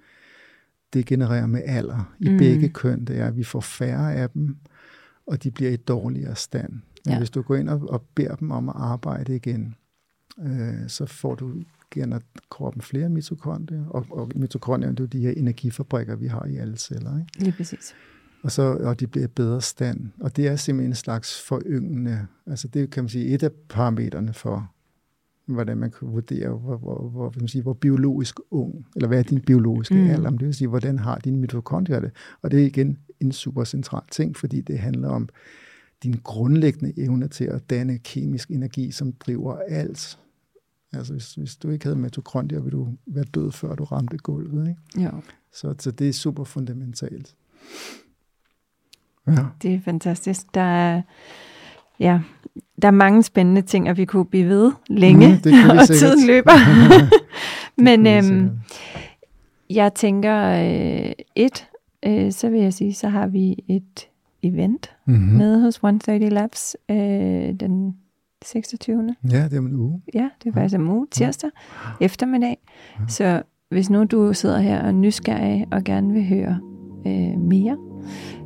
det 0.94 1.06
genererer 1.06 1.48
med 1.48 1.62
alder 1.66 2.16
i 2.20 2.30
mm. 2.30 2.38
begge 2.38 2.70
køn, 2.70 3.06
det 3.06 3.20
er, 3.20 3.28
at 3.28 3.38
vi 3.38 3.44
får 3.44 3.60
færre 3.60 4.16
af 4.16 4.30
dem, 4.30 4.58
og 5.26 5.44
de 5.44 5.52
bliver 5.52 5.72
i 5.72 5.76
dårligere 5.76 6.36
stand. 6.36 6.74
Men 7.06 7.14
ja. 7.14 7.18
hvis 7.18 7.30
du 7.30 7.42
går 7.42 7.56
ind 7.56 7.70
og, 7.70 7.90
og 7.90 8.02
beder 8.16 8.36
dem 8.36 8.52
om 8.52 8.70
at 8.70 8.76
arbejde 8.78 9.36
igen, 9.36 9.76
øh, 10.40 10.88
så 10.88 11.06
får 11.06 11.36
du 11.36 11.64
gerne 11.92 12.22
kroppen 12.50 12.82
flere 12.82 13.10
mitokondrier, 13.10 13.86
og, 13.86 14.06
og 14.10 14.32
mitokondrier 14.36 14.92
det 14.92 15.00
er 15.00 15.04
jo 15.04 15.08
de 15.08 15.20
her 15.20 15.32
energifabrikker, 15.32 16.16
vi 16.16 16.28
har 16.28 16.46
i 16.46 16.56
alle 16.56 16.78
celler. 16.78 17.20
Ikke? 17.20 17.40
Lige 17.40 17.52
præcis. 17.52 17.96
Og, 18.44 18.52
så, 18.52 18.62
og 18.62 19.00
de 19.00 19.08
bliver 19.08 19.26
i 19.26 19.28
bedre 19.28 19.62
stand. 19.62 20.10
Og 20.20 20.36
det 20.36 20.48
er 20.48 20.56
simpelthen 20.56 20.92
en 20.92 20.96
slags 20.96 21.42
foryngende, 21.42 22.28
altså 22.46 22.68
det 22.68 22.90
kan 22.90 23.04
man 23.04 23.10
sige, 23.10 23.26
et 23.26 23.44
af 23.44 23.52
parametrene 23.70 24.34
for, 24.34 24.72
hvordan 25.46 25.78
man 25.78 25.92
kan 25.92 26.08
vurdere, 26.08 26.50
hvor, 26.50 26.78
hvor, 26.78 27.10
hvor, 27.10 27.34
man 27.40 27.48
sige, 27.48 27.62
hvor 27.62 27.74
biologisk 27.74 28.40
ung, 28.52 28.86
eller 28.96 29.08
hvad 29.08 29.20
er 29.20 29.24
din 29.24 29.42
biologiske 29.42 29.96
mm. 29.96 30.10
alder, 30.10 30.30
det 30.30 30.46
vil 30.46 30.54
sige, 30.54 30.68
hvordan 30.68 31.00
har 31.00 31.18
din 31.18 31.36
mitokondrier 31.36 32.00
det. 32.00 32.12
Og 32.42 32.52
det 32.52 32.62
er 32.62 32.66
igen 32.66 32.98
en 33.20 33.32
super 33.32 33.64
central 33.64 34.04
ting, 34.12 34.38
fordi 34.38 34.62
det 34.62 34.80
handler 34.80 35.10
om 35.10 35.30
din 36.04 36.16
grundlæggende 36.24 36.94
evne 37.00 37.28
til 37.28 37.44
at 37.46 37.70
danne 37.70 37.98
kemisk 37.98 38.50
energi, 38.50 38.92
som 38.92 39.12
driver 39.12 39.58
alt. 39.68 40.20
Altså 40.94 41.14
hvis, 41.14 41.34
hvis 41.34 41.56
du 41.56 41.70
ikke 41.70 41.86
havde 41.86 42.00
mitokondrier, 42.00 42.62
ville 42.62 42.78
du 42.78 42.88
være 43.06 43.24
død, 43.24 43.52
før 43.52 43.76
du 43.76 43.84
ramte 43.84 44.18
gulvet. 44.18 44.70
Ikke? 44.70 45.04
Jo. 45.06 45.22
Så, 45.54 45.76
så 45.80 45.92
det 45.92 46.10
er 46.10 46.14
super 46.14 46.44
fundamentalt. 46.44 47.36
Ja. 49.28 49.44
Det 49.62 49.74
er 49.74 49.80
fantastisk. 49.86 50.42
Der 50.54 50.62
er, 50.62 51.02
ja, 52.00 52.20
der 52.82 52.88
er 52.88 52.92
mange 52.92 53.24
spændende 53.24 53.62
ting, 53.62 53.90
og 53.90 53.98
vi 53.98 54.06
kunne 54.06 54.26
blive 54.26 54.50
ved 54.50 54.72
længe, 54.90 55.28
mm, 55.28 55.34
og 55.70 55.88
sikkert. 55.88 55.88
tiden 55.88 56.28
løber. 56.28 56.52
Men 57.88 58.08
øhm, 58.08 58.50
jeg 59.70 59.94
tænker, 59.94 60.44
øh, 60.44 61.12
et, 61.36 61.68
øh, 62.06 62.32
så 62.32 62.50
vil 62.50 62.60
jeg 62.60 62.74
sige, 62.74 62.94
så 62.94 63.10
har 63.10 63.28
vi 63.28 63.64
et 63.68 64.08
event 64.44 64.96
mm-hmm. 65.06 65.38
med 65.38 65.62
hos 65.62 65.76
130 65.76 66.30
Labs 66.30 66.76
øh, 66.90 66.98
den 67.60 67.96
26. 68.46 69.16
Ja, 69.32 69.44
det 69.44 69.54
er 69.54 69.58
om 69.60 69.66
en 69.66 69.76
uge. 69.76 70.02
Ja, 70.14 70.30
det 70.44 70.50
er 70.50 70.54
faktisk 70.54 70.76
en 70.76 70.88
uge, 70.88 71.08
tirsdag 71.12 71.50
ja. 72.02 72.06
eftermiddag. 72.06 72.58
Ja. 73.00 73.08
Så 73.08 73.42
hvis 73.70 73.90
nu 73.90 74.04
du 74.04 74.34
sidder 74.34 74.60
her 74.60 74.84
og 74.84 74.96
nysgerrig 74.96 75.68
og 75.72 75.84
gerne 75.84 76.14
vil 76.14 76.28
høre 76.28 76.60
øh, 77.08 77.40
mere, 77.40 77.78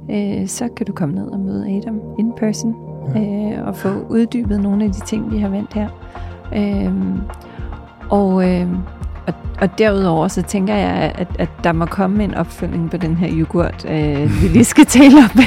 øh, 0.09 0.47
så 0.47 0.69
kan 0.77 0.85
du 0.85 0.93
komme 0.93 1.15
ned 1.15 1.27
og 1.27 1.39
møde 1.39 1.77
Adam 1.77 2.01
in 2.19 2.31
person 2.37 2.75
ja. 3.15 3.21
øh, 3.21 3.67
og 3.67 3.75
få 3.75 3.89
uddybet 4.09 4.61
nogle 4.61 4.85
af 4.85 4.91
de 4.91 4.99
ting, 4.99 5.31
vi 5.31 5.37
har 5.37 5.49
vendt 5.49 5.73
her. 5.73 5.89
Øh, 6.55 6.93
og, 8.09 8.49
øh, 8.49 8.67
og, 9.27 9.33
og 9.61 9.77
derudover 9.77 10.27
så 10.27 10.41
tænker 10.41 10.75
jeg, 10.75 11.13
at, 11.15 11.27
at 11.39 11.49
der 11.63 11.71
må 11.71 11.85
komme 11.85 12.23
en 12.23 12.33
opfølging 12.33 12.91
på 12.91 12.97
den 12.97 13.15
her 13.15 13.29
yoghurt, 13.31 13.85
øh, 13.89 14.41
vi 14.41 14.47
lige 14.47 14.65
skal 14.65 14.85
tale 14.99 15.17
om 15.17 15.39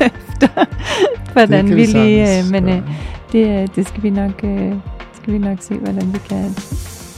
efter. 0.00 0.64
hvordan 1.32 1.68
vi, 1.68 1.74
vi 1.74 1.84
lige... 1.84 2.38
Øh, 2.38 2.50
men 2.50 2.68
øh, 2.68 2.82
det, 3.32 3.76
det 3.76 3.88
skal 3.88 4.02
vi 4.02 4.10
nok... 4.10 4.44
Øh, 4.44 4.74
skal 5.12 5.32
vi 5.32 5.38
nok 5.38 5.58
se, 5.60 5.74
hvordan 5.74 6.12
vi 6.12 6.18
kan 6.28 6.54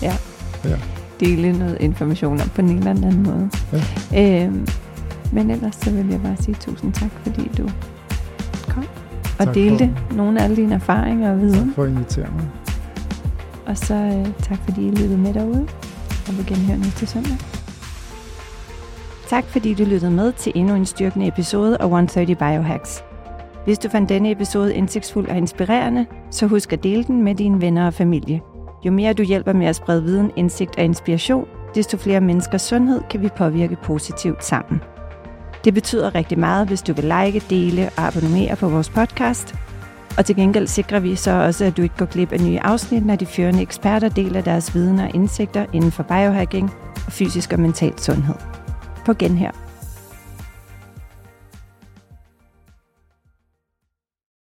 ja, 0.03 0.12
ja. 0.64 0.76
dele 1.20 1.59
noget 1.59 1.76
information 1.80 2.41
om 2.41 2.49
på 2.49 2.61
en 2.61 2.70
eller 2.70 2.91
anden 2.91 3.22
måde. 3.22 3.51
Ja. 4.12 4.47
Øh, 4.47 4.53
men 5.33 5.51
ellers 5.51 5.74
så 5.74 5.91
vil 5.91 6.09
jeg 6.09 6.22
bare 6.22 6.37
sige 6.37 6.55
tusind 6.55 6.93
tak, 6.93 7.11
fordi 7.11 7.51
du 7.59 7.68
kom 8.68 8.85
og 9.39 9.47
tak 9.47 9.55
delte 9.55 9.95
for, 10.09 10.16
nogle 10.16 10.41
af 10.41 10.45
alle 10.45 10.57
dine 10.57 10.74
erfaringer 10.74 11.33
og 11.33 11.41
viden. 11.41 11.66
Tak 11.66 11.74
for 11.74 11.83
at 11.83 11.89
invitere 11.89 12.30
mig. 12.37 12.49
Og 13.66 13.78
så 13.78 13.95
øh, 13.95 14.26
tak 14.43 14.59
fordi 14.64 14.87
I 14.87 14.91
lyttede 14.91 15.18
med 15.18 15.35
derude, 15.35 15.68
og 16.28 16.39
vi 16.39 16.43
genhører 16.43 16.78
næste 16.78 17.07
søndag. 17.07 17.37
Tak 19.28 19.45
fordi 19.45 19.74
du 19.74 19.85
lyttede 19.85 20.11
med 20.11 20.33
til 20.33 20.53
endnu 20.55 20.74
en 20.74 20.87
styrkende 20.87 21.26
episode 21.26 21.76
af 21.80 21.85
130 21.85 22.35
Biohacks. 22.35 23.05
Hvis 23.64 23.78
du 23.78 23.89
fandt 23.89 24.09
denne 24.09 24.30
episode 24.30 24.74
indsigtsfuld 24.74 25.28
og 25.28 25.37
inspirerende, 25.37 26.07
så 26.30 26.47
husk 26.47 26.72
at 26.72 26.83
dele 26.83 27.05
den 27.05 27.22
med 27.22 27.35
dine 27.35 27.61
venner 27.61 27.87
og 27.87 27.95
familie. 27.95 28.41
Jo 28.85 28.93
mere 28.93 29.12
du 29.12 29.22
hjælper 29.22 29.53
med 29.53 29.66
at 29.66 29.76
sprede 29.76 30.03
viden, 30.03 30.30
indsigt 30.37 30.78
og 30.78 30.85
inspiration, 30.85 31.47
desto 31.74 31.97
flere 31.97 32.20
menneskers 32.20 32.62
sundhed 32.62 33.01
kan 33.11 33.22
vi 33.22 33.28
påvirke 33.37 33.76
positivt 33.85 34.45
sammen. 34.45 34.80
Det 35.65 35.75
betyder 35.75 36.15
rigtig 36.15 36.39
meget, 36.39 36.69
hvis 36.69 36.83
du 36.83 36.93
vil 36.93 37.05
like, 37.05 37.43
dele 37.51 37.91
og 37.97 38.07
abonnere 38.07 38.57
på 38.57 38.69
vores 38.69 38.89
podcast. 38.89 39.55
Og 40.19 40.27
til 40.27 40.37
gengæld 40.37 40.67
sikrer 40.67 41.01
vi 41.01 41.17
så 41.17 41.31
også, 41.31 41.65
at 41.65 41.77
du 41.77 41.83
ikke 41.83 41.97
går 41.97 42.07
glip 42.07 42.33
af 42.33 42.41
nye 42.41 42.61
afsnit, 42.61 43.07
når 43.07 43.17
de 43.17 43.27
førende 43.27 43.63
eksperter 43.63 44.09
deler 44.09 44.41
deres 44.41 44.75
viden 44.75 44.99
og 44.99 45.15
indsigter 45.15 45.67
inden 45.73 45.93
for 45.93 46.03
biohacking 46.03 46.71
og 47.07 47.13
fysisk 47.13 47.53
og 47.53 47.61
mental 47.61 47.99
sundhed. 47.99 48.35
På 49.07 49.15
genhør. 49.15 49.72